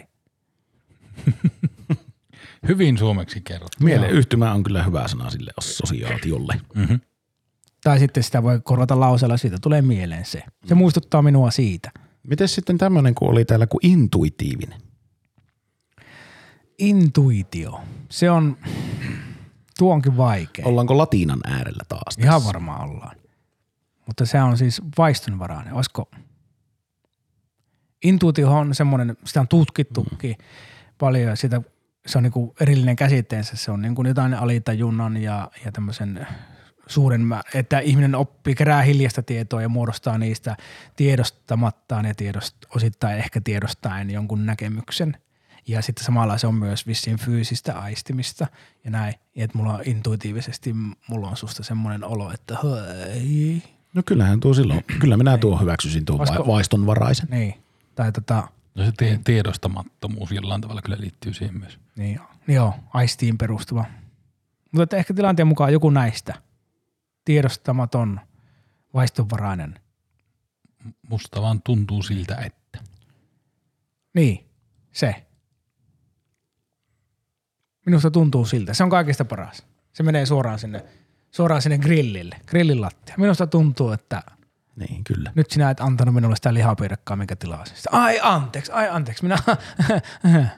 [2.67, 3.83] Hyvin suomeksi kerrottu.
[3.83, 6.61] Mieleyhtymä on kyllä hyvä sana sille assosiaatiolle.
[6.75, 6.99] Mm-hmm.
[7.83, 10.43] Tai sitten sitä voi korvata lauseella, siitä tulee mieleen se.
[10.65, 11.91] Se muistuttaa minua siitä.
[12.27, 14.81] Miten sitten tämmöinen, kun oli täällä kuin intuitiivinen?
[16.77, 17.81] Intuitio.
[18.09, 18.57] Se on,
[19.81, 20.65] tuo onkin vaikea.
[20.65, 22.17] Ollaanko latiinan äärellä taas?
[22.17, 22.47] Ihan tässä?
[22.47, 23.17] varmaan ollaan.
[24.05, 25.73] Mutta se on siis vaistonvarainen.
[25.73, 26.09] Olisiko
[28.03, 30.45] intuitio on semmoinen, sitä on tutkittukin mm.
[30.97, 31.61] paljon ja sitä,
[32.05, 33.57] se on niinku erillinen käsitteensä.
[33.57, 36.27] Se on niinku jotain alitajunnan ja, ja tämmöisen
[36.87, 37.21] suuren,
[37.53, 40.57] että ihminen oppii, kerää hiljasta tietoa ja muodostaa niistä
[40.95, 45.17] tiedostamattaan ja tiedost, osittain ehkä tiedostaen jonkun näkemyksen.
[45.71, 48.47] Ja sitten samalla se on myös vissiin fyysistä aistimista
[48.83, 49.13] ja näin.
[49.35, 50.73] Ja että mulla on intuitiivisesti,
[51.07, 52.57] mulla on susta semmoinen olo, että
[53.13, 53.63] hei.
[53.93, 57.27] No kyllähän tuo silloin, kyllä minä tuo hyväksyisin tuon Olisiko- va- vaistonvaraisen.
[57.31, 57.53] Niin.
[57.95, 61.79] Tai tota, No se tie- tiedostamattomuus jollain tavalla kyllä liittyy siihen myös.
[61.95, 63.85] niin, joo, aistiin perustuva.
[64.71, 66.33] Mutta että ehkä tilanteen mukaan joku näistä
[67.25, 68.19] tiedostamaton,
[68.93, 69.79] vaistonvarainen.
[71.09, 72.79] Musta vaan tuntuu siltä, että.
[74.13, 74.45] Niin,
[74.91, 75.25] se.
[77.85, 78.73] Minusta tuntuu siltä.
[78.73, 79.65] Se on kaikista paras.
[79.93, 80.85] Se menee suoraan sinne,
[81.31, 83.15] suoraan sinne grillille, grillin lattia.
[83.17, 84.23] Minusta tuntuu, että
[84.75, 85.31] Niin, kyllä.
[85.35, 87.75] nyt sinä et antanut minulle sitä lihapiirakkaa, minkä tilasin.
[87.91, 89.23] Ai anteeksi, ai anteeksi.
[89.23, 89.37] Minä,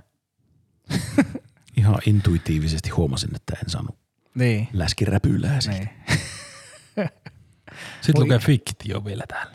[1.77, 3.95] Ihan intuitiivisesti huomasin, että en saanut
[4.35, 5.77] niin, läskiräpylää siitä.
[5.79, 5.89] niin.
[8.01, 8.23] Sitten Oi.
[8.23, 9.53] lukee fiktio vielä täällä.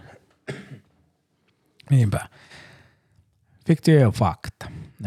[1.91, 2.29] Niinpä.
[3.69, 4.67] Fiktio ja fakta.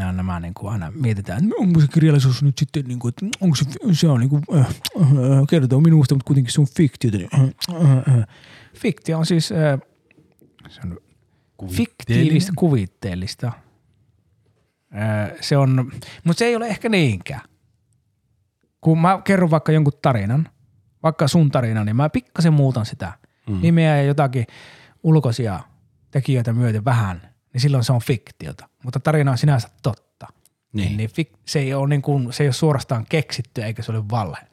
[0.09, 3.37] On nämä niin kuin aina mietitään, että onko se kirjallisuus nyt sitten, niin kuin, että
[3.41, 4.67] onko se, se on niin kuin, äh, äh,
[5.49, 7.17] kertoo minusta, mutta kuitenkin se on fiktiota.
[7.17, 7.31] Niin,
[7.69, 8.27] äh, äh, äh.
[8.73, 9.79] Fiktio on siis äh,
[10.69, 10.97] se on
[11.67, 13.47] fiktiivistä, kuvitteellista.
[13.47, 15.91] Äh, se on,
[16.23, 17.41] mutta se ei ole ehkä niinkään.
[18.81, 20.49] Kun mä kerron vaikka jonkun tarinan,
[21.03, 23.13] vaikka sun tarina, niin mä pikkasen muutan sitä
[23.49, 23.61] mm.
[23.61, 24.45] nimeä ja jotakin
[25.03, 25.59] ulkoisia
[26.11, 28.69] tekijöitä myöten vähän, niin silloin se on fiktiota.
[28.83, 30.27] Mutta tarina on sinänsä totta.
[30.73, 30.97] Niin.
[30.97, 34.09] niin fik- se, ei ole niin kuin, se ei ole suorastaan keksitty eikä se ole
[34.09, 34.47] valhe.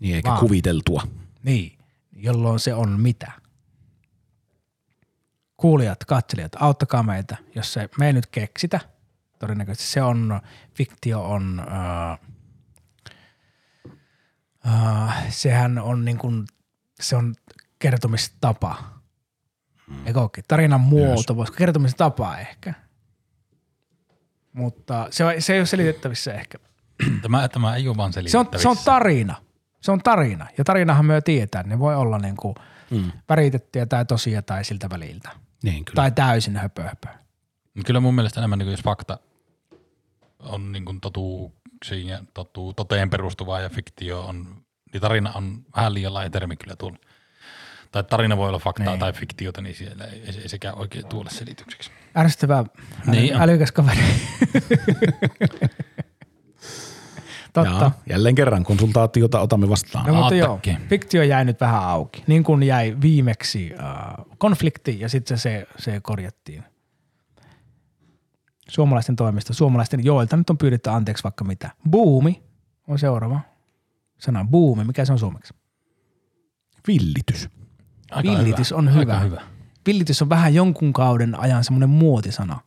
[0.00, 0.40] Niin, eikä Vaan.
[0.40, 1.02] kuviteltua.
[1.42, 1.78] Niin,
[2.12, 3.32] jolloin se on mitä?
[5.56, 8.80] Kuulijat, katselijat, auttakaa meitä, jos se me ei nyt keksitä.
[9.38, 10.40] Todennäköisesti se on,
[10.74, 12.18] fiktio on, äh,
[14.66, 16.46] äh, sehän on niin kuin,
[17.00, 17.34] se on
[17.78, 18.99] kertomistapa.
[19.90, 20.06] Mm.
[20.06, 20.44] Eikö ookin?
[20.48, 22.74] Tarinan muoto, voisiko kertomistapa ehkä.
[24.52, 26.58] Mutta se, se ei ole selitettävissä ehkä.
[27.22, 28.62] Tämä, tämä ei ole vaan Se on, selitettävissä.
[28.62, 29.34] se on tarina.
[29.80, 30.46] Se on tarina.
[30.58, 31.68] Ja tarinahan me jo tiedetään.
[31.68, 32.54] Ne voi olla niin kuin
[32.90, 33.12] Mm.
[33.28, 35.30] väritettyjä tai tosia tai siltä väliltä.
[35.62, 35.94] Niin, kyllä.
[35.96, 37.08] Tai täysin höpö, höpö.
[37.74, 39.18] Mut Kyllä mun mielestä enemmän, niin jos fakta
[40.38, 44.56] on niin kuin totuuksiin ja totu, toteen perustuvaa ja fiktio on
[44.92, 46.98] niin tarina on vähän liian laaja termi kyllä tuolla.
[47.92, 48.98] Tai tarina voi olla faktaa Niin.
[49.00, 51.90] tai fiktiota, niin siellä ei, ei, sekään oikein tuolle selitykseksi.
[52.16, 52.64] Ärsyttävä,
[53.06, 53.42] Niin niin on.
[53.42, 54.00] älykäs kaveri.
[57.52, 57.70] Totta.
[57.70, 60.06] Jaa, jälleen kerran konsultaatiota otamme vastaan.
[60.06, 62.24] No mutta joo, fiktio jäi nyt vähän auki.
[62.26, 63.86] Niin kuin jäi viimeksi äh,
[64.38, 66.64] konflikti ja sitten se, se korjattiin.
[68.68, 71.70] Suomalaisten toimesta, suomalaisten joilta nyt on pyydetty anteeksi vaikka mitä.
[71.90, 72.42] Buumi
[72.88, 73.40] on seuraava
[74.18, 74.46] sana.
[74.50, 75.54] Buumi, mikä se on suomeksi?
[76.88, 77.48] Villitys.
[78.10, 78.78] Aika Villitys hyvä.
[78.78, 79.00] on hyvä.
[79.00, 79.40] Aika hyvä.
[79.86, 82.60] Villitys on vähän jonkun kauden ajan semmoinen muotisana.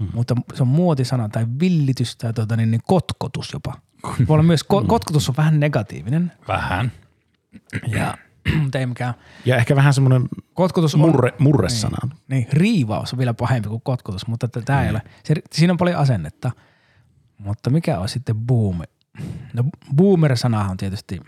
[0.00, 0.08] Mm.
[0.14, 3.74] Mutta se on muotisana tai villitys tai tuota, niin, niin kotkotus jopa.
[4.04, 6.32] Voi olla myös, ko- kotkotus on vähän negatiivinen.
[6.48, 6.92] Vähän.
[7.86, 8.18] Ja,
[8.62, 9.14] mutta ei mikään.
[9.44, 12.08] Ja ehkä vähän semmoinen Kotkotus on, murre, murresana.
[12.28, 15.02] niin, riivaus on vielä pahempi kuin kotkotus, mutta tämä ei ole.
[15.24, 16.50] Se, siinä on paljon asennetta.
[17.38, 18.84] Mutta mikä on sitten boomi?
[19.52, 19.64] No
[19.96, 21.20] boomer-sanahan on tietysti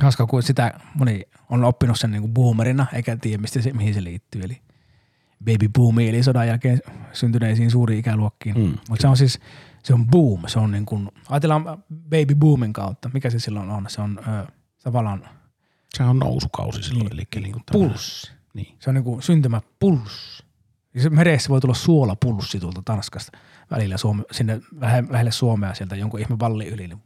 [0.00, 3.94] hauska, kun sitä moni on oppinut sen niin kuin boomerina, eikä tiedä mistä se, mihin
[3.94, 4.42] se liittyy.
[4.42, 4.62] Eli
[5.44, 6.80] baby boomi, eli sodan jälkeen
[7.12, 8.58] syntyneisiin suuriin ikäluokkiin.
[8.58, 9.40] Mm, Mutta se on siis,
[9.84, 13.84] se on boom, se on niin kuin, ajatellaan baby boomin kautta, mikä se silloin on,
[13.88, 15.28] se on ö, tavallaan
[15.94, 17.12] Sehän on nousukausi silloin.
[17.12, 18.32] Eli niin kuin pulssi.
[18.54, 18.76] Niin.
[18.78, 20.44] Se on niin kuin syntymäpulssi.
[20.94, 23.38] Ja se meressä voi tulla suolapulssi tuolta Tanskasta
[23.70, 26.88] välillä Suome, sinne lähe- lähelle Suomea sieltä jonkun ihme valli yli.
[26.88, 27.00] Niin,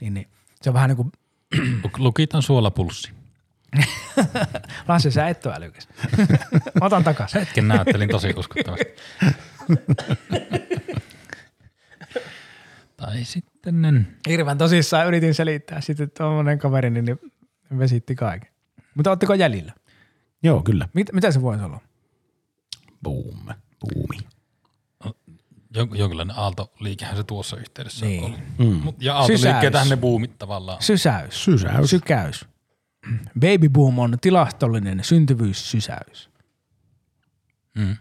[0.00, 0.28] niin, niin
[0.62, 1.12] se on vähän niin kuin,
[1.86, 3.12] Luk- Lukitaan suolapulssi.
[4.88, 5.88] Lasse sä et ole älykäs.
[6.80, 7.40] Otan takaisin.
[7.40, 8.84] Hetken näyttelin tosi uskottavasti.
[12.96, 14.16] tai sitten en.
[14.28, 17.20] Hirveän tosissaan yritin selittää sitten tuommoinen kaveri, niin
[17.78, 18.52] vesitti kaiken.
[18.94, 19.72] Mutta ootteko jäljillä?
[20.42, 20.88] Joo, kyllä.
[20.92, 21.80] Mit, mitä se voisi olla?
[23.02, 23.46] Boom.
[23.80, 24.18] Buumi.
[25.76, 28.24] Jon- jonkinlainen aaltoliikehän se tuossa yhteydessä Niin.
[28.24, 28.36] oli.
[28.58, 28.80] Mm.
[28.82, 30.82] Mut, ja aaltoliikkeitähän ne buumit tavallaan.
[30.82, 31.44] Sysäys.
[31.44, 31.90] Sysäys.
[31.90, 32.44] Sykäys.
[33.40, 36.30] Baby boom on tilastollinen syntyvyyssysäys.
[37.78, 37.96] Mm.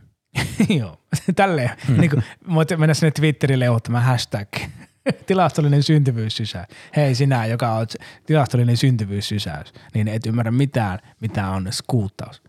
[0.79, 1.01] Joo,
[1.35, 1.69] tälleen.
[1.97, 4.47] niin kuin, voit mennä sinne Twitterille ja ottamaan hashtag.
[5.27, 6.67] tilastollinen syntyvyyssysäys.
[6.95, 7.87] Hei sinä, joka on
[8.25, 12.41] tilastollinen syntyvyyssysäys, niin et ymmärrä mitään, mitä on skuuttaus.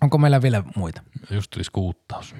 [0.00, 1.02] Onko meillä vielä muita?
[1.30, 2.34] Just tuli skuuttaus.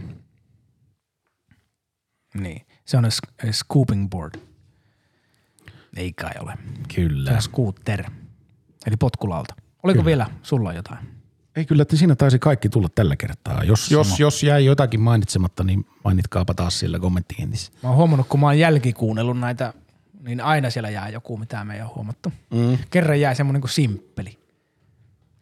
[2.35, 3.05] Niin, se on
[3.53, 4.35] scooping board.
[5.97, 6.53] Ei kai ole.
[6.67, 7.33] Se Kyllä.
[7.33, 8.05] on scooter,
[8.87, 9.55] eli potkulauta.
[9.83, 10.05] Oliko Kyllä.
[10.05, 11.19] vielä sulla jotain?
[11.57, 13.65] Ei kyllä, että siinä taisi kaikki tulla tällä kertaa.
[13.65, 17.73] Jos, jos, jos jäi jotakin mainitsematta, niin mainitkaapa taas siellä kommenttikentissä.
[17.83, 19.75] Mä oon huomannut, kun mä oon jälkikuunnellut näitä,
[20.21, 22.33] niin aina siellä jää joku, mitä me ei ole huomattu.
[22.51, 22.79] Mm.
[22.91, 24.39] Kerran jäi semmoinen kuin simppeli.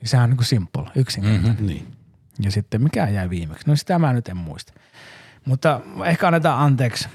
[0.04, 1.52] Sehän on niin kuin simple, yksinkertainen.
[1.52, 1.66] Mm-hmm.
[1.66, 1.96] Niin.
[2.40, 3.68] Ja sitten mikä jäi viimeksi?
[3.68, 4.72] No sitä mä nyt en muista.
[5.46, 7.08] Mutta ehkä annetaan anteeksi,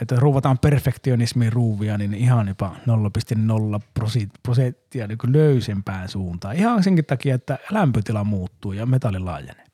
[0.00, 6.56] että ruuvataan perfektionismin ruuvia, niin ihan jopa 0,0 prosi- prosenttia niin löysempään suuntaan.
[6.56, 9.64] Ihan senkin takia, että lämpötila muuttuu ja metalli laajenee.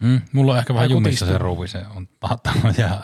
[0.00, 0.20] Mm.
[0.32, 2.08] Mulla on ehkä vähän jumissa se ruuvi, se on
[2.78, 3.00] ja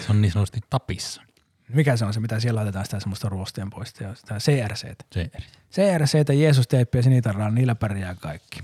[0.00, 1.22] se on niin sanotusti tapissa.
[1.68, 5.04] Mikä se on se, mitä siellä laitetaan sitä semmoista ruostien poista ja sitä CRCtä?
[5.10, 5.30] Se
[5.72, 8.60] CRCtä, Jeesus teippiä, sinitarraa, niillä pärjää kaikki.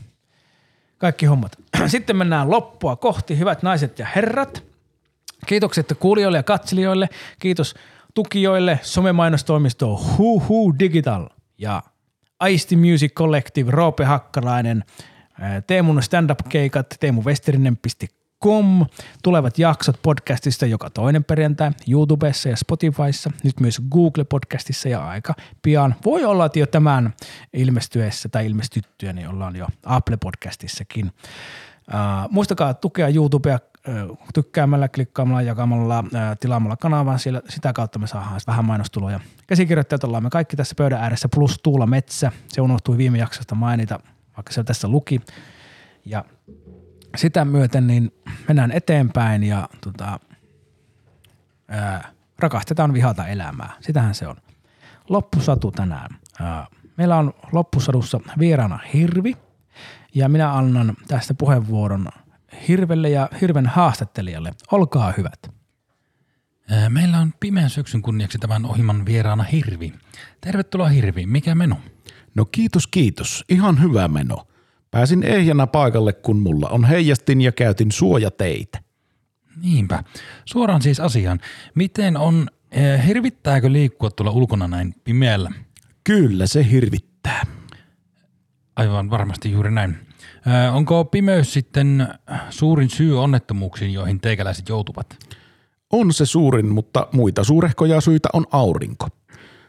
[1.03, 1.57] Kaikki hommat.
[1.86, 4.64] Sitten mennään loppua kohti, hyvät naiset ja herrat.
[5.46, 7.09] Kiitokset kuulijoille ja katselijoille.
[7.38, 7.74] Kiitos
[8.14, 11.28] tukijoille, somemainostoimisto Huhu Digital
[11.59, 11.82] ja
[12.40, 14.84] Aisti Music Collective, Roope Hakkarainen,
[15.40, 16.86] ää, Teemun stand-up-keikat,
[18.43, 18.86] teemuvesterinen.com,
[19.22, 25.95] tulevat jaksot podcastista joka toinen perjantai YouTubessa ja Spotifyssa, nyt myös Google-podcastissa ja aika pian.
[26.05, 27.14] Voi olla, että jo tämän
[27.53, 31.06] ilmestyessä tai ilmestyttyä, niin ollaan jo Apple-podcastissakin.
[31.06, 33.59] Uh, muistakaa tukea YouTubea
[34.10, 36.09] uh, tykkäämällä, klikkaamalla, jakamalla, uh,
[36.40, 37.19] tilaamalla kanavan.
[37.19, 39.20] Siellä, sitä kautta me saadaan vähän mainostuloja.
[39.47, 42.32] Käsikirjoittajat ollaan me kaikki tässä pöydän ääressä plus Tuula Metsä.
[42.48, 44.01] Se unohtui viime jaksosta mainita,
[44.36, 45.20] vaikka se tässä luki.
[46.05, 46.24] Ja
[47.16, 48.12] sitä myöten niin
[48.48, 50.20] mennään eteenpäin ja tota,
[51.68, 53.70] ää, rakastetaan vihata elämää.
[53.80, 54.36] Sitähän se on.
[55.09, 56.16] Loppusatu tänään.
[56.40, 56.66] Ää,
[56.97, 59.36] meillä on loppusadussa vieraana Hirvi
[60.14, 62.09] ja minä annan tästä puheenvuoron
[62.68, 64.52] Hirvelle ja Hirven haastattelijalle.
[64.72, 65.51] Olkaa hyvät.
[66.89, 69.93] Meillä on pimeän syksyn kunniaksi tämän ohjelman vieraana Hirvi.
[70.40, 71.76] Tervetuloa Hirvi, mikä meno?
[72.34, 73.44] No kiitos, kiitos.
[73.48, 74.47] Ihan hyvä meno.
[74.93, 78.78] Pääsin ehjänä paikalle, kun mulla on heijastin ja käytin suojateitä.
[79.62, 80.05] Niinpä.
[80.44, 81.40] Suoraan siis asiaan.
[81.74, 85.51] Miten on, ää, hirvittääkö liikkua tuolla ulkona näin pimeällä?
[86.05, 87.47] Kyllä se hirvittää.
[88.77, 89.97] Aivan varmasti juuri näin.
[90.47, 92.09] Ää, Onko pimeys sitten
[92.51, 95.16] suurin syy onnettomuuksiin, joihin teikäläiset joutuvat?
[95.93, 99.09] On se suurin, mutta muita suurehkoja syitä on aurinko.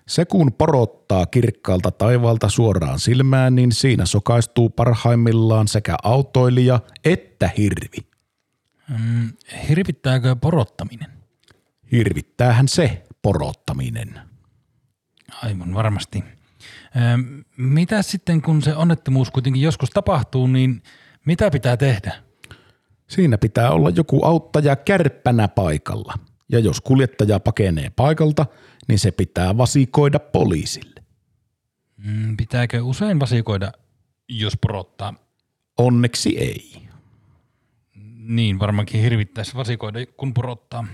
[0.07, 8.07] Se kun porottaa kirkkaalta taivaalta suoraan silmään, niin siinä sokaistuu parhaimmillaan sekä autoilija että hirvi.
[8.89, 9.33] Mm,
[9.69, 11.11] hirvittääkö porottaminen?
[11.91, 14.19] Hirvittäähän se porottaminen.
[15.43, 16.23] Aivan varmasti.
[16.95, 20.83] Ö, mitä sitten, kun se onnettomuus kuitenkin joskus tapahtuu, niin
[21.25, 22.13] mitä pitää tehdä?
[23.07, 26.13] Siinä pitää olla joku auttaja kärppänä paikalla.
[26.49, 28.45] Ja jos kuljettaja pakenee paikalta,
[28.87, 31.03] niin se pitää vasikoida poliisille.
[31.97, 33.71] Mm, pitääkö usein vasikoida,
[34.29, 35.13] jos porottaa?
[35.77, 36.87] Onneksi ei.
[38.19, 40.87] Niin, varmaankin hirvittäisi vasikoida, kun porottaa.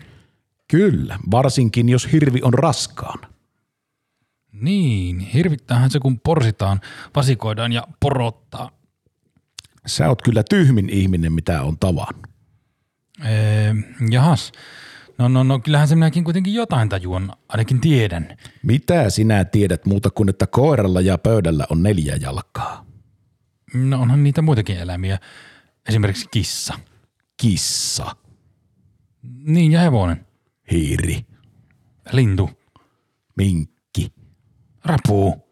[0.67, 3.19] Kyllä, varsinkin jos hirvi on raskaan.
[4.51, 6.81] Niin, hirvittäähän se, kun porsitaan,
[7.15, 8.71] vasikoidaan ja porottaa.
[9.85, 12.27] Sä oot kyllä tyhmin ihminen, mitä on tavannut.
[13.26, 13.76] Ee,
[14.09, 14.51] jahas.
[15.19, 18.37] No, no, no, kyllähän se minäkin kuitenkin jotain tajuan, ainakin tiedän.
[18.63, 22.85] Mitä sinä tiedät muuta kuin, että koiralla ja pöydällä on neljä jalkaa?
[23.73, 25.19] No onhan niitä muitakin eläimiä,
[25.89, 26.79] esimerkiksi kissa.
[27.37, 28.15] Kissa,
[29.43, 30.25] Niin, ja hevonen,
[30.71, 31.25] hiiri,
[32.11, 32.49] lintu,
[33.37, 34.13] minkki,
[34.85, 35.49] rapuu,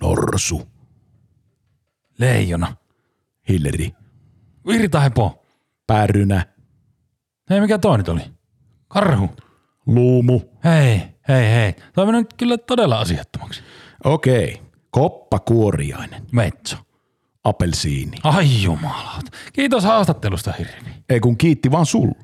[0.00, 0.68] norsu,
[2.18, 2.76] leijona,
[3.48, 3.92] hilleri,
[4.66, 5.46] virtahepo.
[5.86, 6.46] pärynä,
[7.50, 8.31] Hei, mikä toi nyt oli?
[8.92, 9.30] Karhu.
[9.86, 10.40] luumu.
[10.64, 11.74] Hei, hei, hei.
[11.94, 13.62] Toi meni nyt kyllä todella asiattomaksi.
[14.04, 14.60] Okei,
[14.90, 16.76] koppakuoriainen, Metso.
[17.44, 18.16] apelsiini.
[18.22, 19.24] Ai jumalat.
[19.52, 20.90] Kiitos haastattelusta, Hirvi.
[21.08, 22.22] Ei kun kiitti vaan sulle.